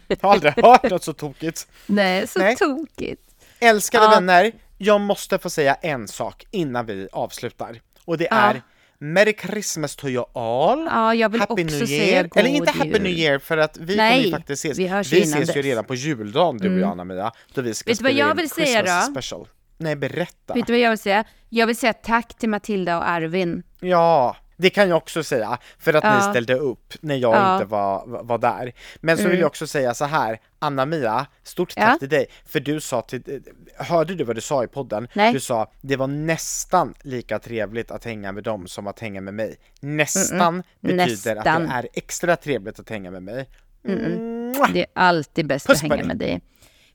jag 0.08 0.18
har 0.22 0.32
aldrig 0.34 0.54
hört 0.66 0.90
något 0.90 1.04
så 1.04 1.14
tokigt. 1.14 1.68
Nej, 1.86 2.28
så 2.28 2.40
Nej. 2.40 2.56
tokigt. 2.56 3.22
Älskade 3.60 4.04
Ja. 4.06 4.10
vänner, 4.10 4.52
jag 4.78 5.02
måste 5.02 5.38
få 5.40 5.50
säga 5.50 5.74
en 5.76 6.08
sak 6.08 6.46
innan 6.52 6.86
vi 6.86 7.08
avslutar. 7.12 7.82
Och 8.06 8.18
det 8.18 8.28
är 8.32 8.62
Merry 9.00 9.36
Christmas 9.42 9.96
to 9.96 10.08
you 10.08 10.26
all. 10.34 10.86
Ja, 10.92 11.16
jag 11.16 11.30
vill 11.30 11.42
Happy 11.42 11.64
också 11.64 11.64
New 11.78 11.90
Year. 11.90 12.30
Eller 12.36 12.50
inte 12.50 12.72
Happy 12.72 12.90
jul. 12.90 13.02
New 13.02 13.12
Year 13.12 13.40
för 13.40 13.58
att 13.58 13.78
vi 13.78 13.96
Nej, 13.96 14.12
kommer 14.12 14.26
ju 14.26 14.32
faktiskt 14.32 14.66
ses. 14.66 14.78
vi 14.78 15.18
vi 15.18 15.22
ses 15.22 15.56
ju 15.56 15.62
redan 15.62 15.86
på 15.86 15.96
juldagen 15.96 16.58
du 16.58 16.74
och 16.74 16.80
jag 16.80 16.90
Anna-Mia. 16.92 17.32
Då 17.54 17.62
vi 17.62 17.74
ska 17.74 17.90
Vet 17.92 17.98
spela 17.98 18.30
in 18.32 18.38
vill 18.38 18.50
säga 18.50 18.66
Christmas 18.80 19.08
då? 19.08 19.14
Special. 19.14 19.48
Nej, 19.84 19.96
berätta. 19.96 20.54
Vet 20.54 20.68
du 20.68 20.74
vad 20.74 20.80
jag 20.80 20.90
vill 20.90 20.98
säga? 21.00 21.24
Jag 21.50 21.68
vill 21.68 21.76
säga 21.78 21.94
tack 21.94 22.34
till 22.38 22.50
Matilda 22.50 22.98
och 22.98 23.10
Arvin. 23.10 23.64
Ja, 23.80 24.36
det 24.58 24.70
kan 24.70 24.90
jag 24.90 24.98
också 24.98 25.24
säga, 25.24 25.58
för 25.80 25.94
att 25.94 26.04
Ja. 26.04 26.16
ni 26.16 26.22
ställde 26.32 26.56
upp 26.56 26.94
när 27.02 27.16
jag 27.16 27.36
Ja. 27.36 27.54
inte 27.56 27.66
var, 27.66 28.04
var 28.24 28.38
där. 28.38 28.74
Men 29.02 29.18
så 29.18 29.28
vill 29.30 29.40
jag 29.40 29.48
också 29.48 29.68
säga 29.68 29.94
så 29.94 30.06
här, 30.06 30.40
Anna-Mia, 30.60 31.26
stort 31.44 31.76
tack 31.76 31.90
Ja. 31.94 31.98
till 32.00 32.10
dig, 32.10 32.26
för 32.46 32.60
du 32.60 32.80
sa 32.82 33.02
till, 33.02 33.42
hörde 33.78 34.16
du 34.16 34.24
vad 34.24 34.36
du 34.36 34.42
sa 34.42 34.64
i 34.64 34.68
podden? 34.68 35.08
Nej. 35.14 35.34
Du 35.34 35.40
sa, 35.40 35.72
det 35.82 35.96
var 35.96 36.08
nästan 36.08 36.94
lika 37.02 37.40
trevligt 37.40 37.92
att 37.92 38.06
hänga 38.06 38.32
med 38.32 38.44
dem 38.44 38.68
som 38.68 38.88
att 38.88 39.00
hänga 39.00 39.22
med 39.22 39.34
mig. 39.34 39.56
Nästan 39.80 40.64
betyder 40.82 41.36
att 41.36 41.46
Nästan. 41.46 41.62
det 41.68 41.74
är 41.74 41.88
extra 41.94 42.36
trevligt 42.36 42.80
att 42.80 42.90
hänga 42.90 43.12
med 43.12 43.24
mig. 43.24 43.50
Mwah! 43.84 44.70
Det 44.74 44.80
är 44.82 44.88
alltid 44.94 45.48
bäst 45.48 45.68
Puss 45.68 45.84
att 45.84 45.90
hänga 45.92 46.04
med 46.06 46.18
dig. 46.18 46.42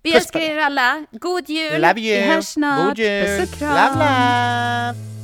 Vi 0.09 0.13
Puss 0.13 0.23
älskar 0.23 0.41
er 0.41 0.59
alla. 0.59 1.05
God 1.13 1.49
jul! 1.49 1.81
Love 1.81 2.01
you! 2.01 2.21
Vi 2.21 2.23
hörs 2.23 2.47
snart. 2.47 2.89
God 2.89 2.99
jul! 2.99 3.39
Puss 3.39 3.53
och 3.53 3.59
kram! 3.59 3.75
Love, 3.75 4.05
love! 4.05 5.18